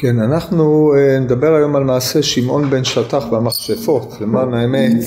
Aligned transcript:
כן, 0.00 0.18
אנחנו 0.18 0.94
אה, 0.94 1.20
נדבר 1.20 1.54
היום 1.54 1.76
על 1.76 1.84
מעשה 1.84 2.22
שמעון 2.22 2.70
בן 2.70 2.84
שטח 2.84 3.26
במכשפות. 3.26 4.20
למען 4.20 4.54
האמת, 4.54 5.04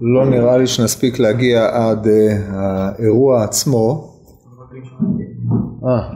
לא 0.00 0.26
נראה 0.26 0.58
לי 0.58 0.66
שנספיק 0.66 1.18
להגיע 1.18 1.68
עד 1.72 2.06
אה, 2.06 2.38
האירוע 2.52 3.44
עצמו. 3.44 4.14
אה. 5.88 6.10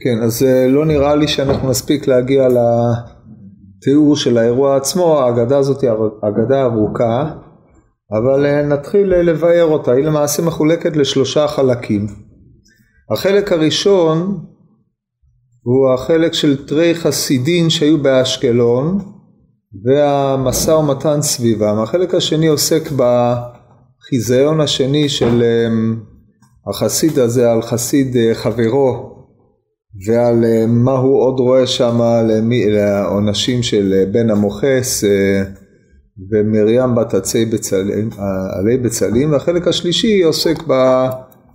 כן, 0.00 0.22
אז 0.22 0.46
לא 0.68 0.86
נראה 0.86 1.14
לי 1.14 1.28
שאנחנו 1.28 1.70
נספיק 1.70 2.06
להגיע 2.06 2.48
לתיאור 2.48 4.16
של 4.16 4.38
האירוע 4.38 4.76
עצמו, 4.76 5.20
האגדה 5.20 5.58
הזאת 5.58 5.80
היא 5.80 5.90
אגדה 6.22 6.62
ארוכה, 6.62 7.30
אבל 8.12 8.62
נתחיל 8.62 9.14
לבאר 9.14 9.64
אותה. 9.64 9.92
היא 9.92 10.04
למעשה 10.04 10.42
מחולקת 10.42 10.96
לשלושה 10.96 11.48
חלקים. 11.48 12.29
החלק 13.12 13.52
הראשון 13.52 14.44
הוא 15.62 15.90
החלק 15.94 16.32
של 16.32 16.66
תרי 16.66 16.94
חסידין 16.94 17.70
שהיו 17.70 17.98
באשקלון 17.98 18.98
והמשא 19.84 20.70
ומתן 20.70 21.22
סביבם. 21.22 21.78
החלק 21.78 22.14
השני 22.14 22.46
עוסק 22.46 22.90
בחיזיון 22.92 24.60
השני 24.60 25.08
של 25.08 25.42
אמ, 25.42 26.00
החסיד 26.66 27.18
הזה 27.18 27.52
על 27.52 27.62
חסיד 27.62 28.16
אה, 28.16 28.34
חברו 28.34 29.16
ועל 30.06 30.44
אה, 30.44 30.64
מה 30.66 30.92
הוא 30.92 31.22
עוד 31.22 31.40
רואה 31.40 31.66
שם 31.66 32.00
לעונשים 32.68 33.62
של 33.62 33.94
אה, 33.96 34.06
בן 34.12 34.30
המוכס 34.30 35.04
ומרים 36.30 36.94
בת 36.94 37.14
עצי 37.14 37.44
בצלים, 37.44 38.10
עלי 38.58 38.76
בצלים 38.76 39.32
והחלק 39.32 39.68
השלישי 39.68 40.22
עוסק 40.22 40.62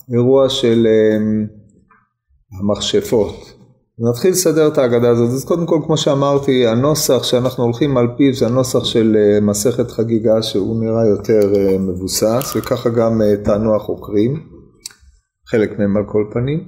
באירוע 0.09 0.49
של 0.49 0.87
אמ, 0.87 1.45
המכשפות. 2.59 3.55
נתחיל 3.99 4.31
לסדר 4.31 4.67
את 4.67 4.77
ההגדה 4.77 5.09
הזאת. 5.09 5.29
אז 5.29 5.45
קודם 5.45 5.65
כל, 5.65 5.79
כמו 5.85 5.97
שאמרתי, 5.97 6.67
הנוסח 6.67 7.23
שאנחנו 7.23 7.63
הולכים 7.63 7.97
על 7.97 8.07
פיו 8.17 8.33
זה 8.33 8.45
הנוסח 8.45 8.83
של 8.83 9.17
אה, 9.19 9.39
מסכת 9.41 9.91
חגיגה 9.91 10.41
שהוא 10.41 10.83
נראה 10.83 11.05
יותר 11.05 11.55
אה, 11.55 11.77
מבוסס, 11.77 12.53
וככה 12.55 12.89
גם 12.89 13.21
אה, 13.21 13.35
טענו 13.43 13.75
החוקרים, 13.75 14.43
חלק 15.51 15.79
מהם 15.79 15.97
על 15.97 16.03
כל 16.07 16.25
פנים. 16.31 16.63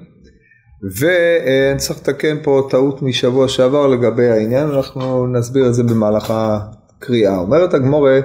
ואני 0.99 1.77
צריך 1.77 1.99
לתקן 1.99 2.37
פה 2.43 2.67
טעות 2.69 3.01
משבוע 3.01 3.47
שעבר 3.47 3.87
לגבי 3.87 4.27
העניין, 4.27 4.67
אנחנו 4.67 5.27
נסביר 5.27 5.67
את 5.67 5.73
זה 5.73 5.83
במהלך 5.83 6.33
הקריאה. 6.35 7.37
אומרת 7.37 7.73
הגמורה, 7.73 8.19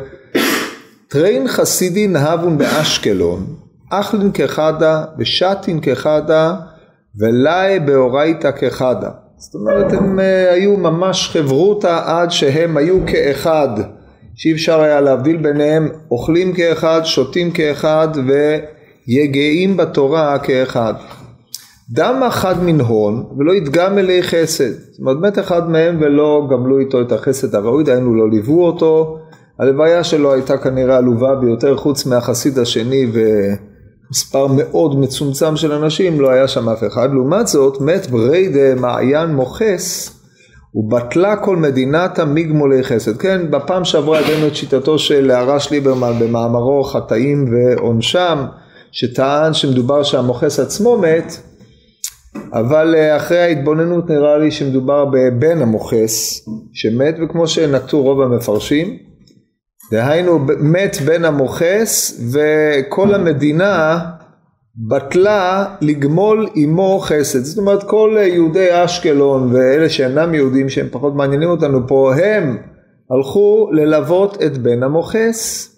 טריין 1.08 1.48
חסידין 1.48 2.16
הבון 2.16 2.58
באשקלון, 2.58 3.46
אחלין 3.94 4.30
כחדה 4.34 5.04
ושתין 5.18 5.80
כחדה 5.82 6.54
ולאי 7.18 7.80
באורייתא 7.80 8.50
כחדה. 8.50 9.10
זאת 9.36 9.54
אומרת 9.54 9.92
הם 9.92 10.18
uh, 10.18 10.22
היו 10.52 10.76
ממש 10.76 11.28
חברותא 11.32 12.00
עד 12.04 12.30
שהם 12.30 12.76
היו 12.76 12.98
כאחד, 13.06 13.68
שאי 14.34 14.52
אפשר 14.52 14.80
היה 14.80 15.00
להבדיל 15.00 15.36
ביניהם, 15.36 15.88
אוכלים 16.10 16.52
כאחד, 16.52 17.00
שותים 17.04 17.50
כאחד 17.50 18.08
ויגעים 19.08 19.76
בתורה 19.76 20.38
כאחד. 20.38 20.94
דם 21.90 22.22
אחד 22.28 22.62
מן 22.62 22.80
הון 22.80 23.24
ולא 23.38 23.54
ידגם 23.54 23.98
אלי 23.98 24.22
חסד. 24.22 24.72
זאת 24.90 25.00
אומרת 25.00 25.16
מת 25.16 25.38
אחד 25.38 25.70
מהם 25.70 25.98
ולא 26.00 26.48
גמלו 26.50 26.78
איתו 26.78 27.00
את 27.00 27.12
החסד 27.12 27.54
הראוי, 27.54 27.84
דהיינו 27.84 28.14
לא 28.14 28.30
ליוו 28.30 28.66
אותו. 28.66 29.18
הלוויה 29.58 30.04
שלו 30.04 30.32
הייתה 30.32 30.58
כנראה 30.58 30.96
עלובה 30.96 31.34
ביותר 31.34 31.77
חוץ 31.77 32.06
מהחסיד 32.06 32.58
השני 32.58 33.06
ו... 33.14 33.20
מספר 34.12 34.46
מאוד 34.46 35.00
מצומצם 35.00 35.56
של 35.56 35.73
אנשים, 35.73 36.20
לא 36.20 36.30
היה 36.30 36.48
שם 36.48 36.68
אף 36.68 36.84
אחד. 36.86 37.08
לעומת 37.12 37.46
זאת, 37.46 37.80
מת 37.80 38.11
בריידה 38.11 38.74
מעיין 38.74 39.34
מוכס, 39.34 40.18
ובטלה 40.74 41.36
כל 41.36 41.56
מדינת 41.56 42.18
המיגמולי 42.18 42.84
חסד. 42.84 43.17
כן, 43.17 43.50
בפעם 43.50 43.84
שעברה 43.84 44.20
הבאנו 44.20 44.46
את 44.46 44.56
שיטתו 44.56 44.98
של 44.98 45.30
הרש 45.30 45.70
ליברמן 45.70 46.12
במאמרו 46.18 46.84
חטאים 46.84 47.55
ועונשם, 47.55 48.45
שטען 48.92 49.55
שמדובר 49.55 50.02
שהמוכס 50.02 50.61
עצמו 50.61 50.98
מת, 50.98 51.33
אבל 52.52 52.94
אה, 52.98 53.17
אחרי 53.17 53.39
ההתבוננות 53.39 54.11
נראה 54.11 54.39
לי 54.39 54.50
שמדובר 54.50 55.05
בבן 55.05 55.62
המוכס 55.62 56.48
שמת, 56.73 57.14
וכמו 57.24 57.48
שנטו 57.48 58.02
רוב 58.02 58.20
המפרשים, 58.20 59.11
דהיינו 59.92 60.39
מת 60.61 60.97
בן 61.05 61.25
המוכס 61.25 62.20
וכל 62.33 63.14
המדינה 63.14 63.98
בטלה 64.89 65.64
לגמול 65.80 66.48
עמו 66.55 66.98
חסד. 66.98 67.42
זאת 67.45 67.58
אומרת 67.58 67.83
כל 67.83 68.17
יהודי 68.20 68.85
אשקלון 68.85 69.55
ואלה 69.55 69.89
שאינם 69.89 70.35
יהודים 70.35 70.69
שהם 70.69 70.89
פחות 70.91 71.14
מעניינים 71.14 71.48
אותנו 71.48 71.89
פה 71.89 72.14
הם 72.14 72.58
הלכו 73.11 73.69
ללוות 73.73 74.42
את 74.42 74.58
בן 74.58 74.83
המוכס. 74.83 75.69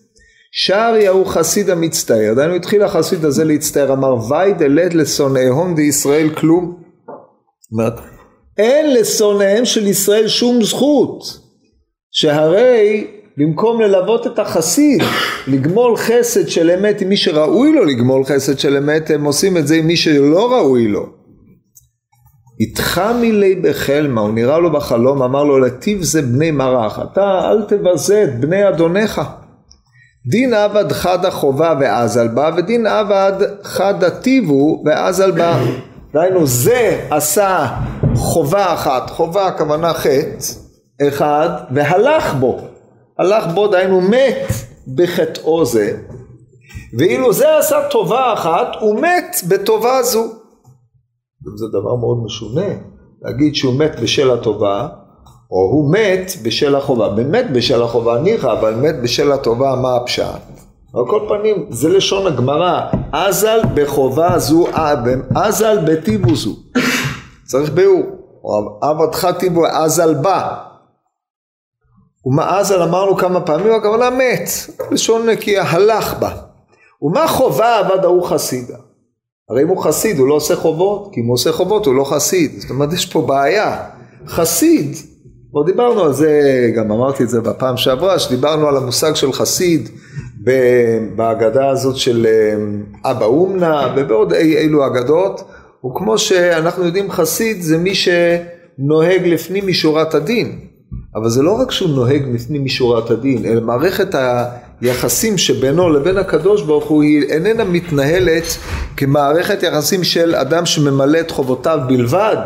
שערי 0.56 1.06
ההוא 1.06 1.26
חסיד 1.26 1.70
המצטער, 1.70 2.34
דהיינו 2.34 2.54
התחיל 2.54 2.82
החסיד 2.82 3.24
הזה 3.24 3.44
להצטער, 3.44 3.92
אמר 3.92 4.14
וי 4.14 4.52
דלת 4.52 4.94
לשונאיהום 4.94 5.74
דישראל 5.74 6.30
כלום. 6.34 6.82
אומרת 7.72 7.94
אין 8.58 8.94
לשונאיהם 8.94 9.64
של 9.64 9.86
ישראל 9.86 10.28
שום 10.28 10.62
זכות 10.62 11.22
שהרי 12.10 13.06
במקום 13.38 13.80
ללוות 13.80 14.26
את 14.26 14.38
החסיד, 14.38 15.02
לגמול 15.46 15.96
חסד 15.96 16.48
של 16.48 16.70
אמת 16.70 17.00
עם 17.00 17.08
מי 17.08 17.16
שראוי 17.16 17.72
לו 17.72 17.84
לגמול 17.84 18.24
חסד 18.24 18.58
של 18.58 18.76
אמת, 18.76 19.10
הם 19.10 19.24
עושים 19.24 19.56
את 19.56 19.66
זה 19.66 19.74
עם 19.74 19.86
מי 19.86 19.96
שלא 19.96 20.52
ראוי 20.52 20.88
לו. 20.88 21.06
איתך 22.60 23.02
מילי 23.20 23.54
בחלמה, 23.54 24.20
הוא 24.20 24.34
נראה 24.34 24.58
לו 24.58 24.72
בחלום, 24.72 25.22
אמר 25.22 25.44
לו 25.44 25.58
לטיב 25.58 26.02
זה 26.02 26.22
בני 26.22 26.50
מרח, 26.50 26.98
אתה 27.12 27.50
אל 27.50 27.62
תבזה 27.62 28.24
את 28.24 28.40
בני 28.40 28.68
אדונך. 28.68 29.22
דין 30.30 30.54
עבד 30.54 30.92
חדה 30.92 31.30
חובה 31.30 31.74
ואזל 31.80 32.28
בה, 32.28 32.50
ודין 32.56 32.86
עבד 32.86 33.32
חדה 33.62 34.10
טיבו 34.10 34.82
ואזל 34.86 35.30
בה. 35.30 35.58
דהיינו 36.14 36.46
זה 36.46 37.00
עשה 37.10 37.66
חובה 38.14 38.74
אחת, 38.74 39.10
חובה 39.10 39.46
הכוונה 39.46 39.94
חטא 39.94 40.54
אחד, 41.08 41.48
והלך 41.70 42.34
בו. 42.34 42.73
הלך 43.18 43.44
בו 43.54 43.66
דהיינו 43.66 44.00
מת 44.00 44.46
בחטאו 44.94 45.64
זה. 45.64 45.96
ואילו 46.98 47.32
זה 47.32 47.58
עשה 47.58 47.88
טובה 47.90 48.32
אחת 48.32 48.68
הוא 48.80 49.00
מת 49.00 49.36
בטובה 49.48 50.02
זו. 50.02 50.24
זה 51.56 51.66
דבר 51.68 51.94
מאוד 51.94 52.24
משונה 52.24 52.66
להגיד 53.22 53.54
שהוא 53.54 53.74
מת 53.74 54.00
בשל 54.00 54.30
הטובה 54.30 54.88
או 55.50 55.56
הוא 55.56 55.92
מת 55.92 56.32
בשל 56.42 56.76
החובה. 56.76 57.08
באמת 57.08 57.52
בשל 57.52 57.82
החובה 57.82 58.18
ניחא 58.18 58.52
אבל 58.52 58.74
מת 58.74 59.02
בשל 59.02 59.32
הטובה 59.32 59.76
מה 59.82 59.96
הפשט 59.96 60.40
על 60.94 61.04
כל 61.06 61.20
פנים 61.28 61.66
זה 61.70 61.88
לשון 61.88 62.26
הגמרא 62.26 62.80
אזל 63.12 63.60
בחובה 63.74 64.38
זו 64.38 64.66
אזל 65.34 65.78
בטיבו 65.86 66.34
זו. 66.34 66.56
צריך 67.44 67.70
ביאור. 67.70 68.02
עבדך 68.82 69.28
טיבו 69.38 69.66
אזל 69.66 70.14
בה 70.14 70.54
ומאזל 72.26 72.82
אמרנו 72.82 73.16
כמה 73.16 73.40
פעמים, 73.40 73.72
הכוונה 73.72 74.10
מת, 74.10 74.48
לשון 74.90 75.28
נקייה, 75.28 75.62
הלך 75.62 76.18
בה. 76.18 76.30
ומה 77.02 77.28
חובה 77.28 77.78
עבד 77.78 78.04
ההוא 78.04 78.24
חסידה? 78.24 78.76
הרי 79.50 79.62
אם 79.62 79.68
הוא 79.68 79.82
חסיד 79.82 80.18
הוא 80.18 80.28
לא 80.28 80.34
עושה 80.34 80.56
חובות, 80.56 81.08
כי 81.12 81.20
אם 81.20 81.26
הוא 81.26 81.34
עושה 81.34 81.52
חובות 81.52 81.86
הוא 81.86 81.94
לא 81.94 82.04
חסיד. 82.04 82.60
זאת 82.60 82.70
אומרת 82.70 82.92
יש 82.92 83.06
פה 83.06 83.22
בעיה. 83.22 83.76
חסיד, 84.26 84.96
כבר 85.50 85.62
דיברנו 85.62 86.04
על 86.04 86.12
זה, 86.12 86.40
גם 86.76 86.92
אמרתי 86.92 87.22
את 87.22 87.28
זה 87.28 87.40
בפעם 87.40 87.76
שעברה, 87.76 88.18
שדיברנו 88.18 88.68
על 88.68 88.76
המושג 88.76 89.14
של 89.14 89.32
חסיד 89.32 89.88
בהגדה 91.16 91.68
הזאת 91.68 91.96
של 91.96 92.26
אה, 92.26 93.10
אבא 93.10 93.24
אומנה 93.24 93.94
ובעוד 93.96 94.32
אי 94.32 94.56
אילו 94.58 94.86
אגדות, 94.86 95.44
וכמו 95.86 96.18
שאנחנו 96.18 96.84
יודעים 96.84 97.10
חסיד 97.10 97.62
זה 97.62 97.78
מי 97.78 97.92
שנוהג 97.94 99.26
לפנים 99.26 99.66
משורת 99.66 100.14
הדין. 100.14 100.58
אבל 101.16 101.28
זה 101.28 101.42
לא 101.42 101.60
רק 101.60 101.70
שהוא 101.70 101.90
נוהג 101.90 102.22
לפנים 102.34 102.64
משורת 102.64 103.10
הדין, 103.10 103.44
אלא 103.44 103.60
מערכת 103.60 104.14
היחסים 104.80 105.38
שבינו 105.38 105.90
לבין 105.90 106.18
הקדוש 106.18 106.62
ברוך 106.62 106.84
הוא 106.84 107.02
היא 107.02 107.22
איננה 107.22 107.64
מתנהלת 107.64 108.44
כמערכת 108.96 109.62
יחסים 109.62 110.04
של 110.04 110.34
אדם 110.34 110.66
שממלא 110.66 111.20
את 111.20 111.30
חובותיו 111.30 111.78
בלבד, 111.86 112.36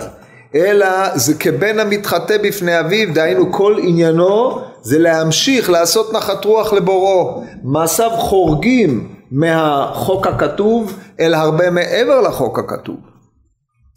אלא 0.55 0.87
זה 1.15 1.35
כבן 1.35 1.79
המתחטא 1.79 2.37
בפני 2.43 2.81
אביו, 2.81 3.15
דהיינו 3.15 3.53
כל 3.53 3.77
עניינו 3.83 4.59
זה 4.83 4.99
להמשיך 4.99 5.71
לעשות 5.71 6.13
נחת 6.13 6.45
רוח 6.45 6.73
לבוראו. 6.73 7.43
מעשיו 7.63 8.11
חורגים 8.11 9.09
מהחוק 9.31 10.27
הכתוב 10.27 10.99
אל 11.21 11.35
הרבה 11.35 11.71
מעבר 11.71 12.21
לחוק 12.21 12.59
הכתוב. 12.59 12.97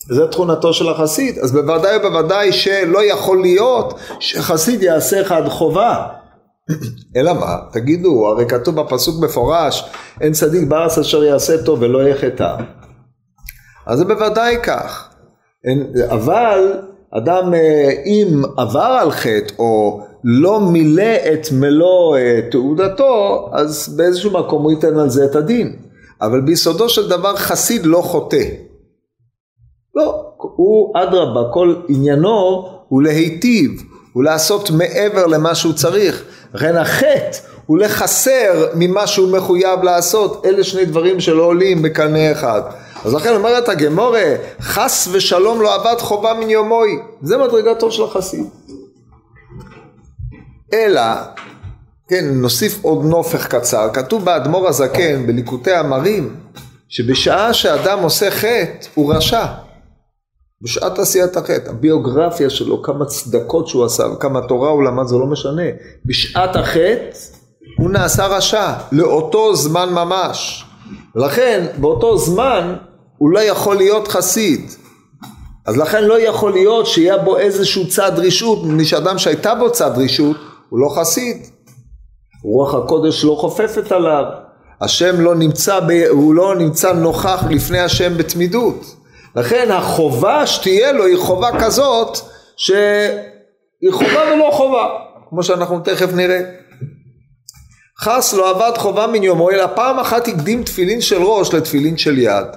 זה 0.10 0.28
תכונתו 0.28 0.74
של 0.74 0.90
החסיד, 0.90 1.40
אז 1.40 1.52
בוודאי 1.52 1.98
ובוודאי 1.98 2.52
שלא 2.52 3.04
יכול 3.04 3.42
להיות 3.42 4.00
שחסיד 4.20 4.84
יעשה 4.84 5.22
אחד 5.22 5.48
חובה. 5.48 6.08
אלא 7.16 7.34
מה? 7.34 7.58
תגידו, 7.72 8.28
הרי 8.28 8.46
כתוב 8.46 8.82
בפסוק 8.82 9.24
מפורש, 9.24 9.90
אין 10.22 10.34
צדיק 10.34 10.68
בארץ 10.68 10.98
אשר 10.98 11.24
יעשה 11.24 11.64
טוב 11.64 11.82
ולא 11.82 12.08
יחטא. 12.08 12.56
אז 13.88 14.00
זה 14.00 14.06
בוודאי 14.06 14.58
כך. 14.64 15.08
אבל 16.10 16.74
אדם 17.18 17.54
אה, 17.54 17.92
אם 18.06 18.42
עבר 18.58 18.98
על 19.02 19.12
חטא 19.12 19.54
או 19.60 20.02
לא 20.24 20.60
מילא 20.60 21.16
את 21.34 21.48
מלוא 21.52 22.18
אה, 22.18 22.40
תעודתו, 22.52 23.50
אז 23.54 23.96
באיזשהו 23.98 24.32
מקום 24.32 24.64
הוא 24.64 24.72
ייתן 24.72 25.00
על 25.00 25.10
זה 25.10 25.26
את 25.26 25.36
הדין. 25.36 25.76
אבל 26.22 26.42
ביסודו 26.42 26.90
של 26.90 27.10
דבר 27.10 27.36
חסיד 27.36 27.86
לא 27.86 28.02
חוטא. 28.02 28.71
לא, 29.96 30.34
הוא 30.38 30.94
אדרבה, 30.98 31.42
כל 31.54 31.76
עניינו 31.88 32.70
הוא 32.88 33.02
להיטיב, 33.02 33.72
הוא 34.14 34.24
לעשות 34.24 34.72
מעבר 34.72 35.26
למה 35.26 35.56
שהוא 35.56 35.74
צריך. 35.74 36.24
לכן 36.54 36.78
החטא 36.78 37.38
הוא 37.66 37.78
לחסר 37.78 38.68
ממה 38.76 39.08
שהוא 39.08 39.38
מחויב 39.38 39.84
לעשות. 39.84 40.46
אלה 40.46 40.64
שני 40.64 40.86
דברים 40.86 41.20
שלא 41.20 41.44
עולים 41.44 41.82
בקנה 41.82 42.32
אחד. 42.32 42.62
אז 43.06 43.14
לכן 43.14 43.36
אומרת 43.36 43.70
הגמורה, 43.70 44.36
חס 44.62 45.08
ושלום 45.12 45.62
לא 45.62 45.76
עבד 45.76 46.00
חובה 46.00 46.34
מן 46.34 46.50
יומוי. 46.50 47.00
זה 47.22 47.38
מדרגתו 47.38 47.92
של 47.92 48.04
החסיד. 48.04 48.46
אלא, 50.74 51.02
כן, 52.08 52.26
נוסיף 52.34 52.80
עוד 52.84 53.06
נופך 53.06 53.48
קצר. 53.48 53.90
כתוב 53.94 54.26
באדמו"ר 54.26 54.68
הזקן, 54.68 55.28
בליקוטי 55.28 55.72
המרים, 55.72 56.36
שבשעה 56.90 57.54
שאדם 57.54 58.00
עושה 58.00 58.32
חטא, 58.32 58.88
הוא 58.96 59.14
רשע. 59.14 59.46
בשעת 60.64 61.00
עשיית 61.00 61.38
החטא, 61.38 61.70
הביוגרפיה 61.70 62.50
שלו, 62.50 62.82
כמה 62.82 63.06
צדקות 63.06 63.68
שהוא 63.68 63.86
עשה 63.86 64.04
וכמה 64.04 64.42
תורה 64.42 64.70
הוא 64.70 64.84
למד, 64.84 65.08
זה 65.08 65.16
לא 65.16 65.26
משנה. 65.26 65.64
בשעת 66.06 66.56
החטא 66.56 67.18
הוא 67.78 67.90
נעשה 67.90 68.28
רשע, 68.28 68.74
לאותו 68.92 69.56
זמן 69.56 69.90
ממש. 69.94 70.66
לכן 71.16 71.68
באותו 71.78 72.18
זמן 72.18 72.76
הוא 73.18 73.30
לא 73.30 73.40
יכול 73.40 73.76
להיות 73.76 74.08
חסיד. 74.08 74.72
אז 75.66 75.78
לכן 75.78 76.04
לא 76.04 76.22
יכול 76.22 76.52
להיות 76.52 76.88
שיהיה 76.88 77.18
בו 77.18 77.38
איזשהו 77.38 77.88
צד 77.88 78.12
רשות, 78.16 78.64
מפני 78.64 78.86
שאדם 78.86 79.18
שהייתה 79.18 79.56
בו 79.56 79.72
צד 79.72 79.92
רשות, 79.96 80.38
הוא 80.70 80.80
לא 80.80 80.90
חסיד. 81.00 81.38
רוח 82.44 82.76
הקודש 82.76 83.24
לא 83.24 83.38
חופפת 83.40 83.92
עליו. 83.92 84.24
השם 84.82 85.22
לא 85.22 85.36
נמצא, 85.36 85.80
ב... 85.80 85.92
הוא 86.10 86.36
לא 86.36 86.56
נמצא 86.56 86.94
נוכח 86.94 87.44
לפני 87.50 87.80
השם 87.80 88.18
בתמידות. 88.18 88.96
לכן 89.36 89.72
החובה 89.72 90.48
שתהיה 90.48 90.92
לו 90.92 91.06
היא 91.06 91.18
חובה 91.18 91.50
כזאת 91.60 92.18
שהיא 92.58 93.92
חובה 93.92 94.34
ולא 94.34 94.50
חובה, 94.52 94.88
כמו 95.30 95.44
שאנחנו 95.44 95.80
תכף 95.80 96.14
נראה. 96.14 96.42
חס 98.00 98.34
לא 98.34 98.50
עבד 98.50 98.78
חובה 98.78 99.08
מן 99.08 99.24
יומו, 99.24 99.52
אלא 99.52 99.68
פעם 99.76 100.00
אחת 100.00 100.28
הקדים 100.28 100.64
תפילין 100.64 101.02
של 101.02 101.24
ראש 101.24 101.54
לתפילין 101.54 101.98
של 101.98 102.18
יד. 102.18 102.48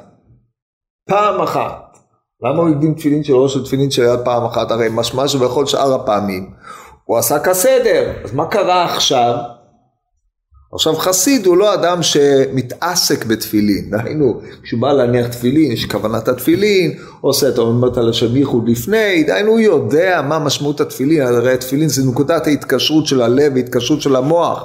פעם 1.08 1.40
אחת. 1.40 1.96
למה 2.42 2.58
הוא 2.62 2.68
הקדים 2.68 2.94
תפילין 2.94 3.24
של 3.24 3.32
ראש 3.34 3.56
לתפילין 3.56 3.90
של 3.90 4.02
יד 4.02 4.20
פעם 4.24 4.44
אחת? 4.44 4.70
הרי 4.70 4.88
משמע 4.90 5.28
שבכל 5.28 5.66
שאר 5.66 5.94
הפעמים 5.94 6.50
הוא 7.04 7.18
עשה 7.18 7.38
כסדר. 7.38 8.12
אז 8.24 8.34
מה 8.34 8.46
קרה 8.46 8.84
עכשיו? 8.84 9.34
עכשיו 10.74 10.94
חסיד 10.94 11.46
הוא 11.46 11.56
לא 11.56 11.74
אדם 11.74 12.02
שמתעסק 12.02 13.24
בתפילין, 13.24 13.90
דהיינו 13.90 14.40
כשהוא 14.62 14.80
בא 14.80 14.92
להניח 14.92 15.26
תפילין, 15.26 15.72
יש 15.72 15.84
כוונת 15.84 16.28
התפילין, 16.28 16.92
עושה 17.20 17.48
את 17.48 17.58
אומרת 17.58 17.96
על 17.96 18.08
השם 18.08 18.36
ייחוד 18.36 18.68
לפני, 18.68 19.22
דהיינו 19.22 19.50
הוא 19.50 19.60
יודע 19.60 20.22
מה 20.28 20.38
משמעות 20.38 20.80
התפילין, 20.80 21.22
הרי 21.22 21.52
התפילין 21.52 21.88
זה 21.88 22.10
נקודת 22.10 22.46
ההתקשרות 22.46 23.06
של 23.06 23.22
הלב, 23.22 23.56
ההתקשרות 23.56 24.02
של 24.02 24.16
המוח, 24.16 24.64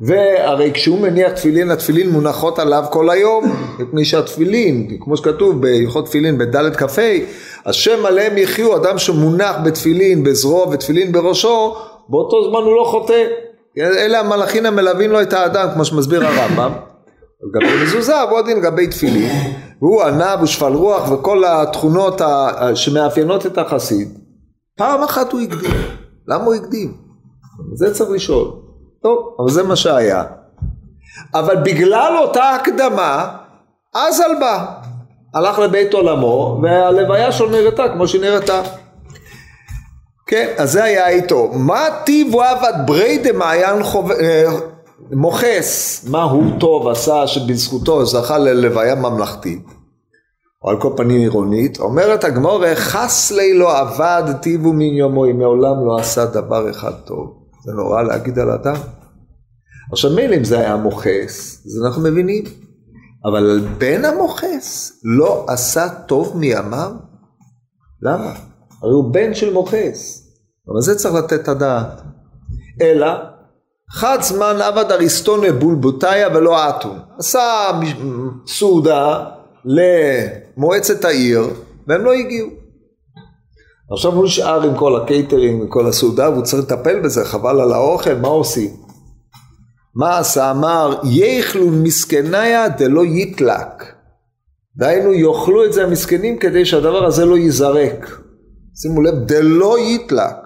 והרי 0.00 0.70
כשהוא 0.74 1.00
מניח 1.00 1.32
תפילין, 1.32 1.70
התפילין 1.70 2.10
מונחות 2.10 2.58
עליו 2.58 2.84
כל 2.90 3.10
היום, 3.10 3.44
מפני 3.78 4.04
שהתפילין, 4.04 4.96
כמו 5.00 5.16
שכתוב 5.16 5.62
בהלכות 5.62 6.06
תפילין 6.06 6.38
בדלת 6.38 6.76
כ"ה, 6.76 7.02
השם 7.66 8.06
עליהם 8.06 8.38
יחיו, 8.38 8.76
אדם 8.76 8.98
שמונח 8.98 9.56
בתפילין 9.64 10.24
בזרוע 10.24 10.68
ותפילין 10.68 11.12
בראשו, 11.12 11.74
באותו 12.08 12.50
זמן 12.50 12.60
הוא 12.60 12.76
לא 12.76 12.84
חוטא. 12.84 13.49
אלה 13.80 14.20
המלאכין 14.20 14.66
המלווים 14.66 15.10
לו 15.10 15.22
את 15.22 15.32
האדם, 15.32 15.68
כמו 15.74 15.84
שמסביר 15.84 16.26
הרמב"ם. 16.26 16.72
לגבי 17.42 17.82
מזוזה, 17.82 18.14
ועוד 18.28 18.46
דין 18.46 18.56
לגבי 18.56 18.86
תפילין. 18.86 19.30
והוא 19.82 20.02
ענב 20.02 20.42
ושפל 20.42 20.72
רוח 20.72 21.10
וכל 21.10 21.44
התכונות 21.44 22.20
שמאפיינות 22.74 23.46
את 23.46 23.58
החסיד. 23.58 24.18
פעם 24.76 25.02
אחת 25.02 25.32
הוא 25.32 25.40
הקדים. 25.40 25.70
למה 26.28 26.44
הוא 26.44 26.54
הקדים? 26.54 26.96
זה 27.74 27.94
צריך 27.94 28.10
לשאול. 28.10 28.48
טוב, 29.02 29.36
אבל 29.38 29.50
זה 29.50 29.62
מה 29.62 29.76
שהיה. 29.76 30.24
אבל 31.34 31.56
בגלל 31.56 32.16
אותה 32.22 32.50
הקדמה, 32.50 33.36
אז 33.94 34.22
בא. 34.40 34.66
הלך 35.34 35.58
לבית 35.58 35.94
עולמו, 35.94 36.60
והלוויה 36.62 37.32
שלו 37.32 37.50
נראתה 37.50 37.88
כמו 37.88 38.08
שהיא 38.08 38.22
נראתה. 38.22 38.62
כן, 40.30 40.54
אז 40.58 40.72
זה 40.72 40.84
היה 40.84 41.08
איתו. 41.08 41.50
מה 41.54 41.84
טיב 42.04 42.34
ועבד 42.34 42.72
בריידה 42.86 43.32
מעיין 43.32 43.82
חוב... 43.82 44.12
אה, 44.12 44.44
מוכס, 45.12 46.04
מה 46.08 46.22
הוא 46.22 46.44
טוב 46.60 46.88
עשה 46.88 47.26
שבזכותו 47.26 48.06
זכה 48.06 48.38
ללוויה 48.38 48.94
ממלכתית, 48.94 49.66
או 50.64 50.70
על 50.70 50.80
כל 50.80 50.92
פנים 50.96 51.20
עירונית, 51.20 51.80
אומרת 51.80 52.24
הגמורה, 52.24 52.72
חס 52.74 53.32
לי 53.32 53.58
לא 53.58 53.78
עבד 53.78 54.22
טיבו 54.42 54.72
מן 54.72 54.80
יומו, 54.80 55.26
אם 55.26 55.38
מעולם 55.38 55.86
לא 55.86 55.98
עשה 55.98 56.24
דבר 56.24 56.70
אחד 56.70 56.92
טוב. 57.04 57.34
זה 57.64 57.72
נורא 57.72 58.02
להגיד 58.02 58.38
על 58.38 58.50
אדם. 58.50 58.76
עכשיו 59.92 60.10
מילא 60.10 60.36
אם 60.36 60.44
זה 60.44 60.58
היה 60.58 60.76
מוכס, 60.76 61.66
אז 61.66 61.86
אנחנו 61.86 62.02
מבינים. 62.02 62.44
אבל 63.24 63.60
בן 63.78 64.04
המוכס 64.04 65.00
לא 65.04 65.44
עשה 65.48 65.88
טוב 65.88 66.36
מימיו? 66.36 66.92
למה? 68.02 68.32
הרי 68.82 68.92
הוא 68.92 69.12
בן 69.14 69.34
של 69.34 69.52
מוכס. 69.52 70.19
אבל 70.68 70.80
זה 70.80 70.94
צריך 70.94 71.14
לתת 71.14 71.32
את 71.32 71.48
הדעת. 71.48 72.02
אלא, 72.80 73.06
חד 73.90 74.18
זמן 74.20 74.56
עבד 74.62 74.92
אריסטון 74.92 75.52
לבולבוטיה 75.52 76.28
ולא 76.34 76.68
אתון. 76.68 76.98
עשה 77.18 77.70
סעודה 78.46 79.24
למועצת 79.64 81.04
העיר, 81.04 81.50
והם 81.86 82.04
לא 82.04 82.12
הגיעו. 82.12 82.48
עכשיו 83.92 84.12
הוא 84.12 84.24
נשאר 84.24 84.62
עם 84.62 84.76
כל 84.76 85.02
הקייטרינג 85.02 85.62
וכל 85.62 85.86
הסעודה, 85.86 86.30
והוא 86.30 86.42
צריך 86.42 86.62
לטפל 86.62 87.00
בזה, 87.00 87.24
חבל 87.24 87.60
על 87.60 87.72
האוכל, 87.72 88.14
מה 88.14 88.28
עושים? 88.28 88.70
מה 89.94 90.18
עשה? 90.18 90.50
אמר, 90.50 91.00
יאכלו 91.04 91.70
מסכניה 91.70 92.68
דלא 92.68 93.04
יתלק. 93.04 93.94
דהיינו, 94.76 95.12
יאכלו 95.12 95.64
את 95.64 95.72
זה 95.72 95.84
המסכנים 95.84 96.38
כדי 96.38 96.64
שהדבר 96.64 97.04
הזה 97.04 97.24
לא 97.24 97.38
ייזרק. 97.38 98.20
שימו 98.82 99.02
לב, 99.02 99.14
דלא 99.14 99.78
יתלק. 99.78 100.39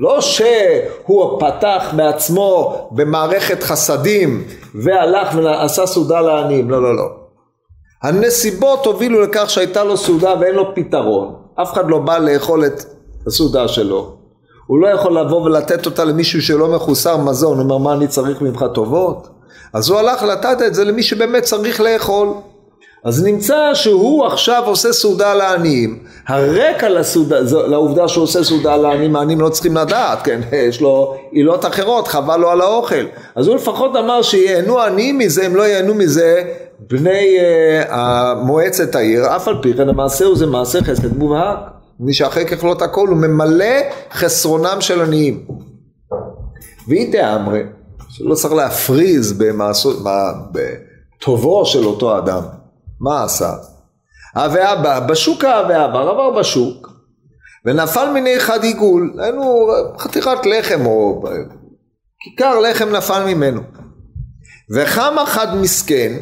לא 0.00 0.20
שהוא 0.20 1.40
פתח 1.40 1.84
מעצמו 1.96 2.88
במערכת 2.90 3.62
חסדים 3.62 4.44
והלך 4.74 5.28
ועשה 5.34 5.86
סעודה 5.86 6.20
לעניים, 6.20 6.70
לא 6.70 6.82
לא 6.82 6.96
לא. 6.96 7.08
הנסיבות 8.02 8.86
הובילו 8.86 9.20
לכך 9.20 9.50
שהייתה 9.50 9.84
לו 9.84 9.96
סעודה 9.96 10.34
ואין 10.40 10.54
לו 10.54 10.74
פתרון. 10.74 11.34
אף 11.62 11.72
אחד 11.72 11.88
לא 11.88 11.98
בא 11.98 12.18
לאכול 12.18 12.66
את 12.66 12.84
הסעודה 13.26 13.68
שלו. 13.68 14.16
הוא 14.66 14.78
לא 14.78 14.86
יכול 14.88 15.18
לבוא 15.18 15.42
ולתת 15.42 15.86
אותה 15.86 16.04
למישהו 16.04 16.42
שלא 16.42 16.68
מחוסר 16.68 17.16
מזון, 17.16 17.56
הוא 17.58 17.64
אומר 17.64 17.78
מה 17.78 17.92
אני 17.92 18.08
צריך 18.08 18.42
ממך 18.42 18.64
טובות? 18.74 19.28
אז 19.72 19.90
הוא 19.90 19.98
הלך 19.98 20.22
לתת 20.22 20.62
את 20.66 20.74
זה 20.74 20.84
למי 20.84 21.02
שבאמת 21.02 21.42
צריך 21.42 21.80
לאכול. 21.80 22.28
אז 23.04 23.24
נמצא 23.24 23.74
שהוא 23.74 24.26
עכשיו 24.26 24.62
עושה 24.66 24.92
סעודה 24.92 25.34
לעניים. 25.34 25.98
הרקע 26.26 26.88
לסעודה, 26.88 27.40
לעובדה 27.66 28.08
שהוא 28.08 28.24
עושה 28.24 28.44
סעודה 28.44 28.76
לעניים, 28.76 29.16
העניים 29.16 29.40
לא 29.40 29.48
צריכים 29.48 29.76
לדעת, 29.76 30.22
כן, 30.22 30.40
יש 30.68 30.80
לו 30.80 31.16
עילות 31.30 31.66
אחרות, 31.66 32.08
חבל 32.08 32.36
לו 32.36 32.50
על 32.50 32.60
האוכל. 32.60 33.04
אז 33.34 33.46
הוא 33.46 33.56
לפחות 33.56 33.96
אמר 33.96 34.22
שיהנו 34.22 34.80
עניים 34.80 35.18
מזה, 35.18 35.46
הם 35.46 35.56
לא 35.56 35.62
ייהנו 35.62 35.94
מזה 35.94 36.42
בני 36.90 37.36
uh, 37.88 37.94
מועצת 38.34 38.94
העיר, 38.94 39.36
אף 39.36 39.48
על 39.48 39.58
פי 39.62 39.74
כן 39.74 39.88
המעשה 39.88 40.24
הוא 40.24 40.36
זה 40.36 40.46
מעשה 40.46 40.82
חסד 40.82 41.18
מובהק. 41.18 41.58
מי 42.00 42.14
שאחרי 42.14 42.46
ככלות 42.46 42.82
הכל 42.82 43.08
הוא 43.08 43.16
ממלא 43.16 43.74
חסרונם 44.12 44.76
של 44.80 45.02
עניים. 45.02 45.46
ואי 46.88 47.10
תאמרי, 47.12 47.62
שלא 48.08 48.34
צריך 48.34 48.54
להפריז 48.54 49.32
במעשו, 49.32 49.92
בטובו 50.52 51.66
של 51.66 51.84
אותו 51.84 52.18
אדם. 52.18 52.59
מה 53.00 53.24
עשה? 53.24 53.52
הווה 54.36 55.00
בשוק 55.08 55.44
ההווה 55.44 55.84
עבר, 55.84 56.08
עבר 56.08 56.30
בשוק, 56.30 56.88
ונפל 57.64 58.12
מיני 58.12 58.36
אחד 58.36 58.64
עיגול, 58.64 59.14
היינו 59.18 59.70
חתיכת 59.98 60.46
לחם 60.46 60.86
או 60.86 61.22
כיכר 62.20 62.60
לחם 62.60 62.88
נפל 62.88 63.34
ממנו. 63.34 63.60
וחם 64.74 65.14
אחד 65.22 65.56
מסכן, 65.56 66.12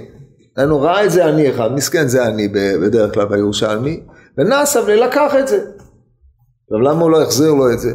היינו 0.56 0.80
ראה 0.80 1.04
את 1.04 1.10
זה 1.10 1.28
אני 1.28 1.50
אחד, 1.50 1.72
מסכן 1.72 2.08
זה 2.08 2.26
אני 2.26 2.48
בדרך 2.82 3.14
כלל 3.14 3.26
בירושלמי, 3.26 4.00
ונסב 4.38 4.88
לקח 4.88 5.32
את 5.38 5.48
זה. 5.48 5.56
עכשיו 5.56 6.80
למה 6.80 7.02
הוא 7.02 7.10
לא 7.10 7.22
החזיר 7.22 7.52
לו 7.52 7.72
את 7.72 7.80
זה? 7.80 7.94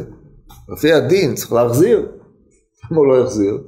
לפי 0.68 0.92
הדין 0.92 1.34
צריך 1.34 1.52
להחזיר. 1.52 1.98
למה 2.90 2.98
הוא 3.00 3.06
לא 3.06 3.22
החזיר? 3.22 3.58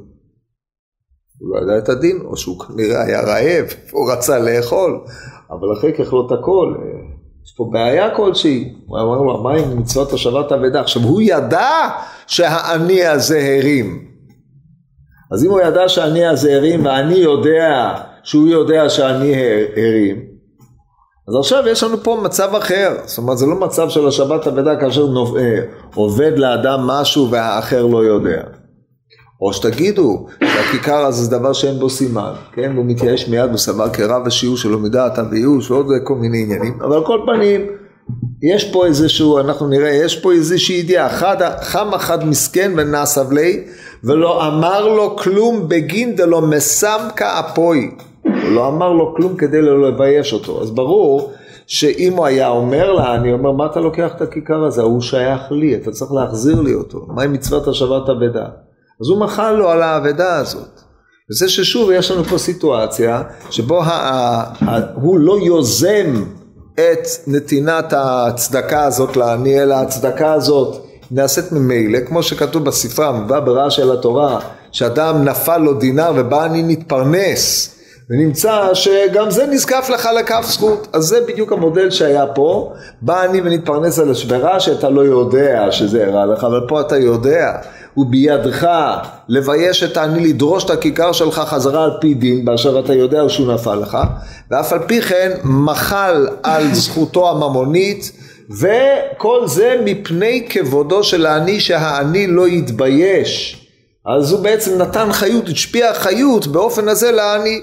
הוא 1.38 1.56
לא 1.56 1.62
ידע 1.62 1.78
את 1.78 1.88
הדין, 1.88 2.20
או 2.24 2.36
שהוא 2.36 2.60
כנראה 2.60 3.02
היה 3.02 3.20
רעב, 3.20 3.64
הוא 3.90 4.12
רצה 4.12 4.38
לאכול, 4.38 5.00
אבל 5.50 5.72
אחרי 5.78 5.92
ככלות 5.92 6.32
הכל, 6.32 6.74
אה, 6.78 6.84
יש 7.44 7.54
פה 7.56 7.68
בעיה 7.72 8.16
כלשהי. 8.16 8.74
הוא 8.86 8.98
אמר 8.98 9.22
לו, 9.22 9.42
מה 9.42 9.54
עם 9.54 9.78
מצוות 9.78 10.12
השבת 10.12 10.52
אבדה? 10.52 10.80
עכשיו, 10.80 11.02
הוא 11.02 11.20
ידע 11.20 11.88
שהאני 12.26 13.04
הזה 13.04 13.56
הרים. 13.58 14.04
אז 15.32 15.44
אם 15.44 15.50
הוא 15.50 15.60
ידע 15.60 15.88
שהאני 15.88 16.26
הזה 16.26 16.56
הרים, 16.56 16.86
ואני 16.86 17.14
יודע 17.14 17.94
שהוא 18.22 18.48
יודע 18.48 18.88
שאני 18.88 19.34
הרים, 19.76 20.36
אז 21.28 21.34
עכשיו 21.38 21.68
יש 21.68 21.82
לנו 21.82 21.96
פה 22.02 22.20
מצב 22.24 22.54
אחר, 22.54 22.96
זאת 23.04 23.18
אומרת 23.18 23.38
זה 23.38 23.46
לא 23.46 23.54
מצב 23.60 23.88
של 23.88 24.08
השבת 24.08 24.46
אבדה 24.46 24.80
כאשר 24.80 25.06
נוב... 25.06 25.36
אה, 25.36 25.60
עובד 25.94 26.38
לאדם 26.38 26.80
משהו 26.86 27.30
והאחר 27.30 27.86
לא 27.86 28.04
יודע. 28.04 28.42
או 29.40 29.52
שתגידו 29.52 30.26
שהכיכר 30.44 31.06
הזה 31.06 31.24
זה 31.24 31.38
דבר 31.38 31.52
שאין 31.52 31.78
בו 31.78 31.90
סימן, 31.90 32.32
כן? 32.52 32.72
והוא 32.74 32.86
מתייאש 32.86 33.28
מיד, 33.28 33.50
הוא 33.50 33.58
סבר 33.58 33.88
כרב 33.88 34.26
השיעור 34.26 34.56
שלו 34.56 34.78
מדעת 34.78 35.18
וייאוש 35.30 35.70
ועוד 35.70 35.86
כל 36.04 36.14
מיני 36.14 36.42
עניינים, 36.42 36.78
אבל 36.80 36.96
על 36.96 37.06
כל 37.06 37.20
פנים 37.26 37.66
יש 38.42 38.72
פה 38.72 38.86
איזשהו, 38.86 39.38
אנחנו 39.38 39.68
נראה, 39.68 39.90
יש 39.90 40.20
פה 40.20 40.32
איזושהי 40.32 40.76
ידיעה, 40.76 41.08
חד, 41.08 41.36
חם 41.62 41.94
אחד 41.94 42.28
מסכן 42.28 42.72
ונעשב 42.76 43.32
לי 43.32 43.64
ולא 44.04 44.48
אמר 44.48 44.88
לו 44.88 45.16
כלום 45.16 45.68
בגין 45.68 46.16
דלא 46.16 46.42
מסמקה 46.42 47.40
אפוי, 47.40 47.90
הוא 48.22 48.50
לא 48.50 48.68
אמר 48.68 48.92
לו 48.92 49.14
כלום 49.16 49.36
כדי 49.36 49.62
לא 49.62 49.88
לבייש 49.88 50.32
אותו, 50.32 50.62
אז 50.62 50.70
ברור 50.70 51.32
שאם 51.66 52.12
הוא 52.16 52.26
היה 52.26 52.48
אומר 52.48 52.92
לה, 52.92 53.14
אני 53.14 53.32
אומר, 53.32 53.52
מה 53.52 53.66
אתה 53.66 53.80
לוקח 53.80 54.10
את 54.16 54.22
הכיכר 54.22 54.64
הזה? 54.64 54.82
הוא 54.82 55.00
שייך 55.00 55.40
לי, 55.50 55.76
אתה 55.76 55.90
צריך 55.90 56.12
להחזיר 56.12 56.60
לי 56.60 56.74
אותו. 56.74 57.06
מה 57.08 57.22
עם 57.22 57.32
מצוות 57.32 57.68
השבת 57.68 58.08
אבדה? 58.08 58.46
אז 59.00 59.08
הוא 59.08 59.20
מחל 59.20 59.52
לו 59.52 59.70
על 59.70 59.82
האבדה 59.82 60.36
הזאת. 60.36 60.80
וזה 61.30 61.48
ששוב 61.48 61.90
יש 61.90 62.10
לנו 62.10 62.24
פה 62.24 62.38
סיטואציה 62.38 63.22
שבו 63.50 63.82
ה- 63.82 63.86
ה- 63.86 64.42
ה- 64.68 64.80
הוא 64.94 65.18
לא 65.18 65.38
יוזם 65.42 66.24
את 66.74 67.06
נתינת 67.26 67.92
הצדקה 67.96 68.84
הזאת 68.84 69.16
לעני, 69.16 69.62
אלא 69.62 69.74
הצדקה 69.74 70.32
הזאת 70.32 70.76
נעשית 71.10 71.52
ממילא, 71.52 71.98
כמו 72.00 72.22
שכתוב 72.22 72.64
בספרה, 72.64 73.12
ברעה 73.40 73.70
של 73.70 73.92
התורה, 73.92 74.40
שאדם 74.72 75.24
נפל 75.24 75.58
לו 75.58 75.74
דינר 75.74 76.12
ובא 76.16 76.44
אני 76.44 76.62
נתפרנס. 76.62 77.72
ונמצא 78.10 78.74
שגם 78.74 79.30
זה 79.30 79.46
נזקף 79.46 79.90
לך 79.94 80.08
לכף 80.20 80.44
זכות. 80.46 80.88
אז 80.92 81.04
זה 81.04 81.20
בדיוק 81.28 81.52
המודל 81.52 81.90
שהיה 81.90 82.26
פה. 82.26 82.72
בא 83.02 83.24
אני 83.24 83.40
ונתפרנס 83.40 83.98
על 83.98 84.10
השברה 84.10 84.60
שאתה 84.60 84.90
לא 84.90 85.00
יודע 85.00 85.66
שזה 85.70 86.06
הרע 86.06 86.26
לך, 86.26 86.44
אבל 86.44 86.60
פה 86.68 86.80
אתה 86.80 86.96
יודע. 86.96 87.52
ובידך 87.96 88.68
לבייש 89.28 89.82
את 89.82 89.96
העני 89.96 90.28
לדרוש 90.28 90.64
את 90.64 90.70
הכיכר 90.70 91.12
שלך 91.12 91.34
חזרה 91.34 91.84
על 91.84 91.90
פי 92.00 92.14
דין 92.14 92.44
באשר 92.44 92.80
אתה 92.80 92.94
יודע 92.94 93.28
שהוא 93.28 93.52
נפל 93.52 93.74
לך 93.74 93.98
ואף 94.50 94.72
על 94.72 94.78
פי 94.86 95.00
כן 95.02 95.30
מחל 95.44 96.28
על 96.42 96.74
זכותו 96.82 97.30
הממונית 97.30 98.12
וכל 98.50 99.46
זה 99.46 99.80
מפני 99.84 100.46
כבודו 100.50 101.04
של 101.04 101.26
העני 101.26 101.60
שהעני 101.60 102.26
לא 102.26 102.48
יתבייש. 102.48 103.62
אז 104.06 104.32
הוא 104.32 104.40
בעצם 104.40 104.78
נתן 104.78 105.12
חיות, 105.12 105.48
השפיע 105.48 105.94
חיות 105.94 106.46
באופן 106.46 106.88
הזה 106.88 107.12
לעני. 107.12 107.62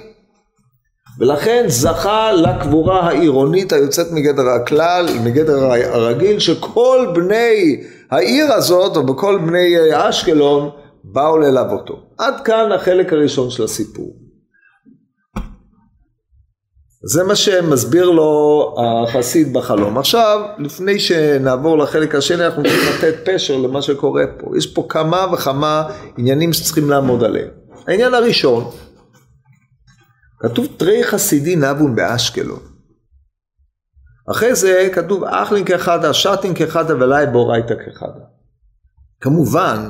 ולכן 1.19 1.63
זכה 1.67 2.31
לקבורה 2.31 3.07
העירונית 3.07 3.73
היוצאת 3.73 4.11
מגדר 4.11 4.49
הכלל, 4.49 5.07
מגדר 5.23 5.71
הרגיל, 5.93 6.39
שכל 6.39 7.07
בני 7.15 7.83
העיר 8.13 8.53
הזאת, 8.53 8.97
או 8.97 9.05
בכל 9.05 9.39
בני 9.45 9.75
אשקלון, 9.93 10.69
באו 11.03 11.37
ללוותו. 11.37 11.99
עד 12.17 12.41
כאן 12.45 12.71
החלק 12.71 13.13
הראשון 13.13 13.49
של 13.49 13.63
הסיפור. 13.63 14.15
זה 17.05 17.23
מה 17.23 17.35
שמסביר 17.35 18.09
לו 18.09 18.75
החסיד 18.79 19.53
בחלום. 19.53 19.97
עכשיו, 19.97 20.41
לפני 20.57 20.99
שנעבור 20.99 21.77
לחלק 21.77 22.15
השני, 22.15 22.45
אנחנו 22.45 22.63
צריכים 22.63 22.93
לתת 22.97 23.29
פשר 23.29 23.57
למה 23.57 23.81
שקורה 23.81 24.23
פה. 24.39 24.57
יש 24.57 24.67
פה 24.67 24.85
כמה 24.89 25.25
וכמה 25.33 25.83
עניינים 26.17 26.53
שצריכים 26.53 26.89
לעמוד 26.89 27.23
עליהם. 27.23 27.49
העניין 27.87 28.13
הראשון, 28.13 28.71
כתוב 30.39 30.67
תרי 30.77 31.03
חסידי 31.03 31.55
נבון 31.55 31.95
באשקלון. 31.95 32.72
אחרי 34.31 34.55
זה 34.55 34.89
כתוב 34.93 35.23
אחלין 35.23 35.65
כחדה, 35.65 36.13
שתין 36.13 36.53
כחדה 36.55 36.95
ולאי 36.95 37.25
בורייתא 37.27 37.73
כחדה. 37.73 38.23
כמובן, 39.21 39.89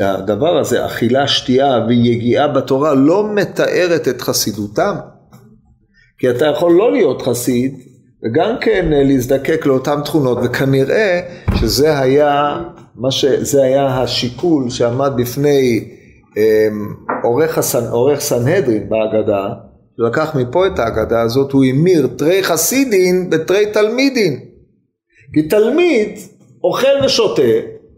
הדבר 0.00 0.58
הזה, 0.58 0.86
אכילה, 0.86 1.28
שתייה 1.28 1.84
ויגיעה 1.88 2.48
בתורה, 2.48 2.94
לא 2.94 3.28
מתארת 3.34 4.08
את 4.08 4.20
חסידותם. 4.22 4.94
כי 6.18 6.30
אתה 6.30 6.46
יכול 6.46 6.72
לא 6.72 6.92
להיות 6.92 7.22
חסיד, 7.22 7.74
וגם 8.24 8.56
כן 8.60 8.86
להזדקק 8.90 9.66
לאותן 9.66 10.00
תכונות, 10.04 10.38
וכנראה 10.44 11.20
שזה 11.54 11.98
היה, 11.98 12.60
ש... 13.10 13.24
היה 13.54 14.02
השיקול 14.02 14.70
שעמד 14.70 15.12
בפני 15.16 15.88
אמ, 16.36 16.94
עורך, 17.22 17.58
הסנ... 17.58 17.88
עורך 17.90 18.20
סנהדרין 18.20 18.88
בהגדה, 18.88 19.48
לקח 19.98 20.34
מפה 20.34 20.66
את 20.66 20.78
ההגדה 20.78 21.20
הזאת, 21.20 21.52
הוא 21.52 21.64
המיר 21.64 22.08
תרי 22.16 22.42
חסידין 22.42 23.30
בתרי 23.30 23.66
תלמידין. 23.66 24.40
כי 25.34 25.42
תלמיד 25.42 26.18
אוכל 26.64 27.04
ושותה 27.04 27.42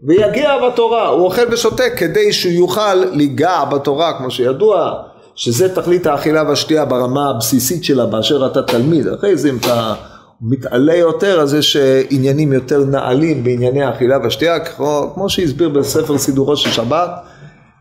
ויגיע 0.07 0.51
בתורה, 0.67 1.07
הוא 1.07 1.25
אוכל 1.25 1.41
ושותה 1.51 1.89
כדי 1.97 2.33
שהוא 2.33 2.53
יוכל 2.53 2.93
ליגע 2.93 3.63
בתורה, 3.65 4.17
כמו 4.17 4.31
שידוע, 4.31 4.93
שזה 5.35 5.75
תכלית 5.75 6.07
האכילה 6.07 6.43
והשתייה 6.47 6.85
ברמה 6.85 7.29
הבסיסית 7.29 7.83
שלה 7.83 8.05
באשר 8.05 8.45
אתה 8.45 8.61
תלמיד. 8.61 9.07
אחרי 9.07 9.37
זה 9.37 9.49
אם 9.49 9.57
אתה 9.57 9.93
מתעלה 10.41 10.95
יותר, 10.95 11.41
אז 11.41 11.53
יש 11.53 11.77
עניינים 12.09 12.53
יותר 12.53 12.85
נעלים 12.85 13.43
בענייני 13.43 13.83
האכילה 13.83 14.17
והשתייה, 14.23 14.59
כמו, 14.59 15.11
כמו 15.13 15.29
שהסביר 15.29 15.69
בספר 15.69 16.17
סידורו 16.17 16.57
של 16.57 16.69
שבת. 16.69 17.09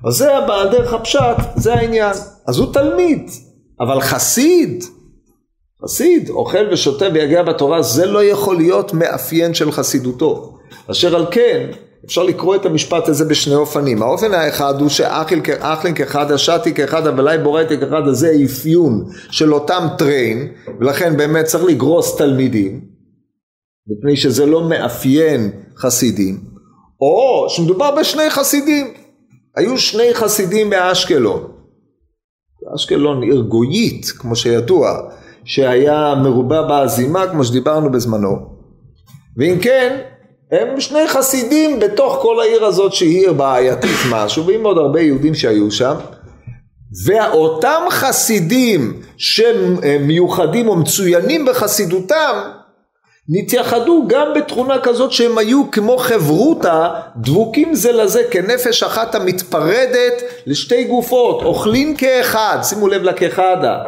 אז 0.07 0.15
זה 0.15 0.37
הבעל 0.37 0.69
דרך 0.69 0.93
הפשט, 0.93 1.37
זה 1.57 1.75
העניין. 1.75 2.15
אז 2.47 2.59
הוא 2.59 2.73
תלמיד, 2.73 3.31
אבל 3.81 4.01
חסיד, 4.01 4.85
חסיד, 5.85 6.29
אוכל 6.29 6.73
ושותה 6.73 7.05
ויגיע 7.15 7.43
בתורה, 7.43 7.83
זה 7.83 8.07
לא 8.07 8.25
יכול 8.25 8.57
להיות 8.57 8.95
מאפיין 8.95 9.55
של 9.55 9.73
חסידותו. 9.73 10.59
אשר 10.91 11.17
על 11.17 11.27
כן, 11.31 11.71
אפשר 12.07 12.23
לקרוא 12.23 12.57
את 12.57 12.67
המשפט 12.67 13.09
הזה 13.09 13.25
בשני 13.25 13.55
אופנים. 13.55 14.03
האופן 14.03 14.35
האחד 14.35 14.81
הוא 14.81 14.89
שאכלין 14.89 15.95
כאחד, 15.95 16.33
השתי 16.33 16.75
כאחד, 16.75 17.07
אבלי 17.07 17.39
בורייתי 17.39 17.79
כאחד, 17.79 18.03
זה 18.11 18.33
אפיון 18.45 19.05
של 19.31 19.55
אותם 19.55 19.87
טריין, 19.99 20.53
ולכן 20.81 21.17
באמת 21.17 21.45
צריך 21.45 21.65
לגרוס 21.65 22.17
תלמידים, 22.17 22.81
מפני 23.89 24.17
שזה 24.17 24.47
לא 24.47 24.69
מאפיין 24.69 25.51
חסידים, 25.79 26.41
או 27.01 27.47
שמדובר 27.49 27.97
בשני 27.97 28.31
חסידים. 28.31 28.95
היו 29.57 29.79
שני 29.79 30.15
חסידים 30.15 30.71
באשקלון. 30.71 31.54
אשקלון 32.75 33.23
עיר 33.23 33.41
גויית, 33.41 34.07
כמו 34.19 34.37
שידוע, 34.37 34.99
שהיה 35.45 36.15
מרובה 36.23 36.63
באזימה, 36.63 37.27
כמו 37.27 37.45
שדיברנו 37.45 37.91
בזמנו. 37.91 38.37
ואם 39.37 39.59
כן, 39.63 40.01
הם 40.53 40.81
שני 40.81 41.09
חסידים 41.09 41.81
בתוך 41.81 42.19
כל 42.23 42.41
העיר 42.41 42.65
הזאת 42.65 42.93
שהיא 42.93 43.19
עיר 43.19 43.33
בעייתית 43.33 43.99
משהו, 44.13 44.47
ועם 44.47 44.65
עוד 44.65 44.79
הרבה 44.79 45.01
יהודים 45.01 45.35
שהיו 45.35 45.71
שם. 45.71 45.95
ואותם 47.07 47.83
חסידים 47.91 49.01
שמיוחדים 49.17 50.69
או 50.69 50.77
מצוינים 50.77 51.45
בחסידותם, 51.45 52.43
נתייחדו 53.29 54.05
גם 54.07 54.27
בתכונה 54.37 54.79
כזאת 54.83 55.13
שהם 55.13 55.39
היו 55.39 55.71
כמו 55.71 55.99
חברותה 55.99 56.89
דבוקים 57.17 57.75
זה 57.75 57.93
לזה 57.93 58.23
כנפש 58.31 58.83
אחת 58.83 59.15
המתפרדת 59.15 60.23
לשתי 60.47 60.85
גופות 60.85 61.43
אוכלין 61.43 61.97
כאחד 61.97 62.59
שימו 62.63 62.89
לב 62.89 63.03
לכחדה. 63.03 63.83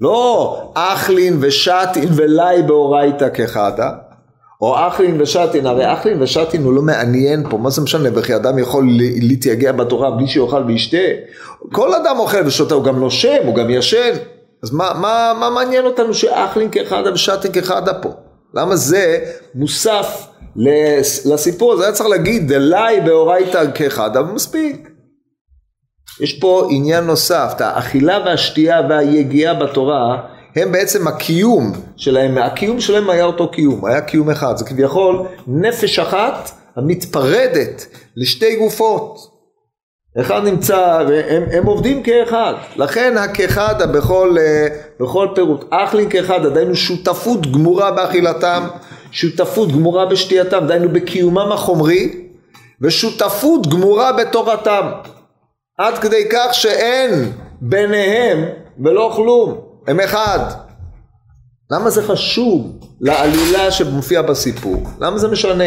לא 0.00 0.72
אכלין 0.74 1.38
ושתין 1.40 2.08
ולאי 2.16 2.62
באורייתא 2.62 3.28
כחדה. 3.34 3.90
או 4.60 4.88
אכלין 4.88 5.20
ושתין 5.20 5.66
הרי 5.66 5.92
אכלין 5.92 6.22
ושתין 6.22 6.62
הוא 6.62 6.72
לא 6.72 6.82
מעניין 6.82 7.50
פה 7.50 7.58
מה 7.58 7.70
זה 7.70 7.82
משנה 7.82 8.08
וכי 8.14 8.36
אדם 8.36 8.58
יכול 8.58 8.88
להתייגע 9.20 9.72
בתורה 9.72 10.10
בלי 10.10 10.26
שיאכל 10.26 10.62
וישתה? 10.66 10.96
כל 11.72 11.94
אדם 11.94 12.18
אוכל 12.18 12.46
ושותה 12.46 12.74
הוא 12.74 12.84
גם 12.84 12.98
נושם 12.98 13.46
הוא 13.46 13.54
גם 13.54 13.70
ישן 13.70 14.12
אז 14.62 14.70
מה, 14.70 14.92
מה, 15.00 15.32
מה 15.40 15.50
מעניין 15.50 15.84
אותנו 15.84 16.14
שאכלין 16.14 16.70
כאחדה 16.70 17.12
ושתין 17.12 17.52
כאחדה 17.52 17.94
פה? 17.94 18.08
למה 18.54 18.76
זה 18.76 19.18
מוסף 19.54 20.26
לסיפור 21.24 21.72
הזה? 21.72 21.84
היה 21.84 21.92
צריך 21.92 22.08
להגיד 22.08 22.52
דלאי 22.52 23.00
באורייתא 23.00 23.64
כאחדה 23.74 24.20
ומספיק. 24.20 24.88
יש 26.20 26.38
פה 26.38 26.68
עניין 26.70 27.04
נוסף, 27.04 27.52
האכילה 27.58 28.18
והשתייה 28.26 28.80
והיגיעה 28.88 29.54
בתורה 29.54 30.22
הם 30.56 30.72
בעצם 30.72 31.08
הקיום 31.08 31.72
שלהם, 31.96 32.38
הקיום 32.38 32.80
שלהם 32.80 33.10
היה 33.10 33.24
אותו 33.24 33.50
קיום, 33.50 33.84
היה 33.84 34.00
קיום 34.00 34.30
אחד, 34.30 34.56
זה 34.56 34.64
כביכול 34.64 35.26
נפש 35.46 35.98
אחת 35.98 36.50
המתפרדת 36.76 37.86
לשתי 38.16 38.56
גופות. 38.56 39.31
אחד 40.20 40.44
נמצא, 40.44 41.02
והם 41.08 41.42
הם 41.52 41.66
עובדים 41.66 42.02
כאחד, 42.02 42.54
לכן 42.76 43.16
הכאחד 43.16 43.92
בכל, 43.92 44.36
אה, 44.40 44.68
בכל 45.00 45.28
פירוט, 45.34 45.64
אחלין 45.70 46.10
כאחד, 46.10 46.46
דהיינו 46.46 46.74
שותפות 46.74 47.52
גמורה 47.52 47.90
באכילתם, 47.90 48.66
שותפות 49.10 49.72
גמורה 49.72 50.06
בשתייתם, 50.06 50.66
דהיינו 50.66 50.88
בקיומם 50.88 51.52
החומרי, 51.52 52.28
ושותפות 52.80 53.66
גמורה 53.66 54.12
בתורתם, 54.12 54.86
עד 55.78 55.98
כדי 55.98 56.28
כך 56.32 56.54
שאין 56.54 57.32
ביניהם 57.60 58.44
ולא 58.84 59.12
כלום, 59.16 59.60
הם 59.86 60.00
אחד. 60.00 60.38
למה 61.70 61.90
זה 61.90 62.02
חשוב 62.02 62.81
לעלילה 63.02 63.70
שמופיעה 63.70 64.22
בסיפור? 64.22 64.82
למה 65.00 65.18
זה 65.18 65.28
משנה? 65.28 65.64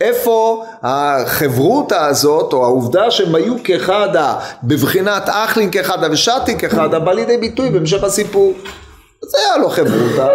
איפה 0.00 0.64
החברותא 0.82 1.94
הזאת, 1.94 2.52
או 2.52 2.64
העובדה 2.64 3.10
שהם 3.10 3.34
היו 3.34 3.54
כאחדה, 3.64 4.34
בבחינת 4.62 5.22
אחלין 5.26 5.70
כאחדה 5.70 6.06
ושתי 6.10 6.58
כאחדה, 6.58 6.98
בא 6.98 7.12
לידי 7.12 7.36
ביטוי 7.36 7.70
בהמשך 7.70 8.04
הסיפור. 8.04 8.52
זה 9.22 9.38
היה 9.38 9.58
לו 9.58 9.68
חברותא, 9.68 10.28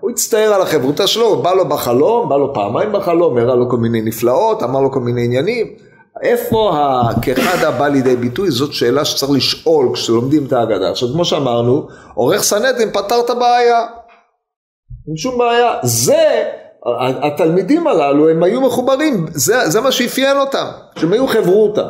הוא 0.00 0.10
הצטער 0.10 0.54
על 0.54 0.62
החברותא 0.62 1.06
שלו, 1.06 1.42
בא 1.42 1.52
לו 1.52 1.68
בחלום, 1.68 2.28
בא 2.28 2.36
לו 2.36 2.54
פעמיים 2.54 2.92
בחלום, 2.92 3.38
הראה 3.38 3.54
לו 3.54 3.70
כל 3.70 3.76
מיני 3.76 4.02
נפלאות, 4.02 4.62
אמר 4.62 4.80
לו 4.80 4.92
כל 4.92 5.00
מיני 5.00 5.24
עניינים. 5.24 5.66
איפה 6.22 6.72
הכאחדה 6.74 7.70
בא 7.70 7.88
לידי 7.88 8.16
ביטוי? 8.16 8.50
זאת 8.50 8.72
שאלה 8.72 9.04
שצריך 9.04 9.32
לשאול 9.32 9.90
כשלומדים 9.94 10.44
את 10.46 10.52
ההגדה. 10.52 10.90
עכשיו 10.90 11.08
כמו 11.12 11.24
שאמרנו, 11.24 11.86
עורך 12.14 12.42
סנהדרין 12.42 12.90
פתר 12.90 13.20
את 13.24 13.30
הבעיה. 13.30 13.86
אין 15.08 15.16
שום 15.16 15.38
בעיה. 15.38 15.72
זה, 15.82 16.44
התלמידים 17.22 17.86
הללו 17.86 18.28
הם 18.28 18.42
היו 18.42 18.60
מחוברים, 18.60 19.26
זה, 19.34 19.70
זה 19.70 19.80
מה 19.80 19.92
שאפיין 19.92 20.36
אותם, 20.36 20.66
שהם 20.98 21.12
היו 21.12 21.26
חברותא. 21.26 21.86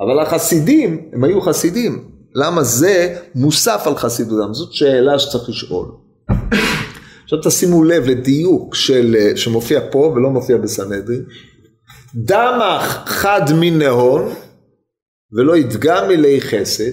אבל 0.00 0.20
החסידים, 0.20 1.10
הם 1.12 1.24
היו 1.24 1.40
חסידים. 1.40 2.10
למה 2.34 2.62
זה 2.62 3.16
מוסף 3.34 3.82
על 3.86 3.96
חסידותם? 3.96 4.54
זאת 4.54 4.72
שאלה 4.72 5.18
שצריך 5.18 5.48
לשאול. 5.48 5.86
עכשיו 7.24 7.38
תשימו 7.42 7.84
לב 7.84 8.06
לדיוק 8.06 8.74
של, 8.74 9.16
שמופיע 9.36 9.80
פה 9.90 9.98
ולא 9.98 10.30
מופיע 10.30 10.56
בסנהדרין. 10.56 11.24
דמך 12.14 13.02
חד 13.06 13.42
מנהון 13.60 14.34
ולא 15.32 15.56
ידגם 15.56 16.08
מילי 16.08 16.40
חסד, 16.40 16.92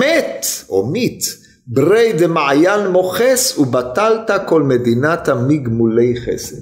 מת 0.00 0.46
או 0.68 0.86
מית 0.86 1.41
ברי 1.66 2.12
דמעיין 2.12 2.86
מוכס 2.86 3.58
ובטלת 3.58 4.30
כל 4.46 4.62
מדינתה 4.62 5.34
מגמולי 5.34 6.14
חסד. 6.16 6.56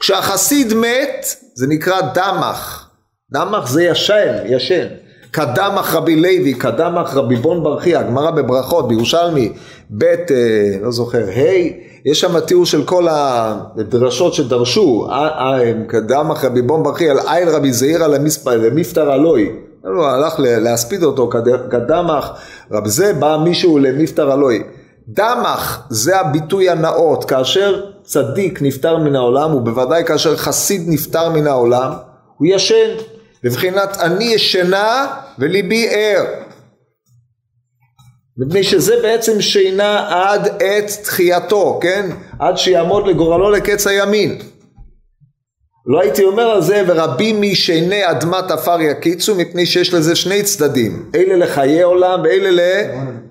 כשהחסיד 0.00 0.74
מת 0.74 1.26
זה 1.54 1.66
נקרא 1.66 2.00
דמך, 2.00 2.88
דמך 3.32 3.68
זה 3.68 3.82
ישן, 3.82 4.34
ישן. 4.46 4.86
קדמך 5.30 5.94
רבי 5.94 6.16
לוי, 6.16 6.54
קדמך 6.54 7.14
רבי 7.14 7.36
בון 7.36 7.62
ברכי, 7.62 7.96
הגמרא 7.96 8.30
בברכות 8.30 8.88
בירושלמי, 8.88 9.52
ב' 9.90 10.04
אה, 10.04 10.16
לא 10.82 10.90
זוכר, 10.90 11.24
ה', 11.28 11.70
יש 12.04 12.20
שם 12.20 12.40
תיאור 12.40 12.66
של 12.66 12.84
כל 12.84 13.06
הדרשות 13.10 14.34
שדרשו, 14.34 15.08
קדמך 15.88 16.44
רבי 16.44 16.62
בון 16.62 16.82
ברכי 16.82 17.10
על 17.10 17.18
עיל 17.28 17.48
רבי 17.48 17.72
זעירא 17.72 18.06
למפטר 18.06 19.14
אלוהי, 19.14 19.48
הוא 19.94 20.04
הלך 20.04 20.34
להספיד 20.38 21.02
אותו, 21.02 21.30
קדמך, 21.70 22.30
רב 22.70 22.86
זה 22.86 23.12
בא 23.12 23.38
מישהו 23.44 23.78
למפטר 23.78 24.34
אלוהי. 24.34 24.62
דמך 25.08 25.80
זה 25.90 26.20
הביטוי 26.20 26.70
הנאות, 26.70 27.24
כאשר 27.24 27.90
צדיק 28.02 28.62
נפטר 28.62 28.98
מן 28.98 29.16
העולם, 29.16 29.54
ובוודאי 29.54 30.04
כאשר 30.04 30.36
חסיד 30.36 30.82
נפטר 30.86 31.30
מן 31.30 31.46
העולם, 31.46 31.92
הוא 32.36 32.48
ישן. 32.50 32.96
בבחינת 33.44 33.96
אני 34.00 34.24
ישנה 34.24 35.06
וליבי 35.38 35.88
ער. 35.90 36.24
מפני 38.38 38.62
שזה 38.62 38.94
בעצם 39.02 39.40
שינה 39.40 40.06
עד 40.08 40.48
עת 40.60 40.90
תחייתו, 41.02 41.78
כן? 41.82 42.10
עד 42.38 42.58
שיעמוד 42.58 43.06
לגורלו 43.06 43.50
לקץ 43.50 43.86
הימין. 43.86 44.38
לא 45.86 46.00
הייתי 46.00 46.24
אומר 46.24 46.42
על 46.42 46.62
זה 46.62 46.82
ורבים 46.86 47.42
משני 47.42 48.10
אדמת 48.10 48.50
עפר 48.50 48.80
יקיצו 48.80 49.34
מפני 49.34 49.66
שיש 49.66 49.94
לזה 49.94 50.16
שני 50.16 50.42
צדדים. 50.42 51.10
אלה 51.14 51.36
לחיי 51.36 51.82
עולם 51.82 52.20
ואלה 52.24 52.50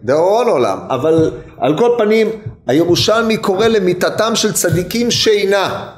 לדאורון 0.04 0.48
עולם. 0.48 0.78
אבל 0.89 1.32
על 1.60 1.78
כל 1.78 1.89
פנים 1.98 2.28
הירושלמי 2.68 3.38
קורא 3.38 3.68
למיתתם 3.68 4.36
של 4.36 4.54
צדיקים 4.54 5.12
שינה. 5.12 5.91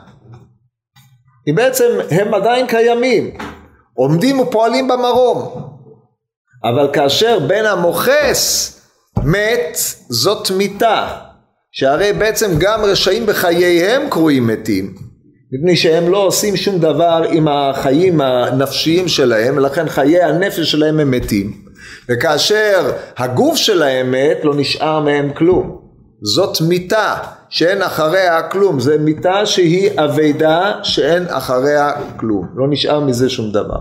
כי 1.45 1.51
בעצם 1.51 1.85
הם 2.11 2.33
עדיין 2.33 2.67
קיימים. 2.67 3.31
עומדים 3.93 4.39
ופועלים 4.39 4.87
במרום. 4.87 5.63
אבל 6.63 6.89
כאשר 6.93 7.39
בן 7.39 7.65
המוכס 7.65 8.73
מת 9.23 9.77
זאת 10.09 10.51
מיתה 10.51 11.07
שהרי 11.71 12.13
בעצם 12.13 12.51
גם 12.57 12.81
רשעים 12.81 13.25
בחייהם 13.25 14.09
קרויים 14.09 14.47
מתים 14.47 15.06
מפני 15.51 15.75
שהם 15.75 16.11
לא 16.11 16.17
עושים 16.17 16.57
שום 16.57 16.79
דבר 16.79 17.23
עם 17.29 17.47
החיים 17.47 18.21
הנפשיים 18.21 19.07
שלהם 19.07 19.57
ולכן 19.57 19.89
חיי 19.89 20.23
הנפש 20.23 20.71
שלהם 20.71 20.99
הם 20.99 21.11
מתים 21.11 21.53
וכאשר 22.09 22.91
הגוף 23.17 23.55
שלהם 23.55 24.11
מת 24.11 24.37
לא 24.43 24.53
נשאר 24.55 24.99
מהם 24.99 25.33
כלום 25.33 25.87
זאת 26.21 26.61
מיתה 26.61 27.15
שאין 27.49 27.81
אחריה 27.81 28.43
כלום, 28.43 28.79
זה 28.79 28.97
מיתה 28.97 29.45
שהיא 29.45 29.89
אבדה 29.95 30.71
שאין 30.83 31.25
אחריה 31.29 31.91
כלום, 32.17 32.47
לא 32.55 32.65
נשאר 32.69 32.99
מזה 32.99 33.29
שום 33.29 33.51
דבר. 33.51 33.79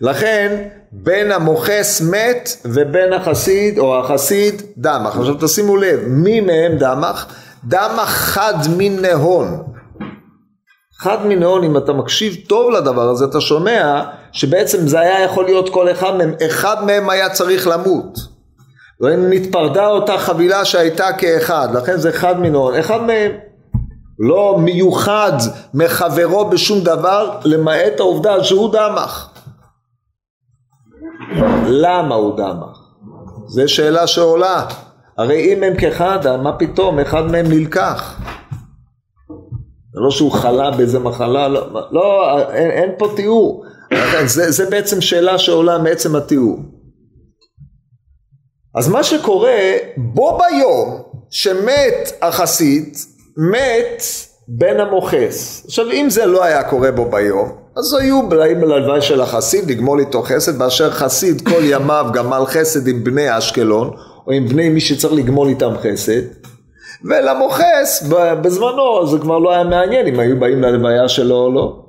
לכן 0.00 0.62
בין 0.92 1.32
המוכס 1.32 2.00
מת 2.00 2.48
ובין 2.64 3.12
החסיד 3.12 3.78
או 3.78 4.00
החסיד 4.00 4.62
דמך. 4.78 5.16
עכשיו 5.16 5.34
תשימו 5.40 5.76
לב, 5.76 6.00
מי 6.06 6.40
מהם 6.40 6.78
דמך? 6.78 7.26
דמך 7.64 8.08
חד 8.08 8.54
מנהון. 8.76 9.73
חד 11.04 11.26
מנהון, 11.26 11.64
אם 11.64 11.76
אתה 11.76 11.92
מקשיב 11.92 12.36
טוב 12.48 12.70
לדבר 12.70 13.08
הזה, 13.08 13.24
אתה 13.24 13.40
שומע 13.40 14.02
שבעצם 14.32 14.86
זה 14.88 15.00
היה 15.00 15.24
יכול 15.24 15.44
להיות 15.44 15.68
כל 15.68 15.90
אחד 15.90 16.16
מהם, 16.16 16.34
אחד 16.46 16.84
מהם 16.84 17.10
היה 17.10 17.30
צריך 17.30 17.66
למות. 17.66 18.18
ונתפרדה 19.00 19.86
אותה 19.86 20.18
חבילה 20.18 20.64
שהייתה 20.64 21.12
כאחד, 21.12 21.68
לכן 21.74 21.96
זה 21.96 22.10
אחד 22.10 22.40
מנהון, 22.40 22.74
אחד 22.74 23.02
מהם 23.02 23.32
לא 24.18 24.58
מיוחד 24.58 25.32
מחברו 25.74 26.44
בשום 26.44 26.80
דבר 26.80 27.38
למעט 27.44 28.00
העובדה 28.00 28.44
שהוא 28.44 28.72
דמך. 28.72 29.28
למה 31.66 32.14
הוא 32.14 32.36
דמך? 32.36 32.78
זו 33.46 33.62
שאלה 33.66 34.06
שעולה. 34.06 34.66
הרי 35.18 35.54
אם 35.54 35.62
הם 35.62 35.72
כחדה, 35.78 36.36
מה 36.36 36.52
פתאום, 36.52 36.98
אחד 36.98 37.30
מהם 37.30 37.46
נלקח. 37.48 38.20
זה 39.94 40.00
לא 40.00 40.10
שהוא 40.10 40.32
חלה 40.32 40.70
באיזה 40.70 40.98
מחלה, 40.98 41.48
לא, 41.48 41.66
לא 41.92 42.38
אין, 42.52 42.70
אין 42.70 42.90
פה 42.98 43.12
תיאור. 43.16 43.64
זה, 44.24 44.50
זה 44.50 44.70
בעצם 44.70 45.00
שאלה 45.00 45.38
שעולה 45.38 45.78
מעצם 45.78 46.16
התיאור. 46.16 46.58
אז 48.74 48.88
מה 48.88 49.04
שקורה, 49.04 49.60
בו 49.96 50.38
ביום 50.38 51.02
שמת 51.30 52.12
החסיד, 52.22 52.96
מת 53.52 54.02
בן 54.48 54.80
המוכס. 54.80 55.64
עכשיו 55.66 55.90
אם 55.90 56.06
זה 56.10 56.26
לא 56.26 56.44
היה 56.44 56.62
קורה 56.62 56.92
בו 56.92 57.10
ביום, 57.10 57.52
אז 57.76 57.94
היו 57.94 58.28
בלעים 58.28 58.60
ללוואי 58.60 59.02
של 59.02 59.20
החסיד 59.20 59.70
לגמול 59.70 60.00
איתו 60.00 60.22
חסד, 60.22 60.58
באשר 60.58 60.90
חסיד 60.90 61.48
כל 61.48 61.60
ימיו 61.62 62.06
גמל 62.12 62.42
חסד 62.46 62.88
עם 62.88 63.04
בני 63.04 63.38
אשקלון, 63.38 63.90
או 64.26 64.32
עם 64.32 64.48
בני 64.48 64.68
מי 64.68 64.80
שצריך 64.80 65.14
לגמול 65.14 65.48
איתם 65.48 65.72
חסד. 65.82 66.22
ולמוכס 67.04 68.02
בזמנו 68.42 69.06
זה 69.06 69.18
כבר 69.18 69.38
לא 69.38 69.52
היה 69.52 69.64
מעניין 69.64 70.06
אם 70.06 70.20
היו 70.20 70.40
באים 70.40 70.62
ללוויה 70.62 71.08
שלו 71.08 71.36
או 71.36 71.52
לא. 71.52 71.84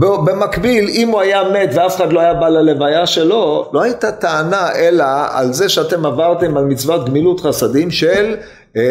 במקביל 0.00 0.88
אם 0.88 1.08
הוא 1.08 1.20
היה 1.20 1.42
מת 1.44 1.70
ואף 1.74 1.96
אחד 1.96 2.12
לא 2.12 2.20
היה 2.20 2.34
בא 2.34 2.48
ללוויה 2.48 3.06
שלו 3.06 3.70
לא 3.72 3.82
הייתה 3.82 4.12
טענה 4.12 4.74
אלא 4.74 5.04
על 5.30 5.52
זה 5.52 5.68
שאתם 5.68 6.06
עברתם 6.06 6.56
על 6.56 6.64
מצוות 6.64 7.08
גמילות 7.08 7.40
חסדים 7.40 7.90
של 7.90 8.36
אמ, 8.76 8.82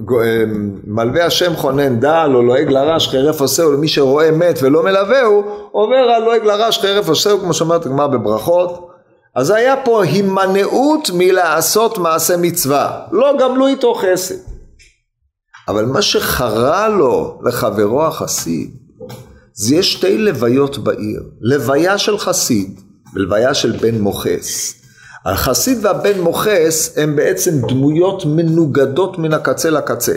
אמ, 0.00 0.70
מלווה 0.86 1.26
השם 1.26 1.56
חונן 1.56 2.00
דל 2.00 2.30
או 2.34 2.42
לועג 2.42 2.70
לרש 2.70 3.08
חרף 3.08 3.40
עושהו 3.40 3.72
למי 3.72 3.88
שרואה 3.88 4.30
מת 4.30 4.58
ולא 4.62 4.82
מלווהו 4.82 5.44
עובר 5.72 5.96
על 5.96 6.24
לועג 6.24 6.44
לרש 6.44 6.78
חרף 6.78 7.08
עושהו 7.08 7.38
כמו 7.38 7.54
שאומרת 7.54 7.86
הגמרא 7.86 8.06
בברכות. 8.06 8.88
אז 9.34 9.50
היה 9.50 9.74
פה 9.84 10.04
הימנעות 10.04 11.10
מלעשות 11.14 11.98
מעשה 11.98 12.36
מצווה. 12.36 13.00
לא 13.12 13.32
גמלו 13.38 13.66
איתו 13.66 13.94
חסד 13.94 14.57
אבל 15.68 15.84
מה 15.84 16.02
שחרה 16.02 16.88
לו 16.88 17.38
לחברו 17.44 18.04
החסיד 18.04 18.70
זה 19.52 19.74
יש 19.74 19.92
שתי 19.92 20.18
לוויות 20.18 20.78
בעיר, 20.78 21.22
לוויה 21.40 21.98
של 21.98 22.18
חסיד 22.18 22.80
ולוויה 23.14 23.54
של 23.54 23.72
בן 23.72 24.00
מוכס. 24.00 24.74
החסיד 25.26 25.78
והבן 25.82 26.20
מוכס 26.20 26.98
הם 26.98 27.16
בעצם 27.16 27.66
דמויות 27.68 28.24
מנוגדות 28.26 29.18
מן 29.18 29.32
הקצה 29.32 29.70
לקצה. 29.70 30.14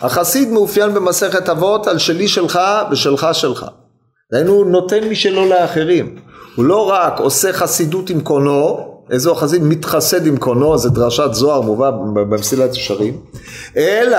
החסיד 0.00 0.48
מאופיין 0.48 0.94
במסכת 0.94 1.48
אבות 1.48 1.86
על 1.86 1.98
שלי 1.98 2.28
שלך 2.28 2.60
ושלך 2.90 3.26
שלך. 3.32 3.66
דהיינו 4.32 4.64
נותן 4.64 5.08
משלו 5.08 5.48
לאחרים. 5.48 6.16
הוא 6.56 6.64
לא 6.64 6.88
רק 6.90 7.20
עושה 7.20 7.52
חסידות 7.52 8.10
עם 8.10 8.20
קונו, 8.20 8.95
איזו 9.10 9.34
חסיד 9.34 9.62
מתחסד 9.62 10.26
עם 10.26 10.36
קונו, 10.36 10.78
זה 10.78 10.90
דרשת 10.90 11.28
זוהר 11.32 11.60
מובא 11.60 11.90
במסילת 12.14 12.74
ישרים, 12.74 13.16
אלא 13.76 14.18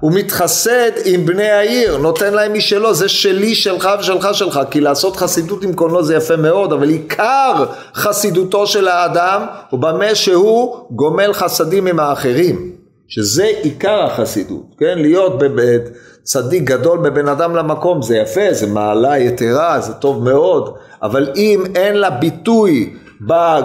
הוא 0.00 0.12
מתחסד 0.12 0.90
עם 1.04 1.26
בני 1.26 1.50
העיר, 1.50 1.96
נותן 1.96 2.34
להם 2.34 2.54
משלו, 2.54 2.94
זה 2.94 3.08
שלי, 3.08 3.54
שלך 3.54 3.88
ושלך 4.00 4.28
שלך, 4.32 4.60
כי 4.70 4.80
לעשות 4.80 5.16
חסידות 5.16 5.64
עם 5.64 5.72
קונו 5.74 6.02
זה 6.02 6.14
יפה 6.14 6.36
מאוד, 6.36 6.72
אבל 6.72 6.88
עיקר 6.88 7.64
חסידותו 7.94 8.66
של 8.66 8.88
האדם 8.88 9.46
הוא 9.70 9.80
במה 9.80 10.14
שהוא 10.14 10.76
גומל 10.90 11.32
חסדים 11.32 11.86
עם 11.86 12.00
האחרים, 12.00 12.72
שזה 13.08 13.44
עיקר 13.62 14.04
החסידות, 14.04 14.74
כן? 14.78 14.98
להיות 14.98 15.38
בבית 15.38 15.82
צדיק 16.22 16.62
גדול 16.62 16.98
בבן 16.98 17.28
אדם 17.28 17.56
למקום 17.56 18.02
זה 18.02 18.16
יפה, 18.16 18.52
זה 18.52 18.66
מעלה 18.66 19.18
יתרה, 19.18 19.80
זה 19.80 19.92
טוב 19.92 20.24
מאוד, 20.24 20.74
אבל 21.02 21.28
אם 21.36 21.64
אין 21.74 21.96
לה 21.96 22.10
ביטוי 22.10 22.92
אה, 23.30 23.60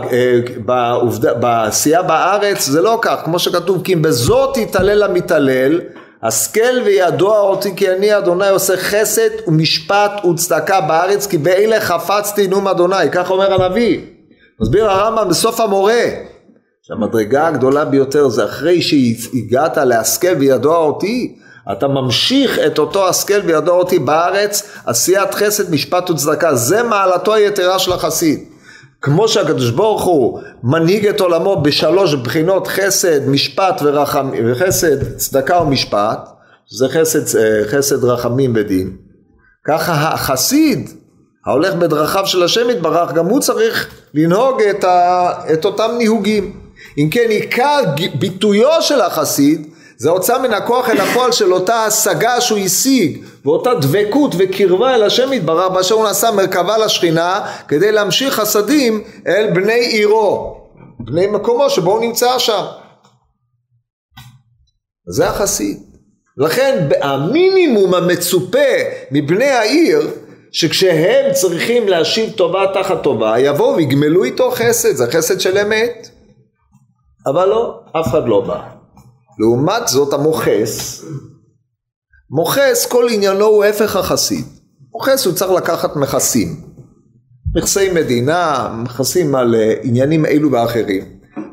בעשייה 1.40 2.02
בארץ 2.02 2.66
זה 2.66 2.82
לא 2.82 3.00
כך, 3.02 3.22
כמו 3.26 3.40
שכתוב 3.40 3.82
כי 3.84 3.94
אם 3.94 4.02
בזאת 4.02 4.58
יתעלל 4.58 5.04
המתעלל 5.04 5.82
השכל 6.24 6.82
וידוע 6.86 7.40
אותי 7.40 7.76
כי 7.76 7.92
אני 7.92 8.18
אדוני 8.18 8.50
עושה 8.50 8.78
חסד 8.78 9.30
ומשפט 9.48 10.26
וצדקה 10.26 10.82
בארץ 10.82 11.28
כי 11.28 11.38
באלה 11.38 11.82
חפצתי 11.82 12.48
נאום 12.48 12.68
אדוני, 12.68 13.12
כך 13.12 13.32
אומר 13.32 13.64
הנביא. 13.64 14.00
מסביר 14.62 14.90
הרמב"ם 14.90 15.30
בסוף 15.30 15.60
המורה 15.60 16.04
שהמדרגה 16.82 17.48
הגדולה 17.48 17.86
ביותר 17.86 18.28
זה 18.28 18.46
אחרי 18.46 18.82
שהגעת 18.82 19.78
להשכל 19.78 20.36
וידוע 20.40 20.78
אותי. 20.78 21.38
אתה 21.72 21.88
ממשיך 21.88 22.60
את 22.60 22.80
אותו 22.80 23.08
השכל 23.08 23.40
וידוע 23.46 23.76
אותי 23.76 24.00
בארץ 24.00 24.70
עשיית 24.86 25.34
חסד 25.34 25.74
משפט 25.74 26.10
וצדקה. 26.10 26.56
זה 26.56 26.84
מעלתו 26.84 27.34
היתרה 27.34 27.80
של 27.80 27.94
החסיד 27.94 28.40
כמו 29.02 29.28
שהקדוש 29.28 29.70
ברוך 29.70 30.04
הוא 30.04 30.40
מנהיג 30.64 31.08
את 31.08 31.20
עולמו 31.20 31.62
בשלוש 31.62 32.14
בחינות 32.14 32.68
חסד, 32.68 33.28
משפט 33.28 33.82
ורחם, 33.84 34.32
וחסד, 34.46 35.18
צדקה 35.18 35.62
ומשפט, 35.62 36.30
זה 36.70 36.90
חסד, 36.90 37.38
אה, 37.38 37.68
חסד 37.68 38.04
רחמים 38.04 38.54
ודין, 38.56 38.98
ככה 39.68 39.94
החסיד 39.94 40.90
ההולך 41.46 41.74
בדרכיו 41.74 42.28
של 42.28 42.44
השם 42.44 42.70
יתברך 42.70 43.12
גם 43.12 43.26
הוא 43.26 43.40
צריך 43.40 43.90
לנהוג 44.14 44.62
את, 44.62 44.84
ה, 44.84 45.30
את 45.54 45.66
אותם 45.66 45.92
ניהוגים. 45.98 46.62
אם 46.98 47.08
כן 47.12 47.30
עיקר 47.30 47.80
ביטויו 48.20 48.82
של 48.82 49.02
החסיד 49.02 49.68
זה 50.02 50.10
הוצאה 50.10 50.40
מן 50.40 50.54
הכוח 50.54 50.90
אל 50.90 51.02
הפועל 51.02 51.32
של 51.32 51.54
אותה 51.54 51.86
השגה 51.86 52.42
שהוא 52.42 52.60
השיג 52.60 53.26
ואותה 53.46 53.74
דבקות 53.74 54.36
וקרבה 54.38 54.96
אל 54.96 55.04
השם 55.04 55.34
יתברך 55.34 55.72
באשר 55.72 55.96
הוא 55.96 56.04
נעשה 56.04 56.32
מרכבה 56.32 56.78
לשכינה 56.78 57.40
כדי 57.68 57.92
להמשיך 57.92 58.34
חסדים 58.34 59.04
אל 59.28 59.50
בני 59.54 59.80
עירו 59.80 60.58
בני 61.00 61.28
מקומו 61.28 61.70
שבו 61.70 61.92
הוא 61.92 62.02
נמצא 62.02 62.40
שם. 62.40 62.66
זה 65.06 65.28
החסיד. 65.30 65.78
לכן 66.38 66.88
המינימום 67.02 67.94
המצופה 67.94 68.70
מבני 69.12 69.50
העיר 69.50 70.10
שכשהם 70.52 71.34
צריכים 71.34 71.88
להשיב 71.88 72.32
טובה 72.32 72.66
תחת 72.74 73.04
טובה 73.04 73.40
יבואו 73.40 73.76
ויגמלו 73.76 74.24
איתו 74.24 74.52
חסד. 74.52 74.96
זה 74.96 75.12
חסד 75.12 75.40
של 75.40 75.58
אמת. 75.58 76.10
אבל 77.32 77.50
לא 77.50 77.80
אף 78.00 78.08
אחד 78.08 78.28
לא 78.28 78.42
בא 78.42 78.81
לעומת 79.40 79.88
זאת 79.88 80.14
המוכס, 80.14 81.06
מוכס 82.30 82.86
כל 82.86 83.08
עניינו 83.12 83.46
הוא 83.46 83.64
הפך 83.64 83.96
החסיד. 83.96 84.46
מוכס 84.94 85.26
הוא 85.26 85.34
צריך 85.34 85.52
לקחת 85.52 85.96
מכסים. 85.96 86.56
מכסי 87.56 87.90
מדינה, 87.90 88.70
מכסים 88.84 89.36
על 89.36 89.56
אה, 89.56 89.74
עניינים 89.84 90.26
אלו 90.26 90.52
ואחרים. 90.52 91.04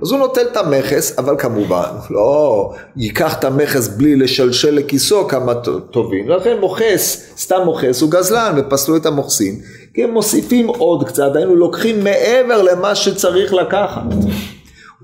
אז 0.02 0.10
הוא 0.10 0.18
נוטל 0.18 0.46
את 0.52 0.56
המכס, 0.56 1.18
אבל 1.18 1.34
כמובן, 1.38 1.88
לא 2.10 2.72
ייקח 2.96 3.38
את 3.38 3.44
המכס 3.44 3.88
בלי 3.88 4.16
לשלשל 4.16 4.74
לכיסו 4.74 5.28
כמה 5.28 5.54
טובים. 5.90 6.28
לכן 6.28 6.60
מוכס, 6.60 7.32
סתם 7.38 7.60
מוכס, 7.64 8.00
הוא 8.00 8.10
גזלן, 8.10 8.54
ופסלו 8.56 8.96
את 8.96 9.06
המוכסים. 9.06 9.54
כי 9.94 10.04
הם 10.04 10.10
מוסיפים 10.10 10.68
עוד 10.68 11.08
קצת, 11.08 11.30
היינו 11.34 11.56
לוקחים 11.56 12.04
מעבר 12.04 12.62
למה 12.62 12.94
שצריך 12.94 13.54
לקחת. 13.54 14.02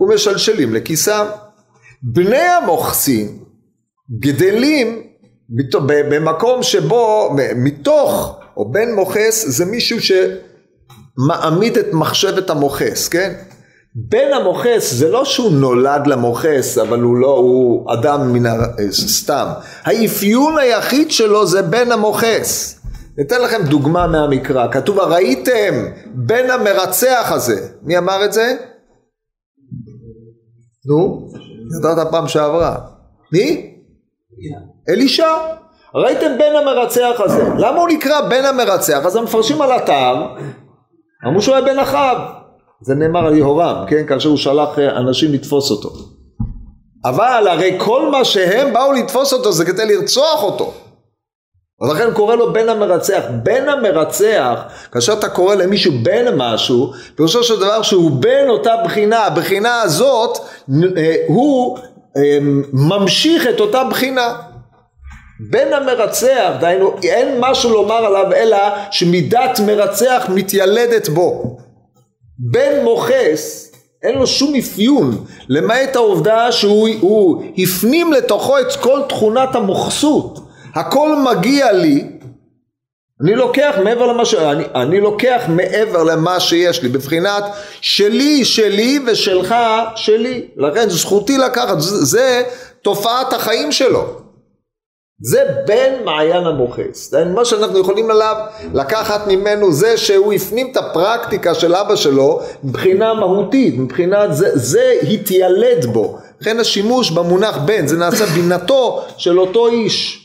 ומשלשלים 0.01 0.75
לכיסם. 0.75 1.25
בני 2.13 2.37
המוכסים 2.37 3.39
גדלים 4.21 5.03
במקום 5.89 6.63
שבו 6.63 7.31
מתוך 7.57 8.39
או 8.57 8.73
בן 8.73 8.93
מוכס 8.95 9.45
זה 9.49 9.65
מישהו 9.65 9.99
שמעמיד 10.01 11.79
את 11.79 11.93
מחשבת 11.93 12.51
המוכס 12.51 13.09
כן? 13.09 13.33
בן 13.95 14.33
המוכס 14.41 14.93
זה 14.93 15.09
לא 15.11 15.25
שהוא 15.25 15.53
נולד 15.53 16.07
למוכס 16.07 16.79
אבל 16.79 17.01
הוא 17.01 17.17
לא 17.17 17.37
הוא 17.37 17.93
אדם 17.93 18.33
מן 18.33 18.47
ה... 18.47 18.53
סתם. 18.91 19.47
האפיון 19.83 20.59
היחיד 20.59 21.11
שלו 21.11 21.47
זה 21.47 21.63
בן 21.63 21.93
המוכס 21.93 22.81
ניתן 23.19 23.43
לכם 23.43 23.63
דוגמה 23.65 24.07
מהמקרא. 24.07 24.73
כתוב 24.73 24.99
ראיתם 24.99 25.85
בן 26.15 26.51
המרצח 26.51 27.33
הזה 27.35 27.69
מי 27.83 27.99
אמר 27.99 28.25
את 28.25 28.33
זה? 28.33 28.57
נו 30.87 31.29
נתת 31.79 32.11
פעם 32.11 32.29
שעברה. 32.29 32.77
מי? 33.33 33.75
אלישע. 34.89 35.29
ראיתם 35.95 36.39
בן 36.39 36.57
המרצח 36.57 37.21
הזה. 37.25 37.45
למה 37.59 37.81
הוא 37.81 37.89
נקרא 37.89 38.21
בן 38.21 38.45
המרצח? 38.45 39.01
אז 39.07 39.17
המפרשים 39.17 39.63
על 39.63 39.71
אתר, 39.77 40.27
אמרו 41.27 41.43
שהוא 41.43 41.55
היה 41.55 41.65
בן 41.65 41.79
אחאב. 41.79 42.19
זה 42.81 42.95
נאמר 42.95 43.27
על 43.27 43.37
יהורם, 43.37 43.85
כן? 43.89 44.07
כאשר 44.07 44.29
הוא 44.29 44.37
שלח 44.37 44.79
אה, 44.79 44.99
אנשים 44.99 45.33
לתפוס 45.33 45.71
אותו. 45.71 45.91
אבל 47.05 47.49
הרי 47.51 47.79
כל 47.79 48.11
מה 48.11 48.25
שהם 48.25 48.73
באו 48.73 48.93
לתפוס 48.93 49.33
אותו 49.33 49.53
זה 49.53 49.65
כדי 49.65 49.87
לרצוח 49.87 50.43
אותו. 50.43 50.73
אז 51.83 51.91
לכן 51.91 52.15
קורא 52.15 52.35
לו 52.35 52.53
בן 52.53 52.69
המרצח. 52.69 53.23
בן 53.43 53.69
המרצח, 53.69 54.61
כאשר 54.93 55.13
אתה 55.13 55.29
קורא 55.29 55.55
למישהו 55.55 55.93
בן 56.03 56.37
משהו, 56.37 56.93
פירושו 57.15 57.45
של 57.45 57.61
דבר 57.61 57.83
שהוא 57.83 58.11
בן 58.11 58.49
אותה 58.49 58.75
בחינה, 58.85 59.27
הבחינה 59.27 59.83
הזאת 59.83 60.39
אה, 60.97 61.17
הוא 61.27 61.79
אה, 62.17 62.39
ממשיך 62.73 63.47
את 63.47 63.61
אותה 63.61 63.85
בחינה. 63.85 64.37
בן 65.51 65.73
המרצח, 65.73 66.51
דהיינו 66.61 66.97
אין 67.03 67.37
משהו 67.41 67.71
לומר 67.71 67.95
עליו 68.07 68.33
אלא 68.33 68.59
שמידת 68.91 69.61
מרצח 69.67 70.27
מתיילדת 70.29 71.09
בו. 71.09 71.57
בן 72.39 72.85
מוכס 72.85 73.73
אין 74.03 74.15
לו 74.19 74.27
שום 74.27 74.55
אפיון 74.55 75.25
למעט 75.49 75.97
העובדה 75.97 76.53
שהוא 76.53 77.43
הפנים 77.59 78.13
לתוכו 78.13 78.59
את 78.59 78.73
כל 78.73 79.01
תכונת 79.09 79.55
המוכסות 79.55 80.44
הכל 80.75 81.17
מגיע 81.31 81.73
לי, 81.73 82.05
אני 83.23 83.35
לוקח 83.35 83.75
מעבר 83.85 84.07
למה 84.07 84.25
ש... 84.25 84.35
אני, 84.35 84.65
אני 84.75 85.01
לוקח 85.01 85.43
מעבר 85.49 86.03
למה 86.03 86.41
שיש 86.41 86.83
לי, 86.83 86.89
בבחינת 86.89 87.45
שלי 87.81 88.45
שלי 88.45 89.01
ושלך 89.07 89.55
שלי, 89.97 90.47
לכן 90.57 90.89
זכותי 90.91 91.39
לקחת, 91.39 91.81
זה, 91.81 92.05
זה 92.05 92.43
תופעת 92.83 93.33
החיים 93.33 93.73
שלו. 93.73 94.05
זה 95.23 95.45
בן 95.67 96.05
מעיין 96.05 96.47
המוכס. 96.47 97.15
מה 97.35 97.45
שאנחנו 97.45 97.79
יכולים 97.79 98.11
עליו 98.11 98.37
לקחת 98.75 99.27
ממנו 99.27 99.73
זה 99.73 99.97
שהוא 99.97 100.33
הפנים 100.33 100.73
את 100.73 100.77
הפרקטיקה 100.77 101.55
של 101.55 101.75
אבא 101.75 101.97
שלו 101.97 102.41
מבחינה 102.65 103.15
מהותית, 103.15 103.79
מבחינת 103.79 104.35
זה, 104.35 104.51
זה 104.55 104.93
התיילד 105.11 105.85
בו. 105.93 106.19
לכן 106.41 106.61
השימוש 106.61 107.11
במונח 107.11 107.57
בן 107.57 107.87
זה 107.87 107.97
נעשה 107.97 108.27
בינתו 108.27 109.05
של 109.17 109.41
אותו 109.41 109.67
איש. 109.67 110.24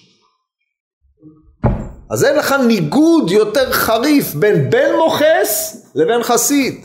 אז 2.09 2.25
אין 2.25 2.35
לך 2.35 2.55
ניגוד 2.67 3.31
יותר 3.31 3.71
חריף 3.71 4.33
בין 4.33 4.69
בן 4.69 4.95
מוכס 4.97 5.81
לבין 5.95 6.23
חסיד. 6.23 6.75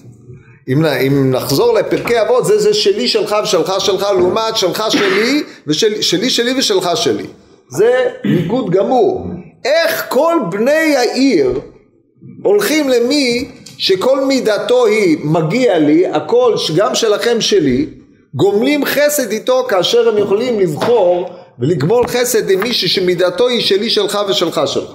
אם, 0.69 0.85
אם 0.85 1.31
נחזור 1.31 1.75
לפרקי 1.75 2.21
אבות 2.21 2.47
זה 2.47 2.59
זה 2.59 2.75
שלי 2.75 3.09
שלך 3.09 3.37
ושלך 3.43 3.73
שלך 3.79 4.03
לעומת 4.03 4.57
שלך 4.57 4.85
שלי 4.91 5.43
ושלי 5.67 6.03
שלי 6.03 6.31
שלי 6.31 6.59
ושלך 6.59 6.91
שלי. 6.95 7.27
זה 7.69 8.09
ניגוד 8.25 8.71
גמור. 8.71 9.27
איך 9.65 10.07
כל 10.09 10.37
בני 10.51 10.97
העיר 10.97 11.61
הולכים 12.43 12.89
למי 12.89 13.51
שכל 13.79 14.25
מידתו 14.25 14.87
היא 14.87 15.19
מגיע 15.25 15.79
לי 15.79 16.07
הכל 16.07 16.55
גם 16.77 16.95
שלכם 16.95 17.41
שלי 17.41 17.87
גומלים 18.35 18.85
חסד 18.85 19.31
איתו 19.31 19.67
כאשר 19.69 20.09
הם 20.09 20.19
יכולים 20.19 20.61
לבחור 20.61 21.31
ולגמול 21.59 22.07
חסד 22.07 22.51
עם 22.51 22.61
מישהו 22.61 22.89
שמידתו 22.89 23.49
היא 23.49 23.61
שלי 23.61 23.91
שלך 23.91 24.19
ושלך 24.29 24.61
שלך 24.67 24.91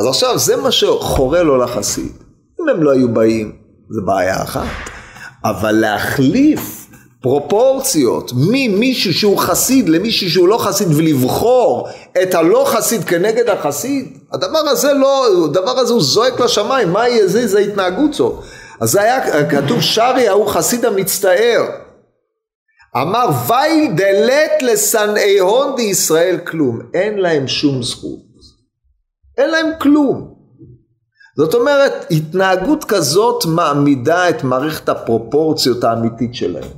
אז 0.00 0.06
עכשיו 0.06 0.38
זה 0.38 0.56
מה 0.56 0.70
שחורה 0.70 1.42
לו 1.42 1.56
לחסיד. 1.56 2.12
אם 2.60 2.68
הם 2.68 2.82
לא 2.82 2.90
היו 2.90 3.08
באים, 3.08 3.52
זה 3.90 4.00
בעיה 4.06 4.42
אחת. 4.42 4.66
אבל 5.44 5.72
להחליף 5.72 6.86
פרופורציות 7.22 8.32
ממישהו 8.36 9.14
שהוא 9.14 9.38
חסיד 9.38 9.88
למישהו 9.88 10.30
שהוא 10.30 10.48
לא 10.48 10.58
חסיד 10.58 10.88
ולבחור 10.96 11.88
את 12.22 12.34
הלא 12.34 12.64
חסיד 12.66 13.04
כנגד 13.04 13.48
החסיד, 13.48 14.18
הדבר 14.32 14.58
הזה 14.58 14.92
לא, 14.92 15.26
הדבר 15.44 15.78
הזה 15.78 15.92
הוא 15.92 16.02
זועק 16.02 16.40
לשמיים, 16.40 16.92
מה 16.92 17.08
יהיה 17.08 17.28
זה, 17.28 17.46
זה 17.46 17.58
התנהגות 17.58 18.14
זו. 18.14 18.40
אז 18.80 18.90
זה 18.90 19.02
היה 19.02 19.46
כתוב 19.48 19.80
שרי 19.80 20.28
ההוא 20.28 20.48
חסיד 20.48 20.84
המצטער. 20.84 21.62
אמר 22.96 23.26
וייל 23.46 23.92
דלת 23.96 24.62
לשנאי 24.62 25.38
הון 25.38 25.76
דישראל 25.76 26.38
כלום, 26.46 26.80
אין 26.94 27.18
להם 27.18 27.48
שום 27.48 27.82
זכות. 27.82 28.29
אין 29.40 29.50
להם 29.50 29.66
כלום. 29.80 30.34
זאת 31.36 31.54
אומרת, 31.54 32.06
התנהגות 32.10 32.84
כזאת 32.84 33.44
מעמידה 33.46 34.28
את 34.28 34.44
מערכת 34.44 34.88
הפרופורציות 34.88 35.84
האמיתית 35.84 36.34
שלהם. 36.34 36.68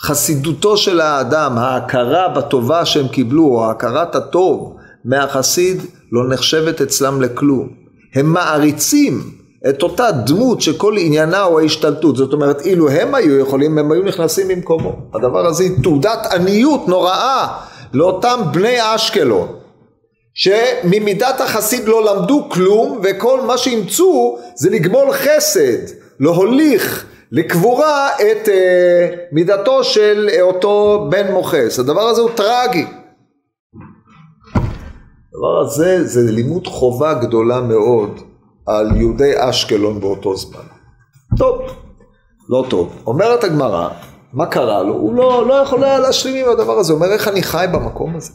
חסידותו 0.00 0.76
של 0.76 1.00
האדם, 1.00 1.58
ההכרה 1.58 2.28
בטובה 2.28 2.84
שהם 2.84 3.08
קיבלו, 3.08 3.44
או 3.44 3.70
הכרת 3.70 4.14
הטוב 4.14 4.76
מהחסיד, 5.04 5.82
לא 6.12 6.28
נחשבת 6.28 6.80
אצלם 6.80 7.22
לכלום. 7.22 7.68
הם 8.14 8.26
מעריצים 8.26 9.20
את 9.68 9.82
אותה 9.82 10.10
דמות 10.12 10.60
שכל 10.60 10.94
עניינה 10.98 11.42
הוא 11.42 11.60
ההשתלטות. 11.60 12.16
זאת 12.16 12.32
אומרת, 12.32 12.60
אילו 12.60 12.90
הם 12.90 13.14
היו 13.14 13.38
יכולים, 13.38 13.78
הם 13.78 13.92
היו 13.92 14.02
נכנסים 14.02 14.48
במקומו. 14.48 14.96
הדבר 15.14 15.46
הזה 15.46 15.64
היא 15.64 15.82
תעודת 15.82 16.26
עניות 16.34 16.88
נוראה 16.88 17.58
לאותם 17.92 18.40
בני 18.52 18.76
אשקלון. 18.94 19.61
שממידת 20.34 21.40
החסיד 21.40 21.84
לא 21.88 22.04
למדו 22.04 22.48
כלום 22.48 23.00
וכל 23.02 23.40
מה 23.40 23.58
שאימצו 23.58 24.38
זה 24.54 24.70
לגמול 24.70 25.12
חסד, 25.12 25.94
להוליך 26.20 27.06
לקבורה 27.32 28.08
את 28.16 28.48
uh, 28.48 28.50
מידתו 29.32 29.84
של 29.84 30.28
uh, 30.32 30.40
אותו 30.40 31.06
בן 31.10 31.32
מוכס. 31.32 31.78
הדבר 31.78 32.00
הזה 32.00 32.20
הוא 32.20 32.30
טרגי. 32.30 32.86
הדבר 35.34 35.60
הזה 35.60 36.04
זה 36.04 36.32
לימוד 36.32 36.66
חובה 36.66 37.14
גדולה 37.14 37.60
מאוד 37.60 38.20
על 38.66 38.96
יהודי 38.96 39.32
אשקלון 39.36 40.00
באותו 40.00 40.36
זמן. 40.36 40.60
טוב, 41.38 41.62
לא 42.48 42.66
טוב. 42.70 43.02
אומרת 43.06 43.44
הגמרא, 43.44 43.88
מה 44.32 44.46
קרה 44.46 44.82
לו? 44.82 44.94
הוא 44.94 45.14
לא, 45.14 45.46
לא 45.46 45.54
יכול 45.54 45.84
היה 45.84 45.98
להשלים 45.98 46.44
עם 46.44 46.52
הדבר 46.52 46.78
הזה. 46.78 46.92
הוא 46.92 47.00
אומר, 47.00 47.12
איך 47.12 47.28
אני 47.28 47.42
חי 47.42 47.66
במקום 47.72 48.16
הזה? 48.16 48.32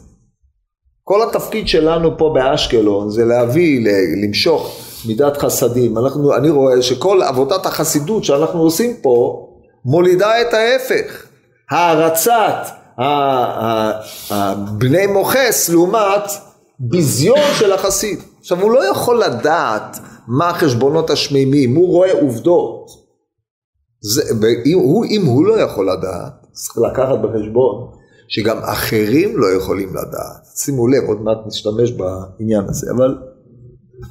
כל 1.08 1.22
התפקיד 1.22 1.68
שלנו 1.68 2.18
פה 2.18 2.30
באשקלון 2.34 3.10
זה 3.10 3.24
להביא, 3.24 3.88
למשוך 4.22 4.76
מידת 5.06 5.36
חסדים. 5.36 5.98
אנחנו, 5.98 6.36
אני 6.36 6.50
רואה 6.50 6.82
שכל 6.82 7.22
עבודת 7.22 7.66
החסידות 7.66 8.24
שאנחנו 8.24 8.60
עושים 8.60 8.96
פה 9.02 9.46
מולידה 9.84 10.40
את 10.40 10.54
ההפך. 10.54 11.26
הערצת 11.70 12.66
בני 14.78 15.06
מוכס 15.06 15.68
לעומת 15.68 16.30
ביזיון 16.78 17.40
של 17.58 17.72
החסיד. 17.72 18.18
עכשיו 18.40 18.60
הוא 18.60 18.70
לא 18.70 18.90
יכול 18.90 19.22
לדעת 19.22 19.98
מה 20.26 20.48
החשבונות 20.48 21.10
השמימים, 21.10 21.74
הוא 21.74 21.88
רואה 21.88 22.12
עובדות. 22.12 22.90
זה, 24.00 24.22
אם, 24.66 24.78
הוא, 24.78 25.04
אם 25.04 25.26
הוא 25.26 25.46
לא 25.46 25.60
יכול 25.60 25.90
לדעת, 25.90 26.32
צריך 26.52 26.78
לקחת 26.92 27.18
בחשבון 27.18 27.97
שגם 28.28 28.58
אחרים 28.58 29.38
לא 29.38 29.46
יכולים 29.46 29.88
לדעת. 29.88 30.46
שימו 30.56 30.88
לב, 30.88 31.02
עוד 31.08 31.22
מעט 31.22 31.38
נשתמש 31.46 31.92
בעניין 31.92 32.64
הזה, 32.68 32.86
אבל 32.96 33.18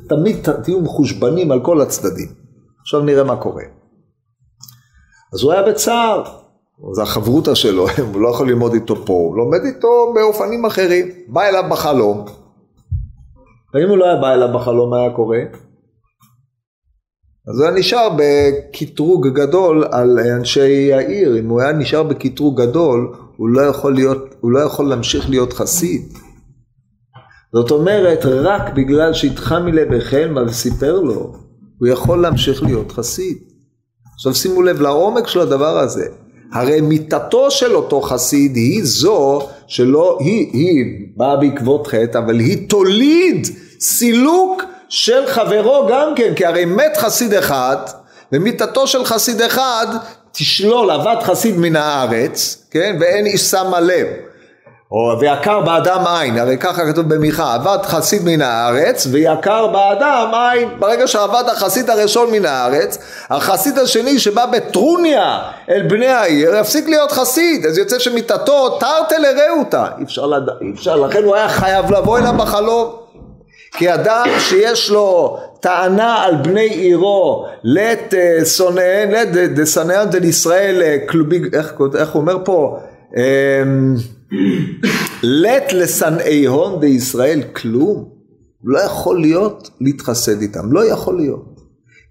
תמיד 0.10 0.36
תהיו 0.64 0.82
מחושבנים 0.82 1.52
על 1.52 1.60
כל 1.64 1.82
הצדדים. 1.82 2.28
עכשיו 2.82 3.02
נראה 3.02 3.24
מה 3.24 3.36
קורה. 3.36 3.64
אז 5.34 5.42
הוא 5.44 5.52
היה 5.52 5.64
בצער, 5.64 6.24
זה 6.94 7.02
החברותא 7.02 7.56
שלו, 7.56 7.88
הוא 8.14 8.22
לא 8.22 8.30
יכול 8.30 8.48
ללמוד 8.48 8.74
איתו 8.74 9.06
פה, 9.06 9.14
הוא 9.14 9.38
לומד 9.38 9.60
איתו 9.66 10.14
באופנים 10.16 10.66
אחרים, 10.66 11.08
בא 11.28 11.44
אליו 11.44 11.64
בחלום. 11.72 12.26
ואם 13.74 13.90
הוא 13.90 13.98
לא 13.98 14.06
היה 14.06 14.16
בא 14.16 14.34
אליו 14.34 14.54
בחלום, 14.54 14.90
מה 14.90 15.00
היה 15.00 15.16
קורה? 15.16 15.40
אז 17.48 17.60
הוא 17.60 17.68
היה 17.68 17.78
נשאר 17.78 18.10
בקטרוג 18.18 19.28
גדול 19.28 19.84
על 19.92 20.20
אנשי 20.20 20.94
העיר, 20.94 21.40
אם 21.40 21.50
הוא 21.50 21.62
היה 21.62 21.72
נשאר 21.72 22.04
בקטרוג 22.04 22.62
גדול, 22.62 23.14
הוא 23.38 23.50
לא 23.50 23.62
יכול, 23.62 23.96
להיות, 23.96 24.36
הוא 24.40 24.52
לא 24.52 24.60
יכול 24.60 24.90
להמשיך 24.90 25.30
להיות 25.30 25.54
חסיד. 25.54 26.02
זאת 27.54 27.72
אומרת, 27.72 28.20
רק 28.26 28.74
בגלל 28.74 29.14
שהתחם 29.14 29.66
מלב 29.66 29.94
החלמה 29.94 30.44
וסיפר 30.44 31.00
לו, 31.00 31.34
הוא 31.80 31.88
יכול 31.88 32.22
להמשיך 32.22 32.64
להיות 32.64 32.92
חסיד. 32.92 33.38
עכשיו 34.16 34.36
שימו 34.36 34.62
לב 34.62 34.82
לעומק 34.82 35.28
של 35.28 35.40
הדבר 35.40 35.78
הזה. 35.78 36.08
הרי 36.54 36.82
מיתתו 36.82 37.52
של 37.52 37.76
אותו 37.76 38.02
חסיד 38.02 38.56
היא 38.56 38.82
זו 38.84 39.48
שלא, 39.68 40.18
היא, 40.20 40.50
היא 40.54 40.86
באה 41.18 41.38
בעקבות 41.38 41.88
חטא, 41.88 42.18
אבל 42.18 42.40
היא 42.40 42.70
תוליד 42.70 43.48
סילוק 43.80 44.64
של 44.90 45.28
חברו 45.28 45.88
גם 45.90 46.14
כן, 46.16 46.34
כי 46.36 46.46
הרי 46.46 46.66
מת 46.66 46.98
חסיד 46.98 47.34
אחד, 47.34 47.78
ומיתתו 48.32 48.88
של 48.88 49.06
חסיד 49.06 49.42
אחד 49.42 49.88
תשלול 50.38 50.92
אבד 50.92 51.16
חסיד 51.24 51.58
מן 51.58 51.76
הארץ, 51.76 52.68
כן, 52.72 52.96
ואין 53.00 53.26
איש 53.26 53.42
שמה 53.42 53.80
לב. 53.80 54.08
או 54.92 55.20
ויקר 55.20 55.60
באדם 55.60 56.04
עין, 56.08 56.38
הרי 56.38 56.58
ככה 56.58 56.92
כתוב 56.92 57.14
במיכה, 57.14 57.56
אבד 57.56 57.78
חסיד 57.84 58.22
מן 58.26 58.42
הארץ 58.42 59.08
ויקר 59.12 59.68
באדם 59.68 60.32
עין. 60.34 60.70
ברגע 60.80 61.08
שאבד 61.08 61.44
החסיד 61.52 61.90
הראשון 61.90 62.32
מן 62.32 62.46
הארץ, 62.46 62.98
החסיד 63.30 63.80
השני 63.80 64.20
שבא 64.20 64.46
בטרוניה 64.46 65.40
אל 65.70 65.82
בני 65.82 66.08
העיר, 66.08 66.56
יפסיק 66.56 66.88
להיות 66.88 67.12
חסיד, 67.12 67.66
אז 67.66 67.78
יוצא 67.78 68.00
שמיתתו 68.00 68.70
תרתי 68.70 69.16
לרעותה. 69.20 69.86
אי 69.98 70.04
אפשר, 70.04 70.26
לד... 70.26 70.50
אי 70.62 70.72
אפשר, 70.76 70.96
לכן 70.96 71.24
הוא 71.24 71.36
היה 71.36 71.50
חייב 71.50 71.92
לבוא 71.92 72.18
אליו 72.18 72.34
בחלום. 72.38 73.07
כי 73.72 73.94
אדם 73.94 74.26
שיש 74.40 74.90
לו 74.90 75.40
טענה 75.60 76.24
על 76.24 76.36
בני 76.36 76.70
עירו 76.70 77.46
לת 77.64 78.14
אה, 78.14 78.46
שונאיהן, 78.46 79.12
לת 79.12 79.28
דשנאיהן 79.56 80.10
דל 80.10 80.24
ישראל, 80.24 80.82
אה, 80.82 80.98
איך, 81.54 81.74
איך 81.96 82.12
הוא 82.12 82.22
אומר 82.22 82.46
פה? 82.46 82.80
אמ, 83.16 83.96
לת 85.24 85.74
לשנאי 85.74 86.46
הון 86.46 86.80
דישראל 86.80 87.42
כלום. 87.56 88.10
לא 88.64 88.80
יכול 88.80 89.22
להיות 89.22 89.70
להתחסד 89.82 90.42
איתם, 90.42 90.72
לא 90.72 90.86
יכול 90.86 91.18
להיות. 91.18 91.60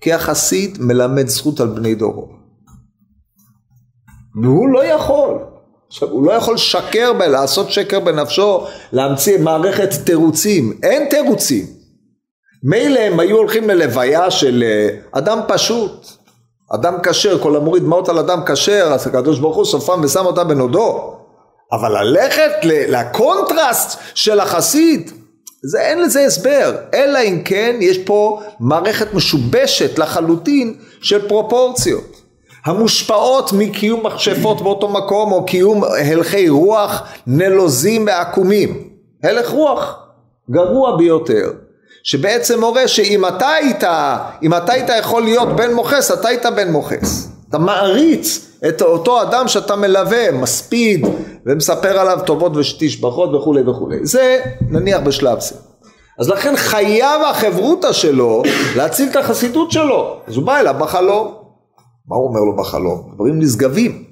כי 0.01 0.13
החסיד 0.13 0.79
מלמד 0.81 1.29
זכות 1.29 1.61
על 1.61 1.69
בני 1.69 1.95
דורו. 1.95 2.29
והוא 4.43 4.69
לא 4.69 4.85
יכול. 4.85 5.39
עכשיו, 5.89 6.09
הוא 6.09 6.27
לא 6.27 6.33
יכול 6.33 6.55
לשקר, 6.55 7.13
לעשות 7.13 7.71
שקר 7.71 8.01
בנפשו, 8.01 8.67
להמציא 8.93 9.39
מערכת 9.39 9.89
תירוצים. 10.05 10.79
אין 10.83 11.09
תירוצים. 11.11 11.67
מילא 12.65 13.01
הם 13.01 13.21
היו 13.21 13.37
הולכים 13.37 13.69
ללוויה 13.71 14.31
של 14.31 14.65
אה, 14.67 14.89
אדם 15.13 15.41
פשוט, 15.49 16.07
אדם 16.75 16.95
כשר, 17.03 17.39
כל 17.39 17.57
המוריד 17.57 17.83
דמעות 17.83 18.09
על 18.09 18.19
אדם 18.19 18.41
כשר, 18.47 18.91
אז 18.93 19.07
הקדוש 19.07 19.39
ברוך 19.39 19.57
הוא 19.57 19.65
סופם 19.65 20.01
ושם 20.05 20.27
אותה 20.27 20.45
בנודו. 20.45 21.17
אבל 21.73 22.03
ללכת 22.03 22.53
לקונטרסט 22.65 23.99
של 24.15 24.41
החסיד, 24.41 25.11
זה 25.63 25.81
אין 25.81 26.03
לזה 26.03 26.25
הסבר, 26.25 26.77
אלא 26.95 27.19
אם 27.19 27.43
כן 27.45 27.77
יש 27.81 27.99
פה 27.99 28.41
מערכת 28.61 29.15
משובשת 29.15 29.99
לחלוטין 29.99 30.75
של 31.03 31.29
פרופורציות. 31.29 32.16
המושפעות 32.67 33.53
מקיום 33.53 34.07
מכשפות 34.07 34.63
באותו 34.63 34.89
מקום 34.89 35.33
או 35.33 35.47
קיום 35.47 35.85
הלכי 35.85 36.49
רוח 36.49 37.03
נלוזים 37.27 38.07
ועקומים. 38.07 38.89
הלך 39.23 39.51
רוח 39.51 39.99
גרוע 40.51 40.97
ביותר. 40.97 41.51
שבעצם 42.03 42.61
מורה 42.61 42.89
שאם 42.89 43.27
אתה 43.27 43.49
היית, 43.49 43.85
אם 44.43 44.55
אתה 44.55 44.73
היית 44.73 44.91
יכול 44.99 45.23
להיות 45.23 45.49
בן 45.57 45.73
מוכס, 45.73 46.13
אתה 46.13 46.29
היית 46.29 46.47
בן 46.47 46.73
מוכס. 46.73 47.29
אתה 47.49 47.59
מעריץ 47.59 48.51
את 48.69 48.83
אותו 48.83 49.23
אדם 49.23 49.49
שאתה 49.49 49.77
מלווה, 49.77 50.33
מספיד 50.33 51.07
ומספר 51.47 51.99
עליו 51.99 52.19
טובות 52.27 52.57
ושתשבחות 52.57 53.35
וכולי 53.35 53.63
וכולי. 53.69 53.97
זה 54.03 54.41
נניח 54.71 55.01
בשלב 55.01 55.41
זה. 55.41 55.55
אז 56.19 56.29
לכן 56.29 56.57
חייב 56.57 57.23
החברותא 57.31 57.93
שלו 57.93 58.43
להציל 58.77 59.09
את 59.11 59.17
החסידות 59.17 59.73
שלו. 59.73 60.17
אז 60.27 60.37
הוא 60.37 60.45
בא 60.45 60.61
אליו 60.61 60.75
בחלום. 60.79 61.36
מה 62.09 62.17
הוא 62.17 62.29
אומר 62.29 62.41
לו 62.41 62.57
בחלום? 62.57 63.11
דברים 63.15 63.39
נשגבים. 63.39 64.05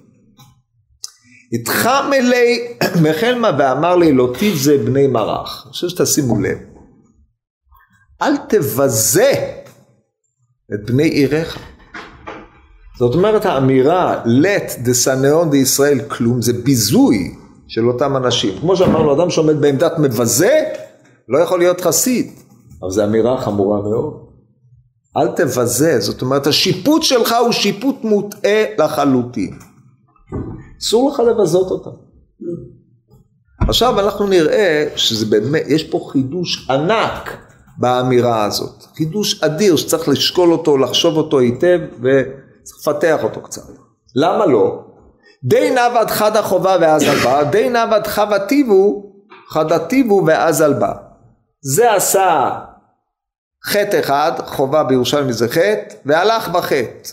התחם 1.52 2.10
אלי 2.12 2.68
מחלמה 3.08 3.50
ואמר 3.58 3.96
לי 3.96 4.12
לא 4.12 4.32
תבזה 4.38 4.78
בני 4.78 5.06
מרח. 5.06 5.62
אני 5.64 5.72
חושב 5.72 5.88
שתשימו 5.88 6.40
לב. 6.40 6.58
אל 8.22 8.36
תבזה 8.36 9.32
את 10.74 10.90
בני 10.90 11.08
עיריך. 11.08 11.58
זאת 12.98 13.14
אומרת 13.14 13.46
האמירה 13.46 14.22
let 14.24 14.82
דסנאון 14.82 15.50
דישראל 15.50 16.00
כלום 16.08 16.42
זה 16.42 16.52
ביזוי 16.52 17.34
של 17.68 17.88
אותם 17.88 18.16
אנשים. 18.16 18.60
כמו 18.60 18.76
שאמרנו 18.76 19.14
אדם 19.14 19.30
שעומד 19.30 19.60
בעמדת 19.60 19.98
מבזה 19.98 20.64
לא 21.28 21.38
יכול 21.38 21.58
להיות 21.58 21.80
חסיד. 21.80 22.32
אבל 22.82 22.90
זו 22.90 23.04
אמירה 23.04 23.40
חמורה 23.40 23.82
מאוד. 23.82 24.23
אל 25.16 25.28
תבזה, 25.28 26.00
זאת 26.00 26.22
אומרת 26.22 26.46
השיפוט 26.46 27.02
שלך 27.02 27.34
הוא 27.40 27.52
שיפוט 27.52 28.04
מוטעה 28.04 28.64
לחלוטין. 28.78 29.58
אסור 30.82 31.10
לך 31.10 31.20
לבזות 31.20 31.70
אותם. 31.70 31.90
עכשיו 33.68 34.00
אנחנו 34.00 34.26
נראה 34.26 34.86
שזה 34.96 35.26
באמת, 35.26 35.62
יש 35.66 35.84
פה 35.84 36.08
חידוש 36.12 36.70
ענק 36.70 37.36
באמירה 37.78 38.44
הזאת. 38.44 38.84
חידוש 38.96 39.42
אדיר 39.42 39.76
שצריך 39.76 40.08
לשקול 40.08 40.52
אותו, 40.52 40.78
לחשוב 40.78 41.16
אותו 41.16 41.38
היטב 41.38 41.78
וצריך 41.98 42.78
לפתח 42.80 43.24
אותו 43.24 43.40
קצת. 43.40 43.62
למה 44.16 44.46
לא? 44.46 44.84
די 45.44 45.70
נעבד 45.70 46.10
חד 46.10 46.36
החובה 46.36 46.76
ואז 46.80 47.02
הלבה, 47.02 47.44
די 47.44 47.68
נעבד 47.68 48.06
חווה 48.06 48.38
טיבו, 48.38 49.12
חדה 49.48 49.78
טיבו 49.78 50.22
ואז 50.26 50.60
הלבה. 50.60 50.92
זה 51.60 51.92
עשה 51.92 52.50
חטא 53.66 54.00
אחד, 54.00 54.32
חובה 54.46 54.84
בירושלים 54.84 55.32
זה 55.32 55.48
חטא, 55.48 55.94
והלך 56.04 56.48
בחטא. 56.48 57.10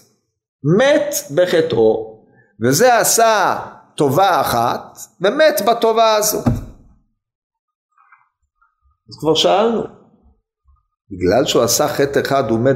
מת 0.78 1.16
בחטאו, 1.36 2.22
וזה 2.64 2.98
עשה 2.98 3.60
טובה 3.96 4.42
אחת, 4.42 4.98
ומת 5.22 5.62
בטובה 5.68 6.16
הזאת. 6.16 6.48
אז 9.10 9.20
כבר 9.20 9.36
שאלנו, 9.36 9.82
בגלל 11.12 11.46
שהוא 11.46 11.64
עשה 11.64 11.88
חטא 11.88 12.20
אחד 12.20 12.50
הוא 12.50 12.60
מת 12.60 12.76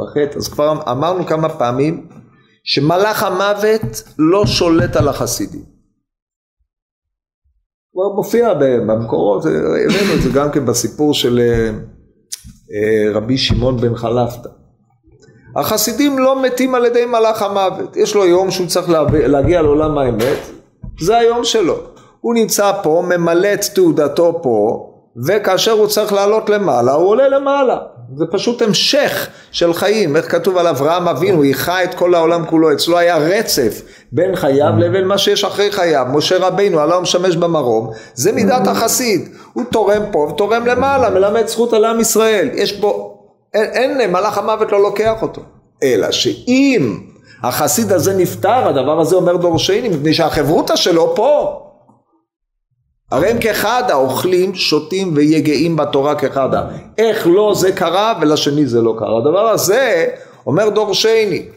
בחטא, 0.00 0.38
אז 0.38 0.48
כבר 0.48 0.72
אמרנו 0.90 1.26
כמה 1.26 1.48
פעמים 1.48 2.08
שמלאך 2.64 3.22
המוות 3.22 4.02
לא 4.18 4.46
שולט 4.46 4.96
על 4.96 5.08
החסידים. 5.08 5.64
כבר 7.92 8.08
מופיע 8.16 8.54
במקורות, 8.54 9.44
הבאנו 9.44 10.14
את 10.16 10.22
זה 10.22 10.30
גם 10.34 10.52
כן 10.52 10.66
בסיפור 10.66 11.14
של 11.14 11.38
אה, 11.38 11.70
רבי 13.14 13.38
שמעון 13.38 13.76
בן 13.76 13.94
חלפתא. 13.94 14.48
החסידים 15.56 16.18
לא 16.18 16.42
מתים 16.42 16.74
על 16.74 16.84
ידי 16.84 17.06
מלאך 17.06 17.42
המוות, 17.42 17.96
יש 17.96 18.14
לו 18.14 18.26
יום 18.26 18.50
שהוא 18.50 18.66
צריך 18.66 18.88
להגיע 19.10 19.62
לעולם 19.62 19.98
האמת, 19.98 20.38
זה 21.00 21.16
היום 21.16 21.44
שלו. 21.44 21.76
הוא 22.20 22.34
נמצא 22.34 22.72
פה, 22.82 23.04
ממלא 23.08 23.54
את 23.54 23.60
תעודתו 23.74 24.40
פה, 24.42 24.90
וכאשר 25.26 25.72
הוא 25.72 25.86
צריך 25.86 26.12
לעלות 26.12 26.50
למעלה, 26.50 26.92
הוא 26.92 27.08
עולה 27.08 27.28
למעלה. 27.28 27.78
זה 28.16 28.24
פשוט 28.30 28.62
המשך 28.62 29.28
של 29.52 29.74
חיים, 29.74 30.16
איך 30.16 30.32
כתוב 30.32 30.56
על 30.56 30.66
אברהם 30.66 31.08
אבינו, 31.08 31.36
הוא 31.36 31.44
איכה 31.44 31.84
את 31.84 31.94
כל 31.94 32.14
העולם 32.14 32.46
כולו, 32.46 32.72
אצלו 32.72 32.98
היה 32.98 33.16
רצף 33.16 33.82
בין 34.12 34.36
חייו 34.36 34.72
לבין 34.78 35.06
מה 35.06 35.18
שיש 35.18 35.44
אחרי 35.44 35.72
חייו, 35.72 36.06
משה 36.12 36.38
רבינו, 36.38 36.80
עלה 36.80 36.98
ומשמש 36.98 37.36
במרום, 37.36 37.90
זה 38.14 38.32
מידת 38.32 38.66
החסיד, 38.66 39.28
הוא 39.52 39.64
תורם 39.70 40.02
פה 40.10 40.18
ותורם 40.18 40.66
למעלה, 40.66 41.10
מלמד 41.10 41.46
זכות 41.46 41.72
על 41.72 41.84
עם 41.84 42.00
ישראל, 42.00 42.50
יש 42.54 42.80
פה, 42.80 43.18
אין, 43.54 44.00
אין 44.00 44.12
מלאך 44.12 44.38
המוות 44.38 44.72
לא 44.72 44.82
לוקח 44.82 45.22
אותו, 45.22 45.40
אלא 45.82 46.10
שאם 46.10 46.98
החסיד 47.42 47.92
הזה 47.92 48.16
נפטר, 48.16 48.68
הדבר 48.68 49.00
הזה 49.00 49.16
אומר 49.16 49.36
דורשני, 49.36 49.88
מפני 49.88 50.14
שהחברותא 50.14 50.76
שלו 50.76 51.14
פה, 51.14 51.60
הרי 53.10 53.30
הם 53.30 53.36
כחדה, 53.40 53.94
אוכלים, 53.94 54.54
שותים 54.54 55.12
ויגעים 55.16 55.76
בתורה 55.76 56.14
כחדה. 56.14 56.62
איך 56.98 57.26
לא 57.26 57.52
זה 57.54 57.72
קרה 57.72 58.14
ולשני 58.20 58.66
זה 58.66 58.82
לא 58.82 58.94
קרה. 58.98 59.18
הדבר 59.18 59.48
הזה 59.48 60.06
אומר 60.46 60.68
דור 60.68 60.94
שני. 60.94 61.48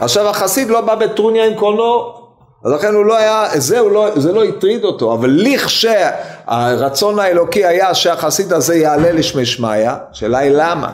עכשיו 0.00 0.28
החסיד 0.28 0.68
לא 0.68 0.80
בא 0.80 0.94
בטרוניה 0.94 1.46
עם 1.46 1.54
קולנו, 1.54 2.20
אז 2.64 2.72
לכן 2.72 2.94
הוא 2.94 3.04
לא 3.04 3.16
היה, 3.16 3.60
זה, 3.60 3.80
לא, 3.80 4.20
זה 4.20 4.32
לא 4.32 4.44
הטריד 4.44 4.84
אותו, 4.84 5.14
אבל 5.14 5.30
לכשהרצון 5.30 7.18
האלוקי 7.18 7.64
היה 7.64 7.94
שהחסיד 7.94 8.52
הזה 8.52 8.76
יעלה 8.76 9.12
לשמי 9.12 9.46
שמיא, 9.46 9.90
השאלה 10.10 10.38
היא 10.38 10.52
למה? 10.54 10.92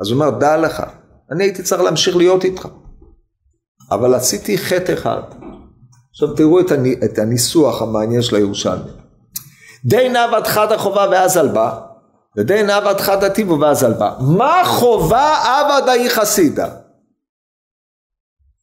אז 0.00 0.10
הוא 0.10 0.14
אומר, 0.14 0.30
דע 0.30 0.56
לך, 0.56 0.82
אני 1.32 1.44
הייתי 1.44 1.62
צריך 1.62 1.82
להמשיך 1.82 2.16
להיות 2.16 2.44
איתך, 2.44 2.68
אבל 3.90 4.14
עשיתי 4.14 4.58
חטא 4.58 4.92
אחד. 4.92 5.22
עכשיו 6.22 6.36
תראו 6.36 6.60
את 7.04 7.18
הניסוח 7.18 7.82
המעניין 7.82 8.22
של 8.22 8.36
הירושלמי. 8.36 8.90
די 9.84 10.08
נאוות 10.08 10.46
חד 10.46 10.72
החובה 10.72 11.06
ואז 11.10 11.36
הלבה, 11.36 11.78
ודי 12.36 12.62
נאוות 12.62 13.00
חד 13.00 13.24
הטיבו 13.24 13.60
ואז 13.60 13.82
הלבה. 13.82 14.12
מה 14.20 14.62
חובה 14.64 15.36
עבד 15.44 15.88
האי 15.88 16.10
חסידה? 16.10 16.68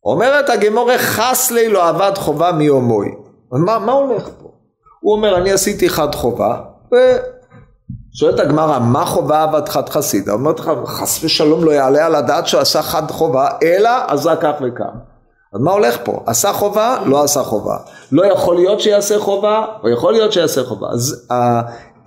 אומרת 0.04 0.50
הגמורה 0.50 0.98
חס 0.98 1.52
לי 1.52 1.70
לא 1.70 1.90
עבד 1.90 2.12
חובה 2.16 2.52
מיומוי. 2.52 3.08
מה, 3.52 3.80
מה 3.80 3.92
הולך 3.92 4.30
פה? 4.40 4.52
הוא 5.00 5.16
אומר 5.16 5.38
אני 5.38 5.52
עשיתי 5.52 5.90
חד 5.90 6.16
חובה 6.16 6.62
ושואלת 6.88 8.40
הגמרא 8.40 8.80
מה 8.80 9.06
חובה 9.06 9.44
עבד 9.44 9.70
חד 9.70 9.90
חסידה? 9.90 10.34
אומרת 10.34 10.60
לך 10.60 10.72
חס 10.86 11.24
ושלום 11.24 11.64
לא 11.64 11.72
יעלה 11.72 12.06
על 12.06 12.16
הדעת 12.16 12.48
שהוא 12.48 12.62
עשה 12.62 12.82
חד 12.82 13.12
חובה 13.12 13.50
אלא 13.64 13.90
עשה 14.08 14.36
כך 14.36 14.54
וכך 14.62 15.17
אז 15.58 15.64
מה 15.64 15.72
הולך 15.72 15.98
פה? 16.04 16.24
עשה 16.26 16.54
חובה? 16.54 16.98
לא 17.06 17.24
עשה 17.24 17.44
חובה. 17.44 17.78
לא 18.12 18.26
יכול 18.26 18.56
להיות 18.56 18.80
שיעשה 18.80 19.20
חובה, 19.20 19.66
או 19.84 19.90
יכול 19.90 20.14
להיות 20.14 20.34
שיעשה 20.34 20.64
חובה. 20.64 20.88
אז 20.92 21.28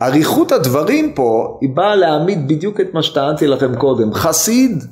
אריכות 0.02 0.52
הדברים 0.52 1.12
פה, 1.14 1.58
היא 1.60 1.70
באה 1.74 1.96
להעמיד 1.96 2.48
בדיוק 2.48 2.80
את 2.80 2.94
מה 2.94 3.02
שטענתי 3.02 3.46
לכם 3.46 3.76
קודם. 3.76 4.14
חסיד, 4.14 4.84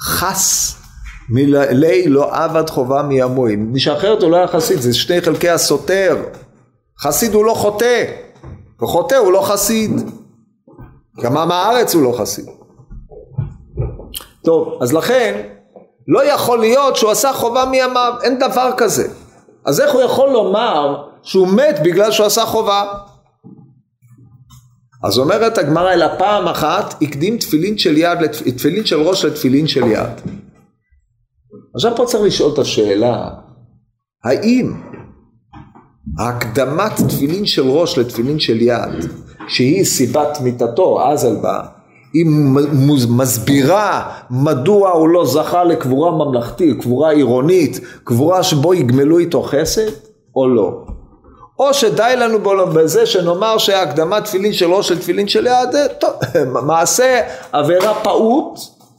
חס, 0.00 0.76
מילי 1.30 2.08
לא 2.08 2.34
עבד 2.34 2.70
חובה 2.70 3.02
מימוים. 3.02 3.72
מי 3.72 3.80
שאחרת 3.80 4.22
הוא 4.22 4.30
לא 4.30 4.36
היה 4.36 4.46
חסיד, 4.46 4.80
זה 4.80 4.94
שני 4.94 5.20
חלקי 5.20 5.48
הסותר. 5.48 6.16
חסיד 7.00 7.34
הוא 7.34 7.44
לא 7.44 7.54
חוטא, 7.54 8.04
וחוטא 8.82 9.14
הוא 9.14 9.32
לא 9.32 9.42
חסיד. 9.42 10.10
גם 11.22 11.36
עם 11.36 11.50
הארץ 11.50 11.94
הוא 11.94 12.02
לא 12.02 12.14
חסיד. 12.18 12.46
טוב, 14.44 14.78
אז 14.82 14.92
לכן 14.92 15.42
לא 16.08 16.24
יכול 16.24 16.58
להיות 16.58 16.96
שהוא 16.96 17.10
עשה 17.10 17.32
חובה 17.32 17.64
מימיו, 17.64 18.12
אין 18.22 18.38
דבר 18.38 18.70
כזה. 18.76 19.08
אז 19.64 19.80
איך 19.80 19.92
הוא 19.92 20.02
יכול 20.02 20.30
לומר 20.30 21.04
שהוא 21.22 21.48
מת 21.48 21.78
בגלל 21.84 22.12
שהוא 22.12 22.26
עשה 22.26 22.46
חובה? 22.46 22.84
אז 25.04 25.18
אומרת 25.18 25.58
הגמרא 25.58 25.92
אלא 25.92 26.06
פעם 26.18 26.48
אחת 26.48 26.94
הקדים 27.02 27.38
תפילין 27.38 27.78
של 27.78 27.96
יד, 27.96 28.26
תפילין 28.56 28.86
של 28.86 29.00
ראש 29.00 29.24
לתפילין 29.24 29.66
של 29.66 29.86
יד. 29.86 30.20
עכשיו 31.74 31.96
פה 31.96 32.04
צריך 32.06 32.24
לשאול 32.24 32.52
את 32.54 32.58
השאלה, 32.58 33.30
האם 34.24 34.72
הקדמת 36.18 36.92
תפילין 37.08 37.46
של 37.46 37.68
ראש 37.68 37.98
לתפילין 37.98 38.38
של 38.38 38.60
יד, 38.60 39.10
שהיא 39.48 39.84
סיבת 39.84 40.38
מיתתו, 40.40 41.08
אז 41.08 41.24
על 41.24 41.36
בה, 41.36 41.60
היא 42.18 42.26
מסבירה 43.08 44.10
מדוע 44.30 44.90
הוא 44.90 45.08
לא 45.08 45.26
זכה 45.26 45.64
לקבורה 45.64 46.10
ממלכתית, 46.10 46.80
קבורה 46.80 47.10
עירונית, 47.10 47.80
קבורה 48.04 48.42
שבו 48.42 48.74
יגמלו 48.74 49.18
איתו 49.18 49.42
חסד, 49.42 49.90
או 50.36 50.48
לא. 50.48 50.72
או 51.58 51.74
שדי 51.74 52.14
לנו 52.16 52.38
בזה 52.74 53.06
שנאמר 53.06 53.58
שהקדמת 53.58 54.24
תפילין 54.24 54.52
של 54.52 54.72
ראש 54.72 54.88
של 54.88 54.98
תפילין 54.98 55.28
של 55.28 55.46
יד, 55.46 55.86
טוב, 55.98 56.10
מעשה 56.66 57.20
עבירה 57.52 57.94
פעוט, 57.94 58.58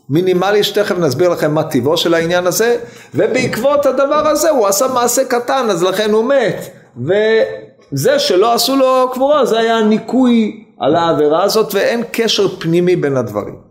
מינימלי 0.10 0.64
שתכף 0.64 0.98
נסביר 0.98 1.30
לכם 1.30 1.54
מה 1.54 1.64
טיבו 1.64 1.98
של 1.98 2.14
העניין 2.14 2.48
הזה, 2.48 2.78
ובעקבות 3.16 3.86
הדבר 3.86 4.28
הזה 4.28 4.50
הוא 4.50 4.68
עשה 4.68 4.88
מעשה 4.88 5.26
קטן 5.26 5.68
אז 5.70 5.84
לכן 5.84 6.12
הוא 6.12 6.26
מת, 6.26 6.70
וזה 6.98 8.20
שלא 8.20 8.54
עשו 8.54 8.76
לו 8.76 9.10
קבורה 9.14 9.46
זה 9.46 9.60
היה 9.60 9.82
ניקוי 9.82 10.64
על 10.80 10.96
העבירה 10.96 11.44
הזאת 11.44 11.74
ואין 11.74 12.04
קשר 12.12 12.48
פנימי 12.48 12.96
בין 12.96 13.18
הדברים. 13.18 13.62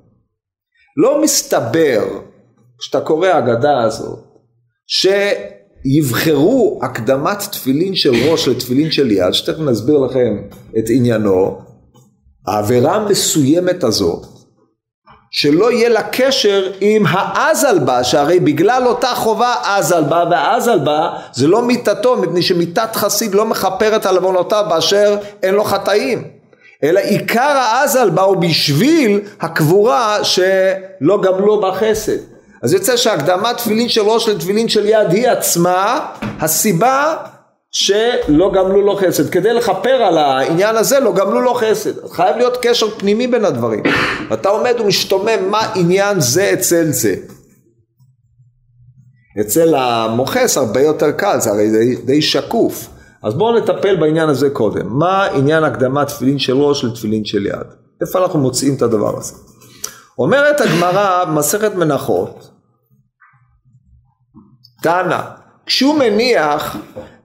לא 0.97 1.23
מסתבר, 1.23 2.05
כשאתה 2.79 3.01
קורא 3.01 3.29
אגדה 3.39 3.83
הזאת, 3.83 4.19
שיבחרו 5.85 6.81
הקדמת 6.83 7.39
תפילין 7.53 7.95
של 7.95 8.13
ראש 8.31 8.49
לתפילין 8.49 8.91
של 8.91 9.11
יד, 9.11 9.33
שתכף 9.33 9.61
נסביר 9.61 9.99
לכם 9.99 10.43
את 10.79 10.85
עניינו, 10.89 11.59
העבירה 12.47 12.95
המסוימת 12.95 13.85
הזאת, 13.85 14.27
שלא 15.31 15.73
יהיה 15.73 15.89
לה 15.89 16.03
קשר 16.03 16.73
עם 16.81 17.05
האזלבה, 17.09 18.05
שהרי 18.05 18.41
בגלל 18.41 18.87
אותה 18.87 19.15
חובה 19.15 19.55
אזלבה, 19.65 20.25
והאזלבה 20.31 21.11
זה 21.33 21.47
לא 21.47 21.63
מיתתו, 21.63 22.17
מפני 22.17 22.43
שמיתת 22.43 22.97
חסיד 22.97 23.35
לא 23.35 23.47
מכפרת 23.47 24.07
על 24.07 24.17
עוונותיו 24.17 24.65
באשר 24.69 25.17
אין 25.43 25.55
לו 25.55 25.65
חטאים. 25.65 26.38
אלא 26.85 27.01
עיקר 27.01 27.41
האזל 27.41 28.11
באו 28.11 28.41
בשביל 28.41 29.21
הקבורה 29.41 30.25
שלא 30.25 31.21
גמלו 31.23 31.61
בה 31.61 31.73
חסד. 31.75 32.19
אז 32.63 32.73
יוצא 32.73 32.97
שהקדמת 32.97 33.57
תפילין 33.57 33.89
של 33.89 34.01
ראש 34.01 34.29
לתפילין 34.29 34.69
של 34.69 34.87
יד 34.87 35.11
היא 35.11 35.29
עצמה 35.29 36.07
הסיבה 36.41 37.17
שלא 37.71 38.53
גמלו 38.55 38.83
לו 38.83 38.97
חסד. 38.97 39.31
כדי 39.31 39.55
לכפר 39.55 40.03
על 40.03 40.19
העניין 40.19 40.77
הזה 40.77 41.01
לא 41.01 41.13
גמלו 41.15 41.41
לו 41.41 41.55
חסד. 41.55 42.09
חייב 42.11 42.37
להיות 42.37 42.59
קשר 42.63 42.91
פנימי 42.91 43.27
בין 43.27 43.45
הדברים. 43.45 43.83
אתה 44.33 44.49
עומד 44.49 44.81
ומשתומם 44.81 45.51
מה 45.51 45.73
עניין 45.75 46.21
זה 46.21 46.51
אצל 46.53 46.85
זה. 46.85 47.15
אצל 49.41 49.75
המוכס 49.75 50.57
הרבה 50.57 50.81
יותר 50.81 51.11
קל, 51.11 51.41
זה 51.41 51.51
הרי 51.51 51.71
די, 51.71 51.97
די 51.97 52.23
שקוף. 52.23 52.89
אז 53.23 53.35
בואו 53.35 53.59
נטפל 53.59 53.97
בעניין 53.97 54.29
הזה 54.29 54.51
קודם. 54.51 54.99
מה 54.99 55.25
עניין 55.27 55.65
הקדמת 55.65 56.07
תפילין 56.07 56.39
של 56.39 56.57
ראש 56.57 56.85
לתפילין 56.85 57.25
של 57.25 57.47
יד? 57.47 57.67
איפה 58.01 58.19
אנחנו 58.19 58.39
מוצאים 58.39 58.75
את 58.75 58.83
הדבר 58.83 59.19
הזה? 59.19 59.35
אומרת 60.19 60.61
הגמרא 60.61 61.25
במסכת 61.25 61.75
מנחות, 61.75 62.51
תנא, 64.83 65.21
כשהוא 65.67 65.99
מניח, 65.99 66.77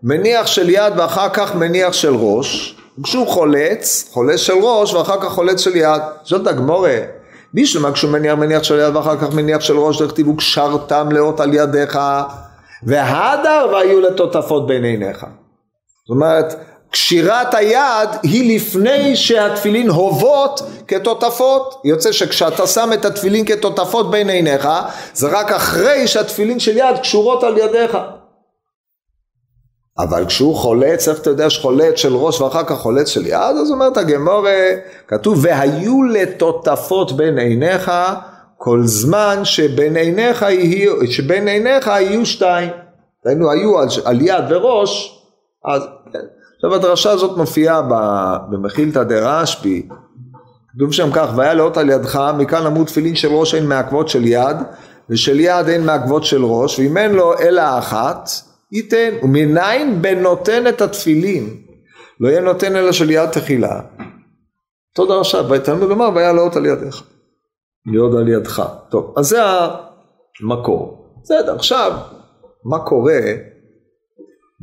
מניח 0.03 0.47
של 0.47 0.69
יד 0.69 0.93
ואחר 0.97 1.29
כך 1.29 1.55
מניח 1.55 1.93
של 1.93 2.15
ראש, 2.15 2.77
כשהוא 3.03 3.27
חולץ, 3.27 4.09
חולץ 4.11 4.39
של 4.39 4.53
ראש 4.53 4.93
ואחר 4.93 5.21
כך 5.21 5.31
חולץ 5.31 5.59
של 5.59 5.75
יד. 5.75 6.01
זאת 6.23 6.47
הגמורה. 6.47 6.99
בישלמה 7.53 7.91
כשהוא 7.91 8.11
מניח 8.11 8.37
מניח 8.37 8.63
של 8.63 8.79
יד 8.79 8.95
ואחר 8.95 9.17
כך 9.17 9.33
מניח 9.33 9.61
של 9.61 9.77
ראש, 9.77 10.01
דכתיב 10.01 10.27
וקשרתם 10.27 11.11
לאות 11.11 11.39
על 11.39 11.53
ידיך 11.53 11.99
והדר 12.83 13.67
והיו 13.73 14.01
לטוטפות 14.01 14.67
בין 14.67 14.83
עיניך. 14.83 15.25
זאת 16.07 16.15
אומרת, 16.15 16.55
קשירת 16.91 17.53
היד 17.53 18.09
היא 18.23 18.55
לפני 18.55 19.15
שהתפילין 19.15 19.89
הובות 19.89 20.61
כתותפות. 20.87 21.81
יוצא 21.85 22.11
שכשאתה 22.11 22.67
שם 22.67 22.89
את 22.93 23.05
התפילין 23.05 23.45
כתותפות 23.45 24.11
בין 24.11 24.29
עיניך, 24.29 24.67
זה 25.13 25.27
רק 25.27 25.51
אחרי 25.51 26.07
שהתפילין 26.07 26.59
של 26.59 26.77
יד 26.77 26.97
קשורות 27.01 27.43
על 27.43 27.57
ידיך. 27.57 27.97
אבל 29.97 30.25
כשהוא 30.25 30.55
חולץ, 30.55 31.07
איך 31.07 31.19
אתה 31.19 31.29
יודע 31.29 31.49
שחולץ 31.49 31.95
של 31.95 32.15
ראש 32.15 32.41
ואחר 32.41 32.63
כך 32.63 32.77
חולץ 32.77 33.07
של 33.07 33.27
יד? 33.27 33.55
אז 33.61 33.71
אומרת 33.71 33.97
הגמורה, 33.97 34.69
כתוב 35.07 35.39
והיו 35.41 36.03
לטוטפות 36.03 37.11
בין 37.11 37.37
עיניך 37.37 37.91
כל 38.57 38.81
זמן 38.83 39.39
שבין 39.43 39.95
עיניך 39.97 40.41
יהיו, 40.41 41.11
שבין 41.11 41.47
עיניך 41.47 41.87
יהיו 41.87 42.25
שתיים. 42.25 42.69
היינו 43.25 43.51
היו 43.51 43.79
על, 43.79 43.87
על 44.05 44.21
יד 44.21 44.43
וראש, 44.49 45.22
אז 45.65 45.81
כן. 46.13 46.19
עכשיו 46.55 46.75
הדרשה 46.75 47.11
הזאת 47.11 47.37
מופיעה 47.37 47.81
במחילתא 48.51 49.03
דרשב"י, 49.03 49.87
כתוב 50.75 50.91
שם 50.91 51.09
כך, 51.13 51.29
והיה 51.35 51.53
לאות 51.53 51.77
על 51.77 51.89
ידך, 51.89 52.31
מכאן 52.37 52.65
אמרו 52.65 52.83
תפילין 52.83 53.15
של 53.15 53.27
ראש 53.27 53.55
אין 53.55 53.67
מעכבות 53.67 54.09
של 54.09 54.25
יד, 54.25 54.57
ושל 55.09 55.39
יד 55.39 55.67
אין 55.67 55.85
מעכבות 55.85 56.23
של 56.23 56.45
ראש, 56.45 56.79
ואם 56.79 56.97
אין 56.97 57.11
לו 57.11 57.39
אלא 57.39 57.79
אחת, 57.79 58.29
ייתן. 58.71 59.09
ומניין 59.23 60.01
בנותן 60.01 60.67
את 60.67 60.81
התפילין, 60.81 61.49
לא 62.19 62.29
יהיה 62.29 62.41
נותן 62.41 62.75
אלא 62.75 62.91
של 62.91 63.11
יד 63.11 63.29
תחילה. 63.29 63.81
אותו 64.97 65.13
דרשה, 65.13 65.41
ויתלמוד 65.49 65.89
לומר, 65.89 66.09
והיה 66.15 66.33
לאות 66.33 66.55
על 66.55 66.65
ידיך. 66.65 67.03
להיות 67.91 68.13
על 68.15 68.27
ידך. 68.27 68.63
טוב, 68.89 69.13
אז 69.17 69.27
זה 69.27 69.39
המקור. 70.41 71.03
בסדר, 71.23 71.55
עכשיו, 71.55 71.91
מה 72.65 72.79
קורה 72.79 73.19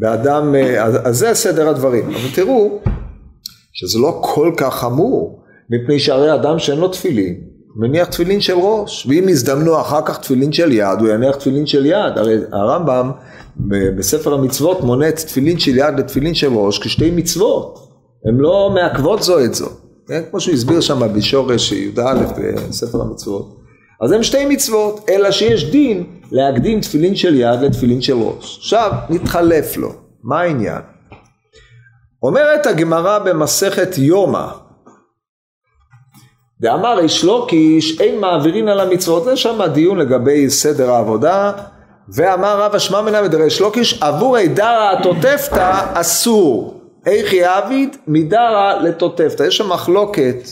באדם, 0.01 0.55
אה, 0.55 0.85
אז 0.85 1.19
זה 1.19 1.35
סדר 1.35 1.69
הדברים. 1.69 2.05
אבל 2.11 2.35
תראו 2.35 2.79
שזה 3.73 3.99
לא 3.99 4.21
כל 4.23 4.53
כך 4.57 4.75
חמור, 4.75 5.43
מפני 5.71 5.99
שהרי 5.99 6.35
אדם 6.35 6.59
שאין 6.59 6.79
לו 6.79 6.89
תפילין, 6.89 7.41
מניח 7.77 8.09
תפילין 8.09 8.41
של 8.41 8.55
ראש, 8.55 9.07
ואם 9.07 9.29
יזדמנו 9.29 9.81
אחר 9.81 10.01
כך 10.05 10.19
תפילין 10.19 10.53
של 10.53 10.73
יד, 10.73 11.01
הוא 11.01 11.09
יניח 11.09 11.37
תפילין 11.37 11.67
של 11.67 11.87
יד. 11.87 12.13
הרי 12.17 12.37
הרמב"ם 12.53 13.11
בספר 13.97 14.35
המצוות 14.35 14.81
מונה 14.81 15.09
את 15.09 15.17
תפילין 15.17 15.59
של 15.59 15.77
יד 15.77 15.99
לתפילין 15.99 16.35
של 16.35 16.53
ראש 16.53 16.79
כשתי 16.79 17.11
מצוות, 17.11 17.79
הן 18.25 18.37
לא 18.37 18.71
מעכבות 18.75 19.23
זו 19.23 19.45
את 19.45 19.55
זו, 19.55 19.69
כן? 20.09 20.23
כמו 20.31 20.41
שהוא 20.41 20.55
הסביר 20.55 20.81
שם 20.81 21.01
בשורש 21.15 21.73
י"א 21.73 22.15
בספר 22.69 23.03
המצוות. 23.03 23.60
אז 24.01 24.13
הם 24.13 24.23
שתי 24.23 24.47
מצוות, 24.47 25.11
אלא 25.11 25.31
שיש 25.31 25.71
דין 25.71 26.05
להקדים 26.33 26.81
תפילין 26.81 27.17
של 27.17 27.35
יד 27.35 27.61
לתפילין 27.61 28.01
של 28.01 28.17
ראש. 28.17 28.59
עכשיו 28.59 28.93
נתחלף 29.11 29.77
לו, 29.77 29.93
מה 30.23 30.41
העניין? 30.41 30.81
אומרת 32.23 32.67
הגמרא 32.67 33.19
במסכת 33.19 33.99
יומא, 33.99 34.47
דאמר 36.61 36.99
איש 36.99 37.25
לוקיש 37.25 38.01
אין 38.01 38.21
מעבירין 38.21 38.69
על 38.69 38.81
המצוות, 38.81 39.25
זה 39.25 39.37
שם 39.37 39.61
הדיון 39.61 39.99
לגבי 39.99 40.51
סדר 40.51 40.91
העבודה, 40.91 41.53
ואמר 42.15 42.61
רב 42.61 42.75
אשמע 42.75 43.01
מדרש 43.23 43.61
לוקיש 43.61 44.03
עבורי 44.03 44.49
דרא 44.49 44.93
התותפתא 44.99 46.01
אסור, 46.01 46.81
איכי 47.07 47.45
עביד 47.45 47.97
מדרא 48.07 48.75
לתותפתא, 48.83 49.43
יש 49.43 49.57
שם 49.57 49.69
מחלוקת 49.69 50.49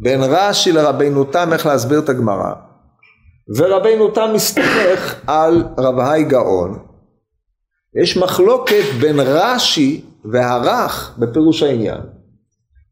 בין 0.00 0.20
רש"י 0.22 0.72
לרבינו 0.72 1.24
תם 1.24 1.52
איך 1.52 1.66
להסביר 1.66 1.98
את 1.98 2.08
הגמרא. 2.08 2.52
ורבינו 3.48 4.10
תם 4.10 4.30
מסתמך 4.34 5.20
על 5.26 5.64
רב 5.78 5.98
האי 5.98 6.24
גאון. 6.24 6.78
יש 8.02 8.16
מחלוקת 8.16 8.84
בין 9.00 9.20
רש"י 9.20 10.04
והרך 10.24 11.14
בפירוש 11.18 11.62
העניין. 11.62 12.00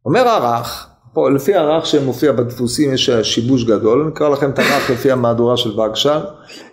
אומר 0.07 0.29
הרך, 0.29 0.89
פה 1.15 1.31
לפי 1.31 1.55
הרך 1.55 1.87
שמופיע 1.87 2.33
בדפוסים 2.33 2.95
יש 2.95 3.11
שיבוש 3.11 3.65
גדול, 3.65 4.09
נקרא 4.09 4.29
לכם 4.29 4.51
את 4.51 4.59
הרך 4.59 4.91
לפי 4.91 5.11
המהדורה 5.11 5.57
של 5.57 5.81
וגשן. 5.81 6.21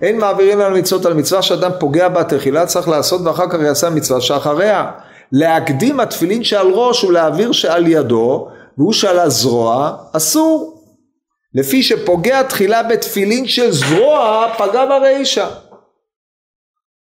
אין 0.01 0.17
מעבירים 0.17 0.59
לנו 0.59 0.75
מצוות 0.75 1.05
על 1.05 1.13
מצווה 1.13 1.41
שאדם 1.41 1.71
פוגע 1.80 2.09
בה 2.09 2.23
תחילה 2.23 2.65
צריך 2.65 2.88
לעשות 2.88 3.21
ואחר 3.21 3.49
כך 3.49 3.59
יעשה 3.59 3.89
מצווה 3.89 4.21
שאחריה. 4.21 4.91
להקדים 5.32 5.99
התפילין 5.99 6.43
שעל 6.43 6.67
ראש 6.73 7.03
ולהעביר 7.03 7.51
שעל 7.51 7.88
ידו 7.88 8.47
והוא 8.77 8.93
שעל 8.93 9.19
הזרוע 9.19 9.95
אסור. 10.13 10.78
לפי 11.56 11.84
שפוגע 11.84 12.43
תחילה 12.43 12.84
בתפילין 12.84 13.47
של 13.47 13.72
זרוע 13.72 14.47
פגע 14.58 14.86
ברישה. 14.86 15.47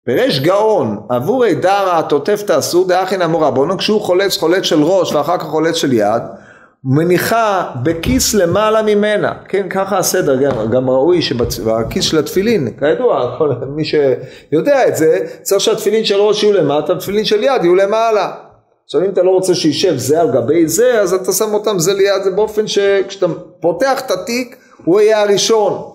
פירש 0.06 0.40
גאון 0.40 0.98
עבורי 1.10 1.56
דרא 1.56 2.02
תוטף 2.02 2.44
תעשו 2.48 2.84
דאחין 2.84 3.22
אמור 3.22 3.44
רבונו 3.46 3.78
כשהוא 3.78 4.02
חולץ 4.02 4.38
חולץ 4.38 4.64
של 4.64 4.84
ראש 4.84 5.14
ואחר 5.14 5.38
כך 5.38 5.44
חולץ 5.44 5.76
של 5.76 5.94
יד 5.94 6.22
מניחה 6.84 7.72
בכיס 7.84 8.34
למעלה 8.34 8.82
ממנה. 8.82 9.34
כן 9.48 9.70
ככה 9.70 9.98
הסדר 9.98 10.36
גם, 10.36 10.72
גם 10.72 10.90
ראוי 10.90 11.22
שבכיס 11.22 12.06
של 12.06 12.18
התפילין 12.18 12.68
כידוע 12.80 13.38
מי 13.68 13.84
שיודע 13.86 14.88
את 14.88 14.96
זה 14.96 15.20
צריך 15.42 15.62
שהתפילין 15.62 16.06
של 16.06 16.16
ראש 16.16 16.44
יהיו 16.44 16.54
למטה 16.54 16.96
תפילין 16.96 17.26
של 17.26 17.44
יד 17.44 17.64
יהיו 17.64 17.76
למעלה 17.76 18.32
עכשיו 18.96 19.06
אם 19.06 19.14
אתה 19.14 19.24
לא 19.24 19.32
רוצה 19.32 19.56
שישב 19.56 19.98
זה 19.98 20.22
על 20.22 20.32
גבי 20.32 20.68
זה 20.68 21.02
אז 21.02 21.14
אתה 21.14 21.34
שם 21.34 21.54
אותם 21.54 21.80
זה 21.80 21.94
ליד 21.94 22.24
זה 22.24 22.32
באופן 22.32 22.68
שכשאתה 22.68 23.26
פותח 23.62 24.02
את 24.06 24.12
התיק 24.12 24.58
הוא 24.86 25.02
יהיה 25.02 25.22
הראשון. 25.22 25.92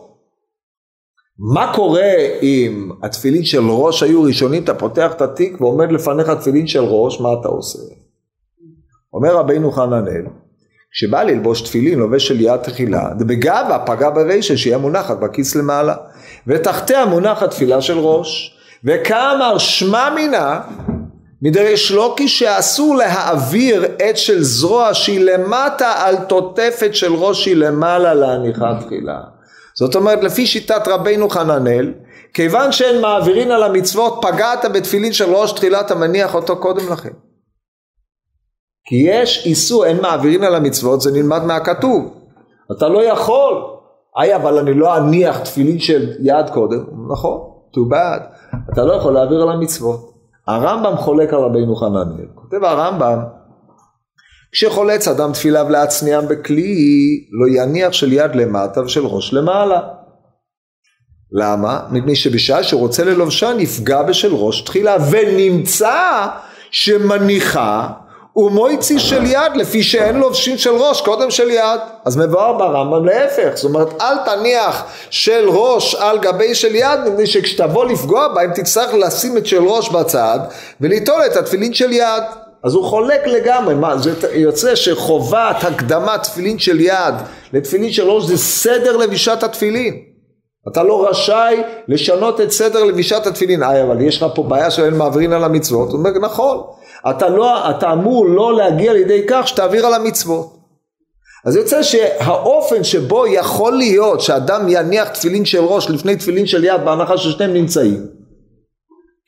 מה 1.55 1.73
קורה 1.75 2.13
אם 2.43 2.91
התפילין 3.03 3.45
של 3.45 3.61
ראש 3.71 4.03
היו 4.03 4.23
ראשונים? 4.23 4.65
אתה 4.65 4.75
פותח 4.75 5.13
את 5.13 5.23
התיק 5.23 5.61
ועומד 5.61 5.93
לפניך 5.93 6.31
תפילין 6.31 6.67
של 6.67 6.81
ראש 6.81 7.21
מה 7.21 7.29
אתה 7.41 7.49
עושה? 7.49 7.79
אומר 9.13 9.37
רבינו 9.37 9.73
חננאל 9.73 10.27
כשבא 10.93 11.23
ללבוש 11.23 11.63
תפילין 11.63 11.99
לובש 11.99 12.29
של 12.29 12.41
יד 12.41 12.57
תחילה 12.57 13.11
בגאווה 13.19 13.85
פגע 13.87 14.11
ברישה 14.11 14.57
שיהיה 14.57 14.79
מונחת 14.79 15.19
בכיס 15.19 15.57
למעלה. 15.57 15.97
ותחתיה 16.47 17.07
מונחת 17.07 17.51
תפילה 17.51 17.81
של 17.81 17.99
ראש 17.99 18.59
וכאמר 18.85 19.59
שמע 19.59 20.15
מינה 20.15 20.61
מדרש 21.43 21.91
לוקי 21.91 22.29
שאסור 22.29 22.97
להעביר 22.97 23.85
עת 23.99 24.17
של 24.17 24.43
זרוע 24.43 24.95
שהיא 24.95 25.21
למטה 25.21 25.93
על 25.97 26.17
תותפת 26.17 26.95
של 26.95 27.15
ראש 27.15 27.45
שהיא 27.45 27.57
למעלה 27.57 28.15
להניחה 28.15 28.79
תחילה. 28.81 29.21
זאת 29.79 29.97
אומרת 29.97 30.25
לפי 30.25 30.47
שיטת 30.47 30.89
רבינו 30.89 31.29
חננאל 31.29 31.95
כיוון 32.35 32.73
שאין 32.73 33.01
מעבירין 33.01 33.51
על 33.51 33.63
המצוות 33.63 34.19
פגעת 34.23 34.65
בתפילין 34.75 35.13
של 35.13 35.35
ראש 35.35 35.53
תחילה 35.53 35.81
אתה 35.81 35.95
מניח 35.95 36.35
אותו 36.35 36.57
קודם 36.57 36.93
לכן. 36.93 37.13
כי 38.89 38.97
יש 38.97 39.47
איסור 39.47 39.87
אין 39.87 40.01
מעבירין 40.01 40.45
על 40.45 40.55
המצוות 40.55 41.01
זה 41.01 41.13
נלמד 41.13 41.45
מהכתוב. 41.45 42.15
אתה 42.73 42.89
לא 42.89 43.05
יכול. 43.05 43.65
היי 44.17 44.37
אבל 44.37 44.59
אני 44.59 44.75
לא 44.75 44.97
אניח 44.97 45.39
תפילין 45.39 45.79
של 45.79 46.13
יד 46.21 46.51
קודם. 46.55 46.85
נכון 47.13 47.41
too 47.73 47.93
bad 47.93 48.23
אתה 48.73 48.85
לא 48.85 48.93
יכול 48.93 49.13
להעביר 49.13 49.43
על 49.43 49.51
המצוות 49.51 50.18
הרמב"ם 50.49 50.97
חולק 50.97 51.33
על 51.33 51.39
רבינו 51.39 51.77
חננאל. 51.77 52.27
כותב 52.35 52.65
הרמב"ם, 52.65 53.19
כשחולץ 54.53 55.09
אדם 55.09 55.33
תפיליו 55.33 55.67
להצניעם 55.71 56.29
בכלי, 56.29 56.75
לא 57.31 57.63
יניח 57.63 57.93
של 57.93 58.13
יד 58.13 58.35
למטה 58.35 58.83
ושל 58.83 59.07
ראש 59.07 59.33
למעלה. 59.33 59.81
למה? 61.33 61.81
מפני 61.91 62.17
שבשעה 62.17 62.63
שהוא 62.63 62.81
רוצה 62.81 63.05
ללובשה 63.05 63.55
נפגע 63.55 64.03
בשל 64.03 64.35
ראש 64.35 64.61
תחילה, 64.61 64.97
ונמצא 65.11 66.27
שמניחה 66.71 67.89
ומויצי 68.37 68.99
של 68.99 69.25
יד 69.27 69.57
לפי 69.57 69.83
שאין 69.83 70.17
לובשים 70.17 70.59
של 70.59 70.71
ראש 70.71 71.01
קודם 71.01 71.31
של 71.31 71.51
יד. 71.51 71.81
אז 72.05 72.17
מבואר 72.17 72.53
ברמב"ם 72.53 73.05
להפך 73.05 73.51
זאת 73.55 73.65
אומרת 73.65 74.03
אל 74.03 74.17
תניח 74.25 74.85
של 75.11 75.45
ראש 75.49 75.95
על 75.95 76.19
גבי 76.19 76.55
של 76.55 76.75
יד 76.75 77.01
מפני 77.07 77.27
שכשתבוא 77.27 77.85
לפגוע 77.85 78.29
בהם 78.29 78.53
תצטרך 78.55 78.95
לשים 78.95 79.37
את 79.37 79.47
של 79.47 79.65
ראש 79.65 79.89
בצד 79.89 80.39
וליטול 80.81 81.21
את 81.27 81.37
התפילין 81.37 81.75
של 81.75 81.93
יד. 81.93 82.23
אז 82.63 82.75
הוא 82.75 82.85
חולק 82.85 83.27
לגמרי, 83.27 83.75
מה, 83.75 83.99
זה 83.99 84.13
יוצא 84.33 84.75
שחובת 84.75 85.65
הקדמת 85.65 86.23
תפילין 86.23 86.59
של 86.59 86.81
יד 86.81 87.15
לתפילין 87.53 87.93
של 87.93 88.11
ראש 88.11 88.25
זה 88.25 88.39
סדר 88.39 88.97
לבישת 88.97 89.43
התפילין 89.43 90.08
אתה 90.73 90.83
לא 90.83 91.09
רשאי 91.09 91.63
לשנות 91.89 92.41
את 92.41 92.51
סדר 92.51 92.85
לבישת 92.85 93.27
התפילין, 93.27 93.63
איי 93.63 93.83
אבל 93.83 94.01
יש 94.01 94.23
לך 94.23 94.27
פה 94.35 94.43
בעיה 94.43 94.71
שאין 94.71 94.95
מעבירים 94.95 95.33
על 95.33 95.45
המצוות, 95.45 95.89
הוא 95.89 95.99
אומר 95.99 96.11
נכון 96.11 96.63
אתה, 97.11 97.29
לא, 97.29 97.71
אתה 97.71 97.93
אמור 97.93 98.29
לא 98.29 98.57
להגיע 98.57 98.93
לידי 98.93 99.23
כך 99.29 99.49
שתעביר 99.49 99.87
על 99.87 99.95
המצוות. 99.95 100.59
אז 101.45 101.57
יוצא 101.57 101.83
שהאופן 101.83 102.85
שבו 102.85 103.27
יכול 103.27 103.73
להיות 103.73 104.21
שאדם 104.21 104.69
יניח 104.69 105.09
תפילין 105.09 105.45
של 105.45 105.65
ראש 105.65 105.91
לפני 105.91 106.17
תפילין 106.17 106.47
של 106.47 106.65
יד 106.65 106.81
בהנחה 106.85 107.19
ששניהם 107.19 107.55
נמצאים 107.55 108.07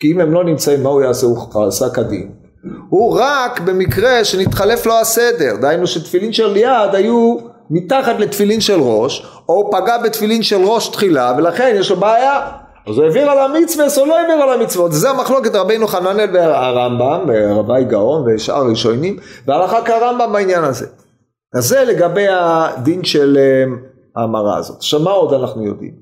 כי 0.00 0.12
אם 0.12 0.20
הם 0.20 0.32
לא 0.32 0.44
נמצאים, 0.44 0.82
מה 0.82 0.88
הוא 0.88 1.02
יעשה? 1.02 1.26
הוא 1.26 1.66
עשה 1.66 1.90
כדין. 1.90 2.30
הוא 2.88 3.18
רק 3.20 3.60
במקרה 3.60 4.24
שנתחלף 4.24 4.86
לו 4.86 4.94
הסדר, 4.98 5.56
דהיינו 5.60 5.86
שתפילין 5.86 6.32
של 6.32 6.56
יד 6.56 6.94
היו 6.94 7.36
מתחת 7.70 8.18
לתפילין 8.18 8.60
של 8.60 8.80
ראש, 8.80 9.26
או 9.48 9.70
פגע 9.72 9.98
בתפילין 9.98 10.42
של 10.42 10.64
ראש 10.64 10.88
תחילה, 10.88 11.34
ולכן 11.38 11.74
יש 11.78 11.90
לו 11.90 11.96
בעיה. 11.96 12.40
אז 12.88 12.96
הוא 12.96 13.04
העביר 13.04 13.30
על 13.30 13.38
המצווה 13.38 13.86
או 13.98 14.06
לא 14.06 14.18
העביר 14.18 14.42
על 14.42 14.60
המצוות, 14.60 14.92
זה 14.92 15.10
המחלוקת 15.10 15.54
רבינו 15.54 15.86
חננאל 15.86 16.28
והרמב"ם, 16.32 17.30
רבי 17.56 17.84
גאון 17.84 18.24
ושאר 18.26 18.66
ראשונים, 18.70 19.16
והלכה 19.46 19.82
כרמב"ם 19.82 20.32
בעניין 20.32 20.64
הזה. 20.64 20.86
אז 21.54 21.64
זה 21.64 21.84
לגבי 21.84 22.26
הדין 22.30 23.04
של 23.04 23.38
אה, 23.40 23.64
ההמרה 24.16 24.56
הזאת. 24.56 24.76
עכשיו 24.76 25.00
מה 25.00 25.10
עוד 25.10 25.32
אנחנו 25.32 25.66
יודעים? 25.66 25.94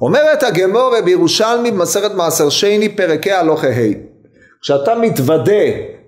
אומרת 0.00 0.42
הגמורה 0.42 1.02
בירושלמי 1.04 1.70
במסכת 1.70 2.14
מעשר 2.14 2.48
שני 2.48 2.96
פרקי 2.96 3.32
הלוכה 3.32 3.66
ה' 3.68 4.12
כשאתה 4.62 4.94
מתוודה 4.94 5.62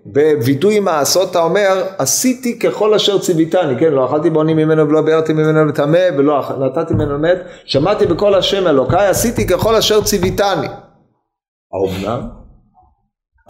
בווידוי 0.07 0.81
מעשות 0.81 1.31
אתה 1.31 1.43
אומר 1.43 1.85
עשיתי 1.99 2.59
ככל 2.59 2.95
אשר 2.95 3.19
ציוויתני 3.19 3.79
כן 3.81 3.93
לא 3.93 4.07
אכלתי 4.07 4.31
בונים 4.31 4.57
ממנו 4.57 4.89
ולא 4.89 5.01
ביארתי 5.01 5.33
ממנו 5.33 5.65
לטמא 5.65 6.09
ולא 6.19 6.43
נתתי 6.59 6.95
ממנו 6.95 7.19
מת 7.19 7.39
שמעתי 7.65 8.07
בקול 8.07 8.35
השם 8.35 8.67
אלוקיי 8.67 9.07
עשיתי 9.07 9.47
ככל 9.47 9.77
אשר 9.77 10.03
ציוויתני 10.03 10.67
האומנם? 11.73 12.29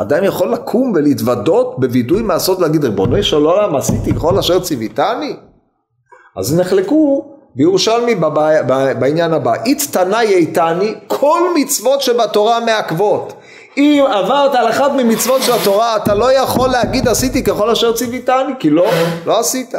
אדם 0.00 0.24
יכול 0.24 0.52
לקום 0.52 0.92
ולהתוודות 0.94 1.80
בווידוי 1.80 2.22
מעשות 2.22 2.58
ולהגיד 2.58 2.84
ריבונו 2.84 3.22
של 3.22 3.44
עולם 3.44 3.76
עשיתי 3.76 4.14
ככל 4.14 4.38
אשר 4.38 4.60
ציוויתני? 4.60 5.36
אז 6.36 6.60
נחלקו 6.60 7.24
בירושלמי 7.54 8.14
בעניין 8.98 9.32
הבא 9.32 9.54
איצטנאי 9.64 10.34
איתני 10.34 10.94
כל 11.06 11.40
מצוות 11.56 12.00
שבתורה 12.00 12.60
מעכבות 12.60 13.32
אם 13.76 14.04
עברת 14.08 14.54
על 14.54 14.68
אחת 14.68 14.90
ממצוות 14.92 15.42
של 15.42 15.52
התורה 15.52 15.96
אתה 15.96 16.14
לא 16.14 16.32
יכול 16.32 16.68
להגיד 16.68 17.08
עשיתי 17.08 17.44
ככל 17.44 17.70
אשר 17.70 17.92
ציוויתני 17.92 18.52
כי 18.58 18.70
לא, 18.70 18.86
לא 19.26 19.40
עשית. 19.40 19.74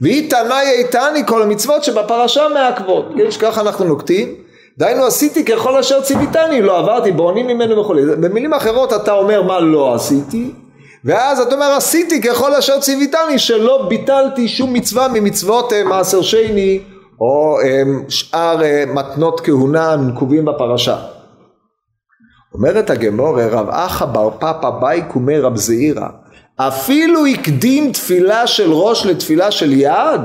ואי 0.00 0.28
תנאי 0.28 0.66
איתני 0.78 1.26
כל 1.26 1.42
המצוות 1.42 1.84
שבפרשה 1.84 2.48
מעכבות 2.54 3.08
כן 3.16 3.30
שככה 3.30 3.60
אנחנו 3.60 3.84
נוקטים. 3.84 4.34
דהיינו 4.78 5.04
עשיתי 5.04 5.44
ככל 5.44 5.78
אשר 5.78 6.00
ציוויתני 6.00 6.62
לא 6.62 6.78
עברתי 6.78 7.12
בונים 7.12 7.46
ממנו 7.46 7.80
וכולי. 7.80 8.02
במילים 8.06 8.54
אחרות 8.54 8.92
אתה 8.92 9.12
אומר 9.12 9.42
מה 9.42 9.60
לא 9.60 9.94
עשיתי 9.94 10.50
ואז 11.04 11.40
אתה 11.40 11.54
אומר 11.54 11.66
עשיתי 11.66 12.22
ככל 12.22 12.54
אשר 12.54 12.80
ציוויתני 12.80 13.38
שלא 13.38 13.86
ביטלתי 13.88 14.48
שום 14.48 14.72
מצווה 14.72 15.08
ממצוות 15.08 15.72
אה, 15.72 15.84
מעשר 15.84 16.22
שני 16.22 16.80
או 17.20 17.58
אה, 17.64 17.82
שאר 18.08 18.62
אה, 18.62 18.84
מתנות 18.86 19.40
כהונה 19.40 19.96
נקובים 19.96 20.44
בפרשה 20.44 20.96
אומרת 22.54 22.90
הגמורה 22.90 23.46
רב 23.46 23.68
אחא 23.70 24.04
בר 24.04 24.30
פפא 24.30 24.70
באי 24.70 25.02
קומי 25.12 25.38
רב 25.38 25.56
זעירא 25.56 26.08
אפילו 26.56 27.26
הקדים 27.26 27.92
תפילה 27.92 28.46
של 28.46 28.72
ראש 28.72 29.06
לתפילה 29.06 29.50
של 29.50 29.72
יד? 29.72 30.20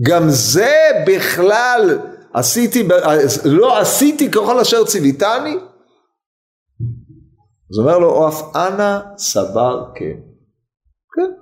גם 0.00 0.22
זה 0.28 0.74
בכלל 1.06 1.98
עשיתי 2.34 2.88
לא 3.44 3.78
עשיתי 3.78 4.30
ככל 4.30 4.60
אשר 4.60 4.84
ציוויתני? 4.84 5.56
אז 7.70 7.78
אומר 7.78 7.98
לו 7.98 8.10
או 8.10 8.28
אף 8.28 8.56
אנא 8.56 8.98
סבר 9.18 9.84
כן. 9.94 10.20
כן. 11.14 11.32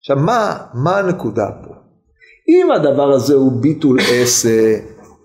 עכשיו 0.00 0.16
מה, 0.16 0.66
מה 0.74 0.98
הנקודה 0.98 1.46
פה? 1.64 1.74
אם 2.48 2.70
הדבר 2.72 3.12
הזה 3.12 3.34
הוא 3.34 3.62
ביטול 3.62 3.98
עשה 4.00 4.78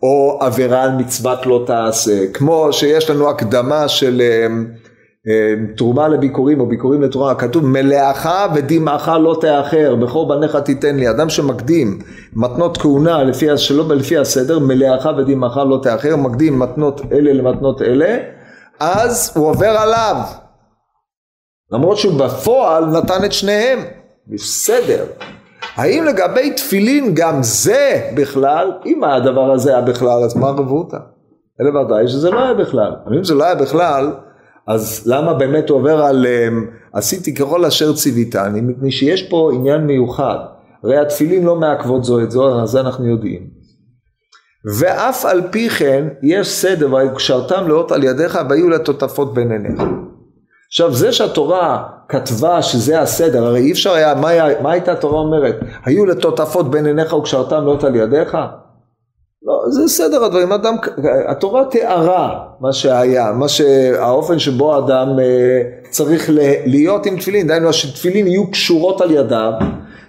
או 0.03 0.37
עבירה 0.41 0.83
על 0.83 0.91
מצוות 0.91 1.45
לא 1.45 1.63
תעשה, 1.67 2.27
כמו 2.33 2.73
שיש 2.73 3.09
לנו 3.09 3.29
הקדמה 3.29 3.87
של 3.87 4.21
אה, 4.21 4.47
אה, 5.27 5.53
תרומה 5.77 6.07
לביקורים 6.07 6.59
או 6.59 6.65
ביקורים 6.65 7.01
לתרומה, 7.01 7.35
כתוב 7.35 7.65
מלאך 7.65 8.29
ודמעך 8.55 9.07
לא 9.07 9.37
תאחר, 9.41 9.95
בכור 9.95 10.27
בניך 10.27 10.55
תיתן 10.55 10.95
לי, 10.95 11.09
אדם 11.09 11.29
שמקדים 11.29 11.99
מתנות 12.33 12.77
כהונה 12.77 13.23
לפי, 13.23 13.57
שלא 13.57 13.95
לפי 13.95 14.17
הסדר, 14.17 14.59
מלאך 14.59 15.09
ודמעך 15.17 15.57
לא 15.57 15.79
תאחר, 15.83 16.15
מקדים 16.15 16.59
מתנות 16.59 17.01
אלה 17.11 17.33
למתנות 17.33 17.81
אלה, 17.81 18.17
אז 18.79 19.31
הוא 19.35 19.49
עובר 19.49 19.69
עליו, 19.69 20.15
למרות 21.71 21.97
שהוא 21.97 22.19
בפועל 22.19 22.85
נתן 22.85 23.25
את 23.25 23.33
שניהם, 23.33 23.79
בסדר, 24.27 25.05
האם 25.75 26.03
לגבי 26.03 26.53
תפילין 26.53 27.13
גם 27.13 27.43
זה 27.43 28.09
בכלל, 28.15 28.71
אם 28.85 29.03
הדבר 29.03 29.51
הזה 29.51 29.69
היה 29.69 29.81
בכלל, 29.81 30.23
אז 30.23 30.37
מה 30.37 30.47
רבותא? 30.47 30.97
אלא 31.61 31.79
ודאי 31.79 32.07
שזה 32.07 32.31
לא 32.31 32.43
היה 32.43 32.53
בכלל. 32.53 32.91
אם 33.17 33.23
זה 33.23 33.33
לא 33.33 33.43
היה 33.43 33.55
בכלל, 33.55 34.13
אז 34.67 35.03
למה 35.05 35.33
באמת 35.33 35.69
הוא 35.69 35.77
עובר 35.77 36.01
על 36.03 36.25
אמ, 36.27 36.65
עשיתי 36.93 37.35
ככל 37.35 37.65
אשר 37.65 37.93
ציוויתני? 37.93 38.61
מפני 38.61 38.91
שיש 38.91 39.29
פה 39.29 39.51
עניין 39.53 39.81
מיוחד. 39.81 40.37
הרי 40.83 40.97
התפילין 40.97 41.43
לא 41.43 41.55
מעכבות 41.55 42.03
זו 42.03 42.19
את 42.19 42.31
זו, 42.31 42.65
זה 42.67 42.79
אנחנו 42.79 43.07
יודעים. 43.07 43.47
ואף 44.79 45.25
על 45.25 45.41
פי 45.51 45.69
כן 45.69 46.07
יש 46.23 46.47
סדר, 46.47 46.93
וקשרתם 46.93 47.67
לאות 47.67 47.91
על 47.91 48.03
ידיך 48.03 48.39
והיו 48.49 48.69
לטוטפות 48.69 49.33
בין 49.33 49.51
עיניך. 49.51 49.83
עכשיו 50.71 50.93
זה 50.93 51.11
שהתורה 51.11 51.83
כתבה 52.09 52.61
שזה 52.61 53.01
הסדר, 53.01 53.45
הרי 53.45 53.59
אי 53.59 53.71
אפשר 53.71 53.93
היה, 53.93 54.15
מה, 54.15 54.27
היה, 54.29 54.61
מה 54.61 54.71
הייתה 54.71 54.91
התורה 54.91 55.19
אומרת? 55.19 55.55
היו 55.85 56.05
לטוטפות 56.05 56.71
בין 56.71 56.85
עיניך 56.85 57.13
וקשרתם 57.13 57.65
לאות 57.65 57.83
על 57.83 57.95
ידיך? 57.95 58.37
לא, 59.43 59.63
זה 59.69 59.87
סדר 59.87 60.23
הדברים, 60.23 60.51
אדם, 60.51 60.75
התורה 61.27 61.65
תיארה 61.65 62.39
מה 62.59 62.73
שהיה, 62.73 63.31
מה 63.31 63.47
שהאופן 63.47 64.39
שבו 64.39 64.75
האדם 64.75 65.19
אה, 65.19 65.61
צריך 65.89 66.29
להיות 66.65 67.05
עם 67.05 67.17
תפילין, 67.17 67.47
דהיינו 67.47 67.73
שתפילין 67.73 68.27
יהיו 68.27 68.51
קשורות 68.51 69.01
על 69.01 69.11
ידיו 69.11 69.51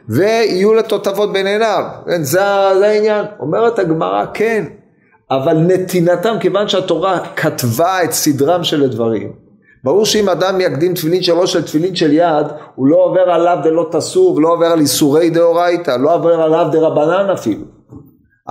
ויהיו 0.09 0.75
לטוטפות 0.75 1.33
בין 1.33 1.47
עיניו, 1.47 1.85
כן, 2.07 2.23
זה, 2.23 2.41
זה 2.79 2.89
העניין, 2.89 3.25
אומרת 3.41 3.79
הגמרא 3.79 4.25
כן, 4.35 4.65
אבל 5.31 5.57
נתינתם 5.57 6.35
כיוון 6.41 6.69
שהתורה 6.69 7.19
כתבה 7.37 8.05
את 8.05 8.13
סדרם 8.13 8.65
של 8.65 8.85
הדברים 8.85 9.42
ברור 9.85 10.05
שאם 10.05 10.29
אדם 10.29 10.61
יקדים 10.61 10.95
תפילין 10.95 11.23
של 11.23 11.33
ראש 11.33 11.57
לתפילין 11.57 11.97
של 11.97 12.13
יד, 12.13 12.47
הוא 12.75 12.87
לא 12.87 12.97
עובר 12.97 13.21
עליו 13.21 13.59
דלא 13.65 13.89
תסור, 13.93 14.37
ולא 14.37 14.49
עובר 14.49 14.67
על 14.67 14.81
איסורי 14.81 15.31
דאורייתא, 15.31 15.91
לא 15.91 16.15
עובר 16.15 16.41
עליו 16.43 16.69
דרבנן 16.73 17.31
אפילו. 17.31 17.65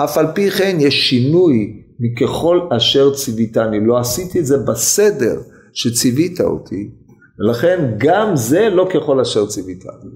אף 0.03 0.17
על 0.17 0.27
פי 0.35 0.51
כן 0.51 0.77
יש 0.79 1.09
שינוי 1.09 1.83
מככל 1.99 2.59
אשר 2.77 3.13
ציוויתני, 3.13 3.85
לא 3.85 3.99
עשיתי 3.99 4.39
את 4.39 4.45
זה 4.45 4.57
בסדר 4.57 5.41
שציווית 5.73 6.41
אותי, 6.41 6.91
ולכן 7.39 7.93
גם 7.97 8.35
זה 8.35 8.69
לא 8.69 8.87
ככל 8.93 9.19
אשר 9.19 9.45
ציוויתני. 9.45 10.11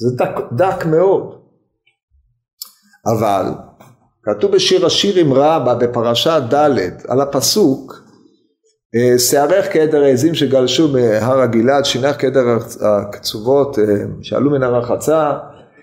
זה 0.00 0.16
דק, 0.16 0.34
דק 0.52 0.86
מאוד. 0.86 1.34
אבל 3.06 3.44
כתוב 4.22 4.52
בשיר 4.52 4.86
השירים 4.86 5.32
רבה 5.32 5.74
בפרשה 5.74 6.40
ד' 6.40 6.70
על 7.08 7.20
הפסוק 7.20 8.09
שערך 9.18 9.72
כעדר 9.72 10.02
העזים 10.02 10.34
שגלשו 10.34 10.88
מהר 10.88 11.40
הגלעד, 11.40 11.84
שינך 11.84 12.16
כעדר 12.18 12.44
הקצובות 12.80 13.78
אה, 13.78 13.84
שעלו 14.22 14.50
מן 14.50 14.62
הרחצה, 14.62 15.32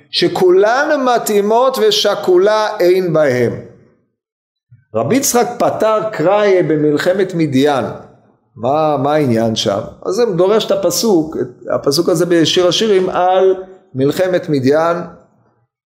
שכולן 0.10 1.06
מתאימות 1.06 1.78
ושכולה 1.82 2.68
אין 2.80 3.14
בהם. 3.14 3.54
רבי 4.96 5.16
יצחק 5.16 5.48
פתר 5.60 6.10
קראי 6.12 6.64
במלחמת 6.64 7.34
מדיין, 7.36 7.86
מה, 8.56 8.98
מה 8.98 9.14
העניין 9.14 9.56
שם? 9.56 9.80
אז 10.06 10.16
זה 10.16 10.26
דורש 10.26 10.66
את 10.66 10.72
הפסוק, 10.72 11.38
הפסוק 11.76 12.10
הזה 12.10 12.26
בשיר 12.26 12.68
השירים 12.68 13.10
על 13.10 13.56
מלחמת 13.96 14.50
מדיין, 14.50 14.98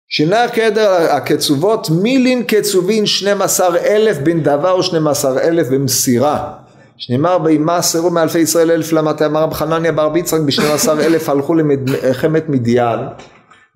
שינך 0.09 0.55
כעדר 0.55 0.91
הקצובות 1.09 1.89
מילין 1.89 2.43
קצובין 2.43 3.05
12 3.05 3.78
אלף 3.78 4.17
בן 4.17 4.43
דבר 4.43 4.80
ו12 4.80 5.26
אלף 5.39 5.67
במסירה 5.67 6.61
שנאמר 7.02 7.38
בימה 7.38 7.82
סרו 7.82 8.10
מאלפי 8.10 8.39
ישראל 8.39 8.72
אלף 8.72 8.93
למטה 8.93 9.26
אמר 9.26 9.43
רב 9.43 9.54
חנניה 9.54 9.91
בר 9.91 10.10
ביצחק 10.10 10.39
בשנים 10.39 10.72
עשר 10.72 11.06
אלף 11.06 11.30
הלכו 11.30 11.54
למלחמת 11.54 12.49
מדיין 12.49 12.99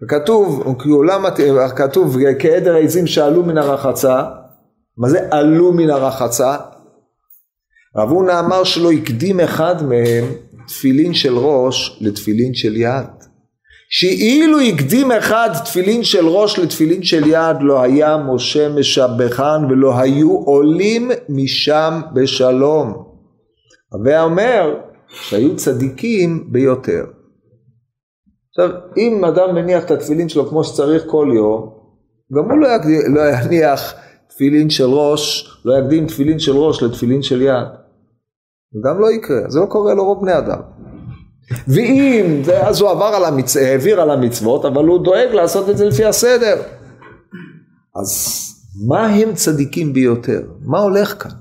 וכתוב 0.03 0.75
כתוב 1.75 2.17
כעדר 2.39 2.75
העזים 2.75 3.07
שעלו 3.07 3.43
מן 3.43 3.57
הרחצה 3.57 4.23
מה 4.97 5.09
זה 5.09 5.19
עלו 5.31 5.73
מן 5.73 5.89
הרחצה 5.89 6.55
רב 7.97 8.09
הונא 8.09 8.39
אמר 8.39 8.63
שלא 8.63 8.91
הקדים 8.91 9.39
אחד 9.39 9.83
מהם 9.83 10.25
תפילין 10.67 11.13
של 11.13 11.37
ראש 11.37 11.97
לתפילין 12.01 12.53
של 12.53 12.75
יד. 12.75 13.05
שאילו 13.89 14.59
הקדים 14.59 15.11
אחד 15.11 15.49
תפילין 15.65 16.03
של 16.03 16.27
ראש 16.27 16.59
לתפילין 16.59 17.03
של 17.03 17.27
יד 17.27 17.57
לא 17.61 17.81
היה 17.81 18.17
משה 18.17 18.69
משבחן 18.69 19.65
ולא 19.69 19.99
היו 19.99 20.31
עולים 20.31 21.11
משם 21.29 22.01
בשלום 22.13 23.14
הווה 23.91 24.23
אומר 24.23 24.79
שהיו 25.07 25.55
צדיקים 25.55 26.47
ביותר. 26.51 27.05
עכשיו 28.49 28.69
אם 28.97 29.25
אדם 29.25 29.55
מניח 29.55 29.85
את 29.85 29.91
התפילין 29.91 30.29
שלו 30.29 30.49
כמו 30.49 30.63
שצריך 30.63 31.03
כל 31.07 31.31
יום, 31.35 31.75
גם 32.33 32.51
הוא 32.51 32.59
לא, 32.59 32.67
יניח, 32.67 33.03
לא 33.09 33.21
יניח 33.21 33.93
תפילין 34.27 34.69
של 34.69 34.85
ראש, 34.85 35.49
לא 35.65 35.73
יקדים 35.79 36.07
תפילין 36.07 36.39
של 36.39 36.51
ראש 36.51 36.83
לתפילין 36.83 37.21
של 37.21 37.41
יד. 37.41 37.67
זה 38.71 38.79
גם 38.89 39.01
לא 39.01 39.11
יקרה, 39.11 39.49
זה 39.49 39.59
לא 39.59 39.65
קורה 39.65 39.93
לרוב 39.93 40.21
בני 40.21 40.37
אדם. 40.37 40.59
ואם, 41.67 42.41
אז 42.61 42.81
הוא 42.81 42.89
עבר 42.89 43.05
על 43.05 43.25
המצ... 43.25 43.57
העביר 43.57 44.01
על 44.01 44.11
המצוות, 44.11 44.65
אבל 44.65 44.85
הוא 44.85 45.03
דואג 45.03 45.29
לעשות 45.33 45.69
את 45.69 45.77
זה 45.77 45.85
לפי 45.85 46.05
הסדר. 46.05 46.61
אז 48.01 48.41
מה 48.87 49.07
הם 49.07 49.33
צדיקים 49.33 49.93
ביותר? 49.93 50.41
מה 50.61 50.79
הולך 50.79 51.23
כאן? 51.23 51.31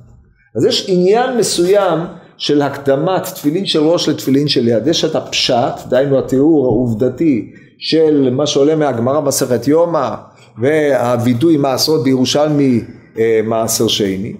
אז 0.56 0.64
יש 0.64 0.86
עניין 0.88 1.38
מסוים 1.38 1.98
של 2.36 2.62
הקדמת 2.62 3.22
תפילין 3.22 3.66
של 3.66 3.80
ראש 3.80 4.08
לתפילין 4.08 4.48
של 4.48 4.68
יד. 4.68 4.86
יש 4.86 5.04
את 5.04 5.14
הפשט, 5.14 5.86
דהיינו 5.88 6.18
התיאור 6.18 6.66
העובדתי 6.66 7.52
של 7.78 8.30
מה 8.32 8.46
שעולה 8.46 8.76
מהגמרא 8.76 9.20
מסכת 9.20 9.68
יומא 9.68 10.14
והווידוי 10.58 11.56
מעשרות 11.56 12.04
בירושלמי 12.04 12.80
אה, 13.18 13.40
מעשר 13.44 13.88
שני. 13.88 14.34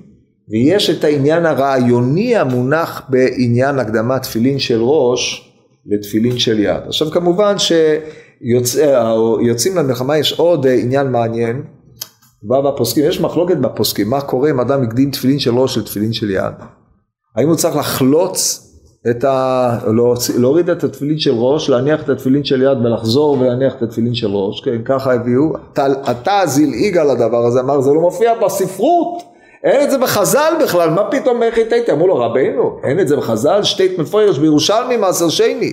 ויש 0.49 0.91
את 0.91 1.05
העניין 1.05 1.47
הרעיוני 1.47 2.37
המונח 2.37 3.03
בעניין 3.09 3.79
הקדמת 3.79 4.23
תפילין 4.23 4.59
של 4.59 4.83
ראש 4.83 5.53
לתפילין 5.87 6.39
של 6.39 6.61
יד. 6.61 6.83
עכשיו 6.87 7.11
כמובן 7.11 7.55
שיוצאים 7.59 8.87
למלחמה 9.77 10.19
יש 10.19 10.33
עוד 10.33 10.67
עניין 10.67 11.11
מעניין, 11.11 11.63
בפוסקים, 12.43 13.05
יש 13.05 13.21
מחלוקת 13.21 13.57
בפוסקים, 13.57 14.11
מה 14.11 14.21
קורה 14.21 14.51
אם 14.51 14.61
אדם 14.61 14.83
הקדים 14.83 15.11
תפילין 15.11 15.39
של 15.39 15.55
ראש 15.55 15.79
לתפילין 15.79 16.13
של 16.13 16.31
יד? 16.31 16.55
האם 17.37 17.49
הוא 17.49 17.57
צריך 17.57 17.77
לחלוץ 17.77 18.61
את 19.11 19.25
ה... 19.25 19.79
להוריד 20.39 20.71
את 20.71 20.85
התפילין 20.85 21.19
של 21.19 21.35
ראש, 21.35 21.69
להניח 21.69 22.03
את 22.03 22.09
התפילין 22.09 22.45
של 22.45 22.63
יד 22.63 22.79
ולחזור 22.85 23.39
ולהניח 23.41 23.75
את 23.75 23.83
התפילין 23.83 24.15
של 24.15 24.31
ראש, 24.31 24.61
כן, 24.61 24.83
ככה 24.85 25.15
הביאו. 25.15 25.53
אתה 26.11 26.41
זלעיג 26.47 26.99
על 26.99 27.11
הדבר 27.11 27.47
הזה, 27.47 27.61
אמר 27.61 27.81
זה 27.81 27.91
לא 27.91 28.01
מופיע 28.01 28.35
בספרות, 28.45 29.23
אין 29.65 29.85
את 29.85 29.91
זה 29.91 29.99
בחז"ל 29.99 30.53
בכלל, 30.63 30.91
מה 30.91 31.11
פתאום 31.11 31.43
איך 31.43 31.59
התהיתי? 31.59 31.93
אמרו 31.93 32.07
לו 32.07 32.17
רבינו, 32.17 32.81
אין 32.85 33.01
את 33.01 33.09
זה 33.09 33.17
בחז"ל, 33.17 33.63
שטייט 33.63 33.99
מפוירש 33.99 34.39
בירושלמי 34.39 34.97
מעשר 34.97 35.29
שני. 35.29 35.73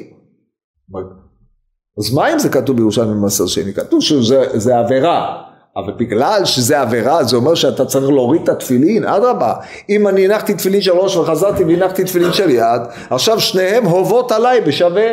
אז 1.97 2.13
מה 2.13 2.33
אם 2.33 2.39
זה 2.39 2.49
כתוב 2.49 2.77
בירושלמי 2.77 3.13
מעשר 3.13 3.47
שני? 3.47 3.73
כתוב 3.73 4.01
שזה 4.01 4.77
עבירה. 4.77 5.50
אבל 5.77 5.93
בגלל 5.93 6.45
שזה 6.45 6.81
עבירה 6.81 7.23
זה 7.23 7.35
אומר 7.35 7.55
שאתה 7.55 7.85
צריך 7.85 8.09
להוריד 8.09 8.41
את 8.41 8.49
התפילין, 8.49 9.05
אדרבה, 9.05 9.53
אם 9.89 10.07
אני 10.07 10.25
הנחתי 10.25 10.53
תפילין 10.53 10.81
של 10.81 10.91
ראש 10.91 11.15
וחזרתי 11.15 11.63
והנחתי 11.63 12.03
תפילין 12.03 12.33
של 12.33 12.49
יד, 12.49 12.81
עכשיו 13.09 13.39
שניהם 13.39 13.85
הובות 13.85 14.31
עליי 14.31 14.61
בשווה. 14.61 15.07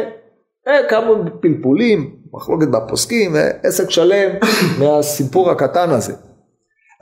אה, 0.68 0.78
כמה 0.88 1.06
פלפולים, 1.40 2.10
מחלוקת 2.32 2.68
בפוסקים, 2.68 3.36
אה, 3.36 3.50
עסק 3.62 3.90
שלם 3.90 4.30
מהסיפור 4.78 5.50
הקטן 5.50 5.90
הזה. 5.90 6.12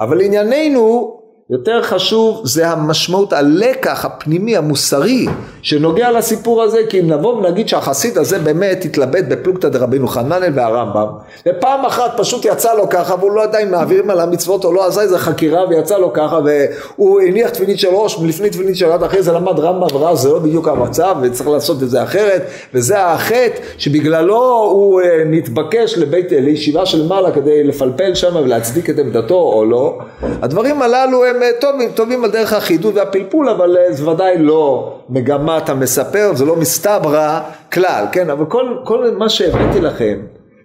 אבל 0.00 0.20
ענייננו 0.20 1.15
יותר 1.50 1.82
חשוב 1.82 2.40
זה 2.44 2.68
המשמעות, 2.68 3.32
הלקח 3.32 4.04
הפנימי 4.04 4.56
המוסרי 4.56 5.26
שנוגע 5.62 6.10
לסיפור 6.10 6.62
הזה 6.62 6.78
כי 6.88 7.00
אם 7.00 7.10
נבוא 7.10 7.34
ונגיד 7.34 7.68
שהחסיד 7.68 8.18
הזה 8.18 8.38
באמת 8.38 8.84
התלבט 8.84 9.24
בפלוגתא 9.28 9.68
דרבנו 9.68 10.08
חננאל 10.08 10.52
והרמב"ם 10.54 11.06
ופעם 11.48 11.84
אחת 11.84 12.10
פשוט 12.16 12.44
יצא 12.44 12.74
לו 12.74 12.88
ככה 12.90 13.14
והוא 13.20 13.32
לא 13.32 13.40
יודע 13.40 13.58
אם 13.58 13.70
מעבירים 13.70 14.10
על 14.10 14.20
המצוות 14.20 14.64
או 14.64 14.72
לא 14.72 14.86
עשה 14.86 15.00
איזה 15.00 15.18
חקירה 15.18 15.68
ויצא 15.68 15.98
לו 15.98 16.12
ככה 16.12 16.40
והוא 16.44 17.20
הניח 17.20 17.50
תפילין 17.50 17.76
של 17.76 17.88
ראש 17.88 18.18
לפני 18.22 18.50
תפילין 18.50 18.74
של 18.74 18.86
יד 18.86 19.02
אחרי 19.02 19.22
זה 19.22 19.32
למד 19.32 19.58
רמב"ם 19.58 19.96
ורב 19.96 20.16
זה 20.16 20.28
לא 20.28 20.38
בדיוק 20.38 20.68
המצב 20.68 21.16
וצריך 21.22 21.48
לעשות 21.48 21.82
את 21.82 21.90
זה 21.90 22.02
אחרת 22.02 22.42
וזה 22.74 23.06
החטא 23.06 23.60
שבגללו 23.78 24.68
הוא 24.70 25.00
אה, 25.00 25.22
נתבקש 25.26 25.98
לבית, 25.98 26.32
לישיבה 26.32 26.86
של 26.86 27.06
מעלה 27.06 27.30
כדי 27.32 27.64
לפלפל 27.64 28.14
שם 28.14 28.36
ולהצדיק 28.36 28.90
את 28.90 28.98
עמדתו 28.98 29.34
או 29.34 29.64
לא. 29.64 29.98
הדברים 30.42 30.82
הללו 30.82 31.24
הם 31.24 31.35
הם 31.36 31.42
אה, 31.42 31.50
טובים, 31.60 31.90
טובים 31.94 32.24
על 32.24 32.30
דרך 32.30 32.52
החידוד 32.52 32.96
והפלפול, 32.96 33.48
אבל 33.48 33.76
אה, 33.76 33.92
זה 33.92 34.08
ודאי 34.10 34.38
לא 34.38 34.94
מגמת 35.08 35.68
המספר, 35.68 36.30
זה 36.34 36.44
לא 36.44 36.56
מסתברא 36.56 37.40
כלל, 37.72 38.04
כן? 38.12 38.30
אבל 38.30 38.44
כל, 38.46 38.76
כל 38.84 39.10
מה 39.18 39.28
שהבאתי 39.28 39.80
לכם 39.80 40.20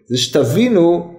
זה 0.08 0.18
שתבינו 0.18 1.11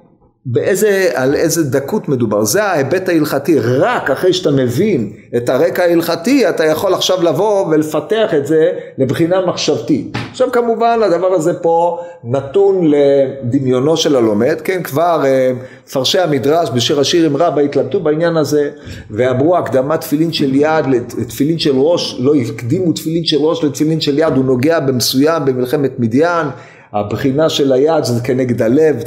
באיזה, 0.46 1.10
על 1.14 1.34
איזה 1.34 1.70
דקות 1.70 2.08
מדובר, 2.08 2.44
זה 2.44 2.64
ההיבט 2.64 3.08
ההלכתי, 3.08 3.58
רק 3.58 4.10
אחרי 4.10 4.32
שאתה 4.32 4.50
מבין 4.50 5.12
את 5.36 5.48
הרקע 5.48 5.82
ההלכתי 5.82 6.48
אתה 6.48 6.64
יכול 6.64 6.94
עכשיו 6.94 7.22
לבוא 7.22 7.66
ולפתח 7.66 8.34
את 8.36 8.46
זה 8.46 8.70
לבחינה 8.98 9.46
מחשבתית. 9.46 10.16
עכשיו 10.30 10.52
כמובן 10.52 11.00
הדבר 11.04 11.26
הזה 11.26 11.54
פה 11.54 11.98
נתון 12.24 12.90
לדמיונו 12.90 13.96
של 13.96 14.16
הלומד, 14.16 14.60
כן 14.64 14.82
כבר 14.82 15.22
אה, 15.24 15.52
מפרשי 15.86 16.18
המדרש 16.18 16.68
בשיר 16.74 17.00
השיר 17.00 17.26
עם 17.26 17.36
רבא 17.36 17.60
התלבטו 17.60 18.00
בעניין 18.00 18.36
הזה 18.36 18.70
ואמרו 19.10 19.56
הקדמת 19.56 20.00
תפילין 20.00 20.32
של 20.32 20.54
יד 20.54 20.86
לתפילין 21.18 21.58
של 21.58 21.76
ראש, 21.76 22.16
לא 22.20 22.34
הקדימו 22.34 22.92
תפילין 22.92 23.24
של 23.24 23.36
ראש 23.36 23.64
לתפילין 23.64 24.00
של 24.00 24.18
יד, 24.18 24.32
הוא 24.36 24.44
נוגע 24.44 24.80
במסוים 24.80 25.44
במלחמת 25.44 25.92
מדיין, 25.98 26.46
הבחינה 26.92 27.48
של 27.48 27.72
היד 27.72 28.04
זה 28.04 28.20
כנגד 28.20 28.62
הלב, 28.62 29.02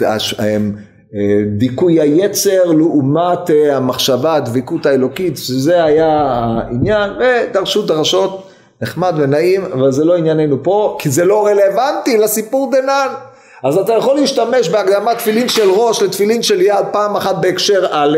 דיכוי 1.57 2.01
היצר 2.01 2.63
לעומת 2.66 3.49
אה, 3.49 3.78
המחשבה, 3.78 4.36
הדבקות 4.36 4.86
האלוקית, 4.86 5.38
שזה 5.38 5.84
היה 5.84 6.07
העניין, 6.07 7.09
ודרשו 7.20 7.82
דרשות 7.82 8.47
נחמד 8.82 9.13
ונעים, 9.18 9.66
אבל 9.66 9.91
זה 9.91 10.05
לא 10.05 10.16
ענייננו 10.16 10.63
פה, 10.63 10.97
כי 10.99 11.09
זה 11.09 11.26
לא 11.26 11.45
רלוונטי 11.45 12.18
לסיפור 12.18 12.72
דנן. 12.72 13.07
אז 13.63 13.78
אתה 13.78 13.93
יכול 13.93 14.16
להשתמש 14.16 14.70
בהקדמת 14.70 15.18
תפילין 15.18 15.49
של 15.49 15.70
ראש 15.70 16.01
לתפילין 16.01 16.43
של 16.43 16.61
יד 16.61 16.86
פעם 16.91 17.16
אחת 17.16 17.36
בהקשר 17.41 17.86
א', 17.91 18.18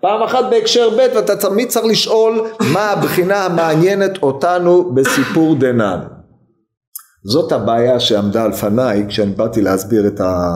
פעם 0.00 0.22
אחת 0.22 0.44
בהקשר 0.50 0.90
ב', 0.90 1.16
ואתה 1.16 1.36
תמיד 1.36 1.68
צריך 1.68 1.86
לשאול 1.86 2.46
מה 2.72 2.90
הבחינה 2.90 3.44
המעניינת 3.44 4.22
אותנו 4.22 4.94
בסיפור 4.94 5.54
דנן. 5.54 6.00
זאת 7.24 7.52
הבעיה 7.52 8.00
שעמדה 8.00 8.44
על 8.44 8.52
פניי 8.52 9.04
כשאני 9.08 9.32
באתי 9.32 9.62
להסביר 9.62 10.06
את 10.06 10.20
ה... 10.20 10.54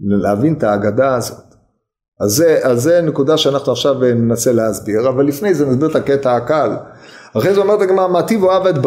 להבין 0.00 0.54
את 0.54 0.62
ההגדה 0.62 1.14
הזאת. 1.14 1.48
אז 2.20 2.30
זה, 2.30 2.58
אז 2.62 2.82
זה 2.82 3.00
נקודה 3.02 3.36
שאנחנו 3.36 3.72
עכשיו 3.72 3.94
ננסה 3.94 4.52
להסביר, 4.52 5.08
אבל 5.08 5.26
לפני 5.26 5.54
זה 5.54 5.66
נסביר 5.66 5.90
את 5.90 5.96
הקטע 5.96 6.36
הקל. 6.36 6.76
אחרי 7.38 7.54
זה 7.54 7.60
אומרת 7.60 7.80
הגמרא, 7.80 8.08
מה 8.08 8.22
טיבו 8.22 8.52
אהב 8.52 8.66
את 8.66 8.78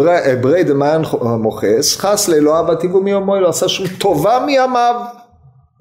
ברי 0.42 0.64
דמיין 0.64 1.02
מוכס, 1.40 1.98
חס 1.98 2.28
לילו 2.28 2.56
אהב 2.56 2.76
טיבו 2.76 3.02
מיומו, 3.02 3.36
לא 3.36 3.50
עשה 3.50 3.68
שום 3.68 3.88
טובה 4.00 4.44
מימיו. 4.46 4.96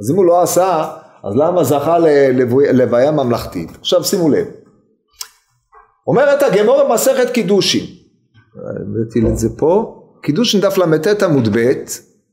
אז 0.00 0.10
אם 0.10 0.16
הוא 0.16 0.24
לא 0.24 0.42
עשה, 0.42 0.90
אז 1.24 1.36
למה 1.36 1.64
זכה 1.64 1.98
ללוויה 1.98 3.10
ממלכתית? 3.10 3.70
עכשיו 3.80 4.04
שימו 4.04 4.28
לב. 4.28 4.46
אומרת 6.06 6.42
הגמור 6.42 6.84
במסכת 6.84 7.30
קידושין, 7.30 7.84
הבאתי 8.54 9.32
את 9.32 9.38
זה 9.38 9.48
פה, 9.58 10.02
קידושין 10.22 10.60
דף 10.60 10.78
ל"ט 10.78 11.22
עמוד 11.22 11.48
ב', 11.52 11.72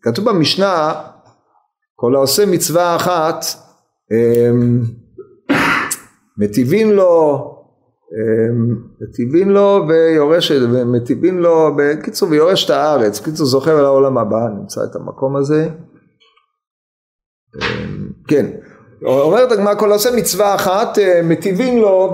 כתוב 0.02 0.30
במשנה 0.30 0.94
כל 2.00 2.16
העושה 2.16 2.46
מצווה 2.46 2.96
אחת 2.96 3.46
אמ, 4.12 4.82
מטיבין 6.38 6.92
לו 6.92 7.54
אמ, 8.14 8.76
מטיבין 9.02 9.50
לו 9.50 9.86
ויורש 9.88 10.52
מטיבין 10.86 11.38
לו 11.38 11.76
בקיצור 11.78 12.30
ויורש 12.30 12.66
את 12.66 12.70
הארץ. 12.70 13.20
קיצור 13.20 13.46
זוכר 13.46 13.78
על 13.78 13.86
העולם 13.86 14.18
הבא 14.18 14.48
נמצא 14.60 14.82
את 14.92 14.96
המקום 14.96 15.36
הזה. 15.36 15.70
אמ, 17.56 18.10
כן. 18.28 18.46
אומרת 19.04 19.52
הגמרא 19.52 19.76
כל 19.76 19.92
העושה 19.92 20.10
מצווה 20.16 20.56
אחת 20.56 20.98
אה, 20.98 21.22
מטיבין 21.24 21.80
לו 21.80 22.14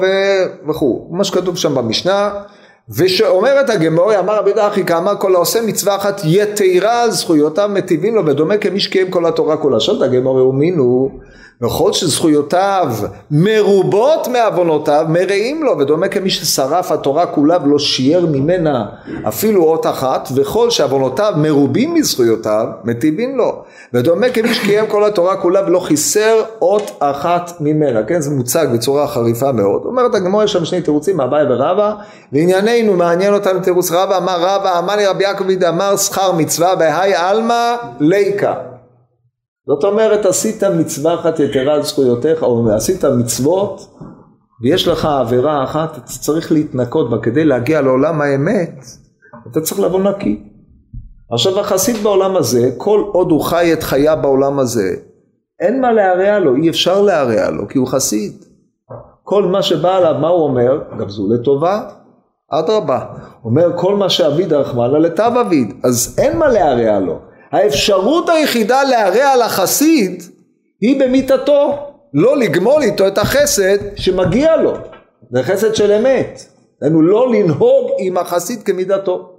וכו' 0.69 1.09
מה 1.11 1.23
שכתוב 1.23 1.57
שם 1.57 1.75
במשנה 1.75 2.43
ושאומרת 2.89 3.69
הגמורי 3.69 4.19
אמר 4.19 4.37
רבי 4.37 4.53
דחי 4.53 4.85
כאמר 4.85 5.13
כל 5.19 5.35
העושה 5.35 5.61
מצווה 5.61 5.95
אחת 5.95 6.21
יתרה 6.25 7.09
זכויותיו 7.09 7.69
מטיבים 7.73 8.15
לו 8.15 8.25
בדומה 8.25 8.57
כמי 8.57 8.79
שקיים 8.79 9.11
כל 9.11 9.25
התורה 9.25 9.57
כולה. 9.57 9.79
שואלת 9.79 10.01
הגמורי 10.01 10.41
ומינו 10.41 11.09
וכל 11.63 11.93
שזכויותיו 11.93 12.87
מרובות 13.31 14.27
מעוונותיו 14.27 15.05
מרעים 15.09 15.63
לו 15.63 15.79
ודומה 15.79 16.07
כמי 16.07 16.29
ששרף 16.29 16.91
התורה 16.91 17.25
כולה 17.25 17.57
ולא 17.63 17.79
שיער 17.79 18.25
ממנה 18.25 18.85
אפילו 19.27 19.63
אות 19.63 19.85
אחת 19.85 20.29
וכל 20.35 20.69
שעוונותיו 20.69 21.33
מרובים 21.37 21.93
מזכויותיו 21.93 22.67
מטיבים 22.83 23.37
לו. 23.37 23.63
ודומה 23.93 24.29
כמי 24.29 24.53
שקיים 24.53 24.87
כל 24.87 25.03
התורה 25.03 25.37
כולה 25.37 25.65
ולא 25.67 25.79
חיסר 25.79 26.43
אות 26.61 26.91
אחת 26.99 27.51
ממנה. 27.59 28.03
כן 28.03 28.21
זה 28.21 28.29
מוצג 28.29 28.67
בצורה 28.73 29.07
חריפה 29.07 29.51
מאוד. 29.51 29.81
אומרת 29.85 30.15
הגמור 30.15 30.43
יש 30.43 30.51
שם 30.51 30.65
שני 30.65 30.81
תירוצים 30.81 31.17
מאביי 31.17 31.45
ורבא 31.49 31.93
לענייננו 32.31 32.93
מעניין 32.93 33.33
אותנו 33.33 33.59
תירוץ 33.59 33.91
רבא 33.91 34.17
אמר 34.17 34.37
רבא 34.41 34.79
אמר 34.79 34.95
לי 34.95 35.05
רבי 35.05 35.23
יעקב 35.23 35.63
אמר 35.67 35.97
שכר 35.97 36.31
מצווה 36.31 36.75
בהאי 36.75 37.13
עלמא 37.15 37.75
ליקה 37.99 38.53
זאת 39.67 39.83
אומרת 39.83 40.25
עשית 40.25 40.63
מצווה 40.63 41.13
אחת 41.15 41.39
יתרה 41.39 41.73
על 41.73 41.83
זכויותיך 41.83 42.43
או 42.43 42.69
עשית 42.71 43.05
מצוות 43.05 43.97
ויש 44.61 44.87
לך 44.87 45.05
עבירה 45.05 45.63
אחת 45.63 45.97
אתה 45.97 46.11
צריך 46.21 46.51
להתנקות 46.51 47.09
בה 47.09 47.17
כדי 47.17 47.45
להגיע 47.45 47.81
לעולם 47.81 48.21
האמת 48.21 48.85
אתה 49.51 49.61
צריך 49.61 49.79
לבוא 49.79 49.99
נקי 49.99 50.43
עכשיו 51.31 51.59
החסיד 51.59 51.95
בעולם 52.03 52.35
הזה 52.35 52.69
כל 52.77 53.03
עוד 53.11 53.31
הוא 53.31 53.41
חי 53.41 53.73
את 53.73 53.83
חייו 53.83 54.17
בעולם 54.21 54.59
הזה 54.59 54.95
אין 55.59 55.81
מה 55.81 55.91
להרע 55.91 56.39
לו 56.39 56.55
אי 56.55 56.69
אפשר 56.69 57.01
להרע 57.01 57.49
לו 57.49 57.67
כי 57.67 57.77
הוא 57.77 57.87
חסיד 57.87 58.45
כל 59.23 59.43
מה 59.43 59.61
שבא 59.61 59.95
עליו, 59.95 60.15
מה 60.21 60.27
הוא 60.27 60.43
אומר? 60.43 60.81
גם 60.99 61.09
זו 61.09 61.33
לטובה. 61.33 61.81
אדרבה. 62.51 63.05
אומר 63.45 63.77
כל 63.77 63.95
מה 63.95 64.09
שאביד 64.09 64.53
רחמנה 64.53 64.99
לטב 64.99 65.31
אביד. 65.41 65.73
אז 65.83 66.15
אין 66.19 66.37
מה 66.37 66.47
להרע 66.47 66.99
לו. 66.99 67.19
האפשרות 67.53 68.29
היחידה 68.29 68.83
להרע 68.83 69.35
לחסיד 69.45 70.23
היא 70.81 70.99
במיתתו. 70.99 71.77
לא 72.13 72.37
לגמול 72.37 72.81
איתו 72.81 73.07
את 73.07 73.17
החסד 73.17 73.77
שמגיע 73.95 74.55
לו. 74.55 74.73
זה 75.31 75.43
חסד 75.43 75.75
של 75.75 75.91
אמת. 75.91 76.41
דהיינו 76.81 77.01
לא 77.01 77.31
לנהוג 77.31 77.91
עם 77.99 78.17
החסיד 78.17 78.63
כמידתו. 78.63 79.29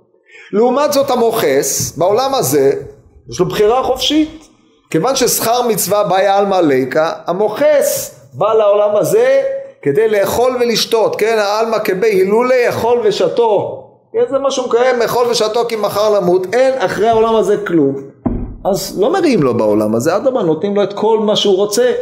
לעומת 0.53 0.93
זאת 0.93 1.11
המוכס 1.11 1.97
בעולם 1.97 2.35
הזה 2.35 2.73
יש 3.31 3.41
לו 3.41 3.49
בחירה 3.49 3.83
חופשית. 3.83 4.49
כיוון 4.91 5.17
ששכר 5.17 5.69
מצווה 5.69 6.05
באי 6.05 6.27
עלמא 6.27 6.55
ליקה, 6.55 7.13
המוכס 7.27 8.21
בא 8.33 8.53
לעולם 8.53 8.97
הזה 8.97 9.43
כדי 9.83 10.09
לאכול 10.09 10.57
ולשתות, 10.61 11.17
כן, 11.17 11.39
העלמא 11.39 11.79
כבי 11.79 12.07
הילולי 12.07 12.65
יאכול 12.67 13.01
ושתו, 13.05 13.84
כן, 14.15 14.25
זה 14.31 14.39
מה 14.39 14.51
שהוא 14.51 14.67
מקיים, 14.67 15.03
אכול 15.03 15.27
ושתו 15.27 15.65
כי 15.69 15.77
מחר 15.77 16.11
למות, 16.11 16.47
אין 16.55 16.75
אחרי 16.79 17.09
העולם 17.09 17.37
הזה 17.37 17.57
כלום, 17.67 17.95
אז 18.65 19.01
לא 19.01 19.13
מריעים 19.13 19.43
לו 19.43 19.57
בעולם 19.57 19.95
הזה, 19.95 20.17
אדרבה 20.17 20.43
נותנים 20.43 20.75
לו 20.75 20.83
את 20.83 20.93
כל 20.93 21.19
מה 21.19 21.37
שהוא 21.37 21.57
רוצה, 21.57 21.93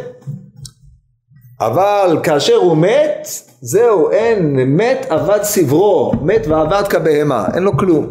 אבל 1.61 2.17
כאשר 2.23 2.55
הוא 2.55 2.77
מת, 2.77 3.27
זהו, 3.61 4.11
אין, 4.11 4.55
מת 4.77 5.05
אבד 5.11 5.43
סברו, 5.43 6.11
מת 6.21 6.47
ואבד 6.47 6.83
כבהמה, 6.89 7.45
אין 7.53 7.63
לו 7.63 7.77
כלום. 7.77 8.09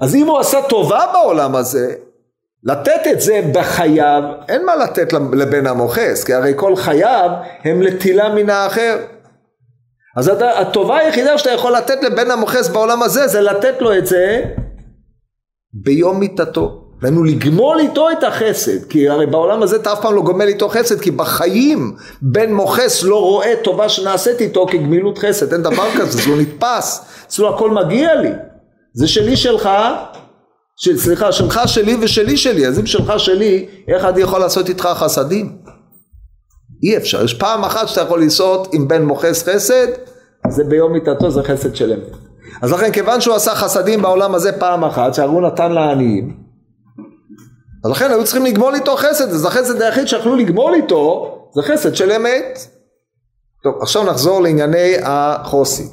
אז 0.00 0.14
אם 0.14 0.26
הוא 0.26 0.38
עשה 0.38 0.62
טובה 0.62 1.00
בעולם 1.12 1.54
הזה, 1.54 1.94
לתת 2.64 3.00
את 3.12 3.20
זה 3.20 3.40
בחייו, 3.52 4.22
אין 4.48 4.66
מה 4.66 4.76
לתת 4.76 5.12
לבן 5.12 5.66
המוכס, 5.66 6.24
כי 6.24 6.34
הרי 6.34 6.52
כל 6.56 6.76
חייו 6.76 7.30
הם 7.64 7.82
לטילה 7.82 8.34
מן 8.34 8.50
האחר. 8.50 8.96
אז 10.16 10.28
אתה, 10.28 10.58
הטובה 10.60 10.98
היחידה 10.98 11.38
שאתה 11.38 11.50
יכול 11.50 11.72
לתת 11.72 12.02
לבן 12.02 12.30
המוכס 12.30 12.68
בעולם 12.68 13.02
הזה, 13.02 13.26
זה 13.26 13.40
לתת 13.40 13.82
לו 13.82 13.98
את 13.98 14.06
זה 14.06 14.44
ביום 15.72 16.20
מיתתו. 16.20 16.82
דהיינו 17.00 17.24
לגמול 17.24 17.78
איתו 17.80 18.10
את 18.10 18.24
החסד, 18.24 18.84
כי 18.88 19.08
הרי 19.08 19.26
בעולם 19.26 19.62
הזה 19.62 19.76
אתה 19.76 19.92
אף 19.92 20.00
פעם 20.00 20.14
לא 20.14 20.22
גומל 20.22 20.48
איתו 20.48 20.68
חסד, 20.68 21.00
כי 21.00 21.10
בחיים 21.10 21.96
בן 22.22 22.52
מוכס 22.52 23.02
לא 23.02 23.20
רואה 23.20 23.52
טובה 23.64 23.88
שנעשית 23.88 24.40
איתו 24.40 24.66
כגמילות 24.66 25.18
חסד, 25.18 25.52
אין 25.52 25.62
דבר 25.62 25.90
כזה, 25.98 26.22
זה 26.22 26.30
לא 26.30 26.36
נתפס, 26.36 27.04
אצלו 27.26 27.54
הכל 27.54 27.70
מגיע 27.70 28.14
לי, 28.14 28.30
זה 28.94 29.08
שלי 29.08 29.36
שלך, 29.36 29.68
של, 30.76 30.98
סליחה, 30.98 31.32
שלך 31.32 31.60
שלי 31.66 31.96
ושלי 32.00 32.36
שלי, 32.36 32.66
אז 32.66 32.78
אם 32.78 32.86
שלך 32.86 33.12
שלי, 33.18 33.66
איך 33.88 34.04
אני 34.04 34.20
יכול 34.20 34.40
לעשות 34.40 34.68
איתך 34.68 34.88
חסדים? 34.94 35.65
אי 36.82 36.96
אפשר, 36.96 37.24
יש 37.24 37.34
פעם 37.34 37.64
אחת 37.64 37.88
שאתה 37.88 38.00
יכול 38.00 38.20
לעשות 38.20 38.74
עם 38.74 38.88
בן 38.88 39.02
מוכס 39.02 39.48
חסד, 39.48 39.86
זה 40.48 40.64
ביום 40.64 40.92
מיתתו, 40.92 41.30
זה 41.30 41.42
חסד 41.42 41.76
של 41.76 41.92
אמת. 41.92 42.16
אז 42.62 42.72
לכן 42.72 42.92
כיוון 42.92 43.20
שהוא 43.20 43.34
עשה 43.34 43.54
חסדים 43.54 44.02
בעולם 44.02 44.34
הזה 44.34 44.52
פעם 44.52 44.84
אחת, 44.84 45.14
שהארון 45.14 45.44
נתן 45.44 45.72
לעניים, 45.72 46.36
אז 47.84 47.90
לכן 47.90 48.10
היו 48.10 48.24
צריכים 48.24 48.44
לגמול 48.44 48.74
איתו 48.74 48.96
חסד, 48.96 49.28
אז 49.28 49.44
החסד 49.44 49.82
היחיד 49.82 50.06
שיכלו 50.08 50.36
לגמול 50.36 50.74
איתו, 50.74 51.32
זה 51.54 51.62
חסד 51.62 51.94
של 51.94 52.12
אמת. 52.12 52.58
טוב, 53.62 53.74
עכשיו 53.80 54.04
נחזור 54.04 54.42
לענייני 54.42 54.92
החוסית. 55.02 55.92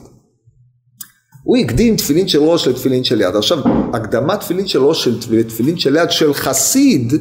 הוא 1.43 1.57
הקדים 1.57 1.95
תפילין 1.95 2.27
של 2.27 2.39
ראש 2.39 2.67
לתפילין 2.67 3.03
של 3.03 3.21
יד. 3.21 3.35
עכשיו, 3.35 3.57
הקדמת 3.93 4.39
תפילין 4.39 4.67
של 4.67 4.83
ראש 4.83 5.07
לתפילין 5.31 5.77
של 5.77 5.95
יד 5.95 6.11
של 6.11 6.33
חסיד 6.33 7.13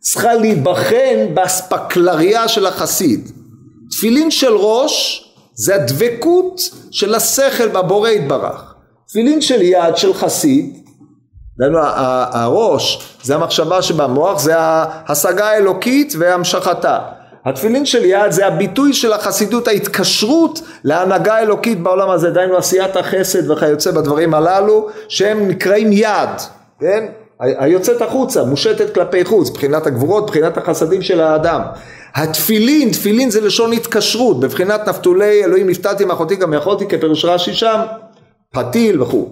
צריכה 0.00 0.34
להיבחן 0.34 1.34
באספקלריה 1.34 2.48
של 2.48 2.66
החסיד. 2.66 3.30
תפילין 3.90 4.30
של 4.30 4.52
ראש 4.56 5.24
זה 5.54 5.74
הדבקות 5.74 6.60
של 6.90 7.14
השכל 7.14 7.68
בבורא 7.68 8.08
יתברך. 8.08 8.74
תפילין 9.08 9.40
של 9.40 9.62
יד 9.62 9.96
של 9.96 10.14
חסיד, 10.14 10.88
הראש 12.32 13.16
זה 13.22 13.34
המחשבה 13.34 13.82
שבמוח, 13.82 14.38
זה 14.38 14.54
ההשגה 14.58 15.46
האלוקית 15.46 16.14
והמשכתה. 16.18 16.98
התפילין 17.44 17.86
של 17.86 18.04
יד 18.04 18.30
זה 18.30 18.46
הביטוי 18.46 18.92
של 18.92 19.12
החסידות, 19.12 19.68
ההתקשרות 19.68 20.60
להנהגה 20.84 21.34
האלוקית 21.34 21.80
בעולם 21.80 22.10
הזה, 22.10 22.30
דהיינו 22.30 22.56
עשיית 22.56 22.96
החסד 22.96 23.50
וכיוצא 23.50 23.90
בדברים 23.90 24.34
הללו, 24.34 24.88
שהם 25.08 25.48
נקראים 25.48 25.92
יד, 25.92 26.30
כן? 26.80 27.06
היוצאת 27.40 28.02
החוצה, 28.02 28.44
מושטת 28.44 28.94
כלפי 28.94 29.24
חוץ, 29.24 29.50
מבחינת 29.50 29.86
הגבורות, 29.86 30.24
מבחינת 30.24 30.56
החסדים 30.56 31.02
של 31.02 31.20
האדם. 31.20 31.60
התפילין, 32.14 32.90
תפילין 32.90 33.30
זה 33.30 33.40
לשון 33.40 33.72
התקשרות, 33.72 34.40
בבחינת 34.40 34.88
נפתולי 34.88 35.44
אלוהים 35.44 35.70
נפתלתי 35.70 36.04
מאחותי 36.04 36.36
גם 36.36 36.54
יכולתי 36.54 36.86
כפירוש 36.86 37.24
רש"י 37.24 37.54
שם, 37.54 37.80
פתיל 38.52 39.02
וכו'. 39.02 39.28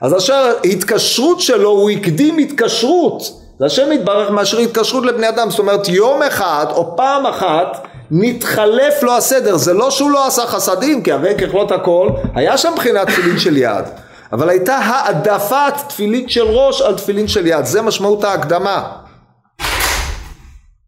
אז 0.00 0.12
עכשיו 0.12 0.52
התקשרות 0.64 1.40
שלו 1.40 1.70
הוא 1.70 1.90
הקדים 1.90 2.38
התקשרות 2.38 3.22
זה 3.60 3.66
השם 3.66 3.92
יתברך 3.92 4.30
מאשר 4.30 4.58
התקשרות 4.58 5.06
לבני 5.06 5.28
אדם, 5.28 5.50
זאת 5.50 5.58
אומרת 5.58 5.88
יום 5.88 6.22
אחד 6.22 6.66
או 6.70 6.96
פעם 6.96 7.26
אחת 7.26 7.86
נתחלף 8.10 9.02
לו 9.02 9.16
הסדר, 9.16 9.56
זה 9.56 9.72
לא 9.72 9.90
שהוא 9.90 10.10
לא 10.10 10.26
עשה 10.26 10.46
חסדים, 10.46 11.02
כי 11.02 11.12
הרי 11.12 11.34
ככלות 11.34 11.72
הכל, 11.72 12.08
היה 12.34 12.58
שם 12.58 12.72
מבחינת 12.72 13.06
תפילין 13.08 13.38
של 13.38 13.56
יד, 13.56 13.84
אבל 14.32 14.48
הייתה 14.48 14.76
העדפת 14.76 15.72
תפילין 15.88 16.28
של 16.28 16.44
ראש 16.44 16.82
על 16.82 16.96
תפילין 16.96 17.28
של 17.28 17.46
יד, 17.46 17.64
זה 17.64 17.82
משמעות 17.82 18.24
ההקדמה. 18.24 18.96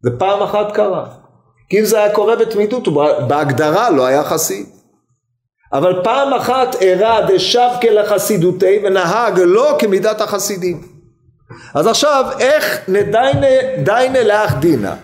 זה 0.02 0.10
פעם 0.18 0.42
אחת 0.42 0.72
קרה. 0.74 1.06
כי 1.68 1.80
אם 1.80 1.84
זה 1.84 1.98
היה 1.98 2.14
קורה 2.14 2.36
בתמידות, 2.36 2.88
בהגדרה 3.28 3.90
לא 3.90 4.06
היה 4.06 4.24
חסיד. 4.24 4.66
אבל 5.72 6.00
פעם 6.04 6.34
אחת 6.34 6.74
אירע 6.74 7.26
דשבקה 7.26 7.90
לחסידותי 7.90 8.80
ונהג 8.84 9.40
לא 9.40 9.76
כמידת 9.78 10.20
החסידים. 10.20 10.92
אז 11.74 11.86
עכשיו 11.86 12.24
איך 12.38 12.88
נדיינה 12.88 13.82
דיינה 13.84 14.24
לאח 14.24 14.54
דינה 14.54 14.96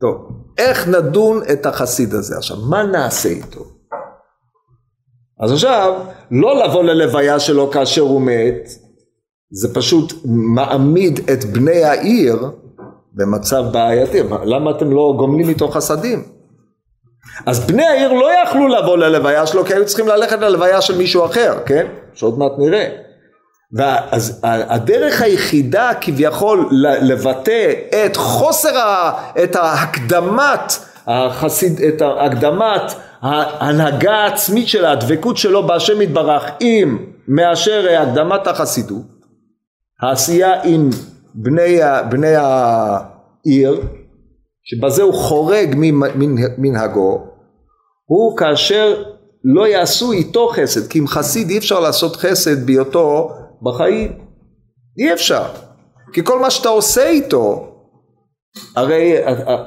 טוב 0.00 0.28
איך 0.58 0.88
נדון 0.88 1.40
את 1.52 1.66
החסיד 1.66 2.14
הזה 2.14 2.36
עכשיו 2.36 2.56
מה 2.56 2.82
נעשה 2.82 3.28
איתו 3.28 3.79
אז 5.40 5.52
עכשיו 5.52 5.94
לא 6.30 6.64
לבוא 6.64 6.84
ללוויה 6.84 7.40
שלו 7.40 7.70
כאשר 7.70 8.02
הוא 8.02 8.22
מת 8.22 8.68
זה 9.50 9.74
פשוט 9.74 10.12
מעמיד 10.24 11.20
את 11.32 11.44
בני 11.44 11.84
העיר 11.84 12.50
במצב 13.12 13.64
בעייתי. 13.72 14.18
למה 14.44 14.70
אתם 14.70 14.92
לא 14.92 15.14
גומלים 15.18 15.48
איתו 15.48 15.68
חסדים 15.68 16.22
אז 17.46 17.66
בני 17.66 17.86
העיר 17.86 18.12
לא 18.12 18.28
יכלו 18.42 18.68
לבוא 18.68 18.96
ללוויה 18.96 19.46
שלו 19.46 19.64
כי 19.64 19.74
היו 19.74 19.86
צריכים 19.86 20.08
ללכת 20.08 20.38
ללוויה 20.40 20.80
של 20.80 20.98
מישהו 20.98 21.24
אחר 21.24 21.58
כן? 21.66 21.86
שעוד 22.14 22.38
מעט 22.38 22.52
נראה. 22.58 22.88
אז 24.10 24.40
הדרך 24.42 25.22
היחידה 25.22 25.90
כביכול 26.00 26.68
לבטא 27.02 27.72
את 28.06 28.16
חוסר, 28.16 28.78
ה, 28.78 29.12
את 29.44 29.56
ההקדמת 29.56 30.72
החסיד, 31.06 31.80
את 31.80 32.02
ההקדמת 32.02 32.82
ההנהגה 33.20 34.12
העצמית 34.12 34.68
של 34.68 34.84
הדבקות 34.84 35.36
שלו 35.36 35.66
בהשם 35.66 36.02
יתברך 36.02 36.44
עם 36.60 36.98
מאשר 37.28 37.86
הקדמת 38.00 38.46
החסידות, 38.46 39.06
העשייה 40.02 40.62
עם 40.62 40.90
בני, 41.34 41.78
בני 42.10 42.34
העיר, 42.36 43.82
שבזה 44.62 45.02
הוא 45.02 45.14
חורג 45.14 45.74
ממנהגו, 46.58 47.26
הוא 48.04 48.36
כאשר 48.36 49.02
לא 49.44 49.68
יעשו 49.68 50.12
איתו 50.12 50.48
חסד, 50.48 50.88
כי 50.88 50.98
עם 50.98 51.06
חסיד 51.06 51.50
אי 51.50 51.58
אפשר 51.58 51.80
לעשות 51.80 52.16
חסד 52.16 52.66
בהיותו 52.66 53.30
בחיים. 53.62 54.12
אי 54.98 55.12
אפשר. 55.12 55.44
כי 56.12 56.24
כל 56.24 56.40
מה 56.40 56.50
שאתה 56.50 56.68
עושה 56.68 57.08
איתו, 57.08 57.69
הרי 58.76 59.16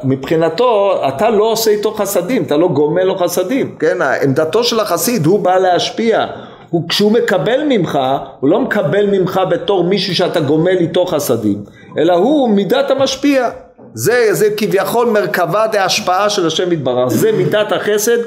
מבחינתו 0.04 1.02
אתה 1.08 1.30
לא 1.30 1.44
עושה 1.44 1.72
איתו 1.72 1.92
חסדים, 1.92 2.44
אתה 2.44 2.58
לא 2.58 2.68
גומל 2.68 3.04
לו 3.04 3.18
חסדים, 3.18 3.76
כן? 3.80 3.98
עמדתו 4.02 4.64
של 4.64 4.80
החסיד 4.80 5.26
הוא 5.26 5.40
בא 5.40 5.58
להשפיע, 5.58 6.26
הוא, 6.70 6.90
כשהוא 6.90 7.12
מקבל 7.12 7.64
ממך, 7.70 8.00
הוא 8.40 8.50
לא 8.50 8.60
מקבל 8.60 9.06
ממך 9.06 9.42
בתור 9.50 9.84
מישהו 9.84 10.16
שאתה 10.16 10.40
גומל 10.40 10.78
איתו 10.80 11.06
חסדים, 11.06 11.64
אלא 11.98 12.14
הוא 12.14 12.50
מידת 12.50 12.92
המשפיע. 12.92 13.50
זה, 13.96 14.28
זה 14.32 14.50
כביכול 14.58 15.08
מרכבה 15.08 15.68
דהשפעה 15.68 16.30
של 16.30 16.48
השם 16.48 16.72
יתברך, 16.72 17.08
זה 17.08 17.32
מידת 17.32 17.72
החסד, 17.72 18.18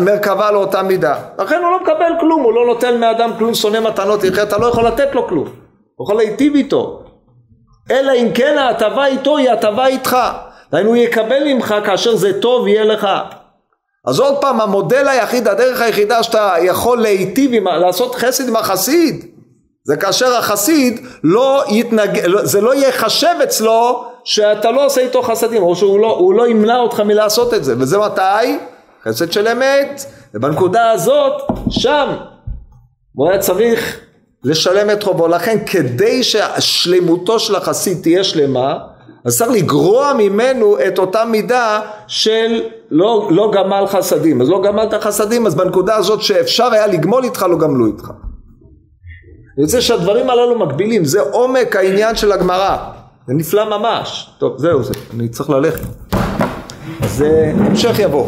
מרכבה 0.00 0.50
לאותה 0.50 0.82
מידה. 0.82 1.14
לכן 1.38 1.60
הוא 1.62 1.70
לא 1.70 1.82
מקבל 1.82 2.20
כלום, 2.20 2.42
הוא 2.42 2.52
לא 2.52 2.66
נותן 2.66 3.00
מאדם 3.00 3.30
כלום, 3.38 3.54
שונא 3.54 3.80
מתנות, 3.80 4.24
אתה 4.42 4.58
לא 4.58 4.66
יכול 4.66 4.86
לתת 4.86 5.14
לו 5.14 5.28
כלום, 5.28 5.48
הוא 5.96 6.04
יכול 6.04 6.16
להיטיב 6.16 6.54
איתו. 6.54 7.01
אלא 7.90 8.12
אם 8.12 8.28
כן 8.34 8.58
ההטבה 8.58 9.06
איתו 9.06 9.36
היא 9.36 9.50
הטבה 9.50 9.86
איתך. 9.86 10.16
דהיינו 10.72 10.88
הוא 10.88 10.96
יקבל 10.96 11.44
ממך 11.44 11.74
כאשר 11.84 12.16
זה 12.16 12.40
טוב 12.40 12.66
יהיה 12.66 12.84
לך. 12.84 13.08
אז 14.06 14.20
עוד 14.20 14.40
פעם 14.40 14.60
המודל 14.60 15.08
היחיד, 15.08 15.48
הדרך 15.48 15.80
היחידה 15.80 16.22
שאתה 16.22 16.54
יכול 16.62 17.02
להיטיב, 17.02 17.50
עם, 17.54 17.68
לעשות 17.68 18.14
חסד 18.14 18.48
עם 18.48 18.56
החסיד, 18.56 19.26
זה 19.84 19.96
כאשר 19.96 20.36
החסיד 20.36 21.06
לא 21.24 21.64
יתנג... 21.68 22.20
זה 22.42 22.60
לא 22.60 22.74
ייחשב 22.74 23.34
אצלו 23.42 24.04
שאתה 24.24 24.70
לא 24.70 24.86
עושה 24.86 25.00
איתו 25.00 25.22
חסדים, 25.22 25.62
או 25.62 25.76
שהוא 25.76 26.00
לא, 26.00 26.32
לא 26.36 26.48
ימנע 26.48 26.76
אותך 26.76 27.00
מלעשות 27.00 27.54
את 27.54 27.64
זה, 27.64 27.74
וזה 27.78 27.98
מתי? 27.98 28.58
חסד 29.04 29.32
של 29.32 29.48
אמת, 29.48 30.04
ובנקודה 30.34 30.90
הזאת, 30.90 31.42
שם, 31.70 32.08
הוא 33.14 33.28
היה 33.28 33.38
צריך 33.38 34.00
לשלם 34.44 34.90
את 34.90 35.02
חובו, 35.02 35.28
לכן 35.28 35.58
כדי 35.66 36.22
ששלמותו 36.22 37.38
של 37.38 37.56
החסיד 37.56 37.98
תהיה 38.02 38.24
שלמה, 38.24 38.78
אז 39.24 39.38
צריך 39.38 39.50
לגרוע 39.50 40.12
ממנו 40.18 40.76
את 40.88 40.98
אותה 40.98 41.24
מידה 41.24 41.80
של 42.06 42.62
לא, 42.90 43.28
לא 43.30 43.50
גמל 43.54 43.84
חסדים, 43.86 44.42
אז 44.42 44.48
לא 44.48 44.62
גמלת 44.62 44.94
חסדים, 44.94 45.46
אז 45.46 45.54
בנקודה 45.54 45.96
הזאת 45.96 46.22
שאפשר 46.22 46.72
היה 46.72 46.86
לגמול 46.86 47.24
איתך, 47.24 47.42
לא 47.42 47.58
גמלו 47.58 47.86
איתך. 47.86 48.10
אני 49.56 49.64
רוצה 49.64 49.80
שהדברים 49.80 50.30
הללו 50.30 50.58
מקבילים, 50.58 51.04
זה 51.04 51.20
עומק 51.20 51.76
העניין 51.76 52.16
של 52.16 52.32
הגמרא, 52.32 52.76
זה 53.26 53.34
נפלא 53.34 53.78
ממש. 53.78 54.30
טוב, 54.38 54.58
זהו 54.58 54.82
זה, 54.82 54.94
אני 55.14 55.28
צריך 55.28 55.50
ללכת. 55.50 55.86
אז 57.02 57.24
המשך 57.56 57.98
יבוא. 57.98 58.26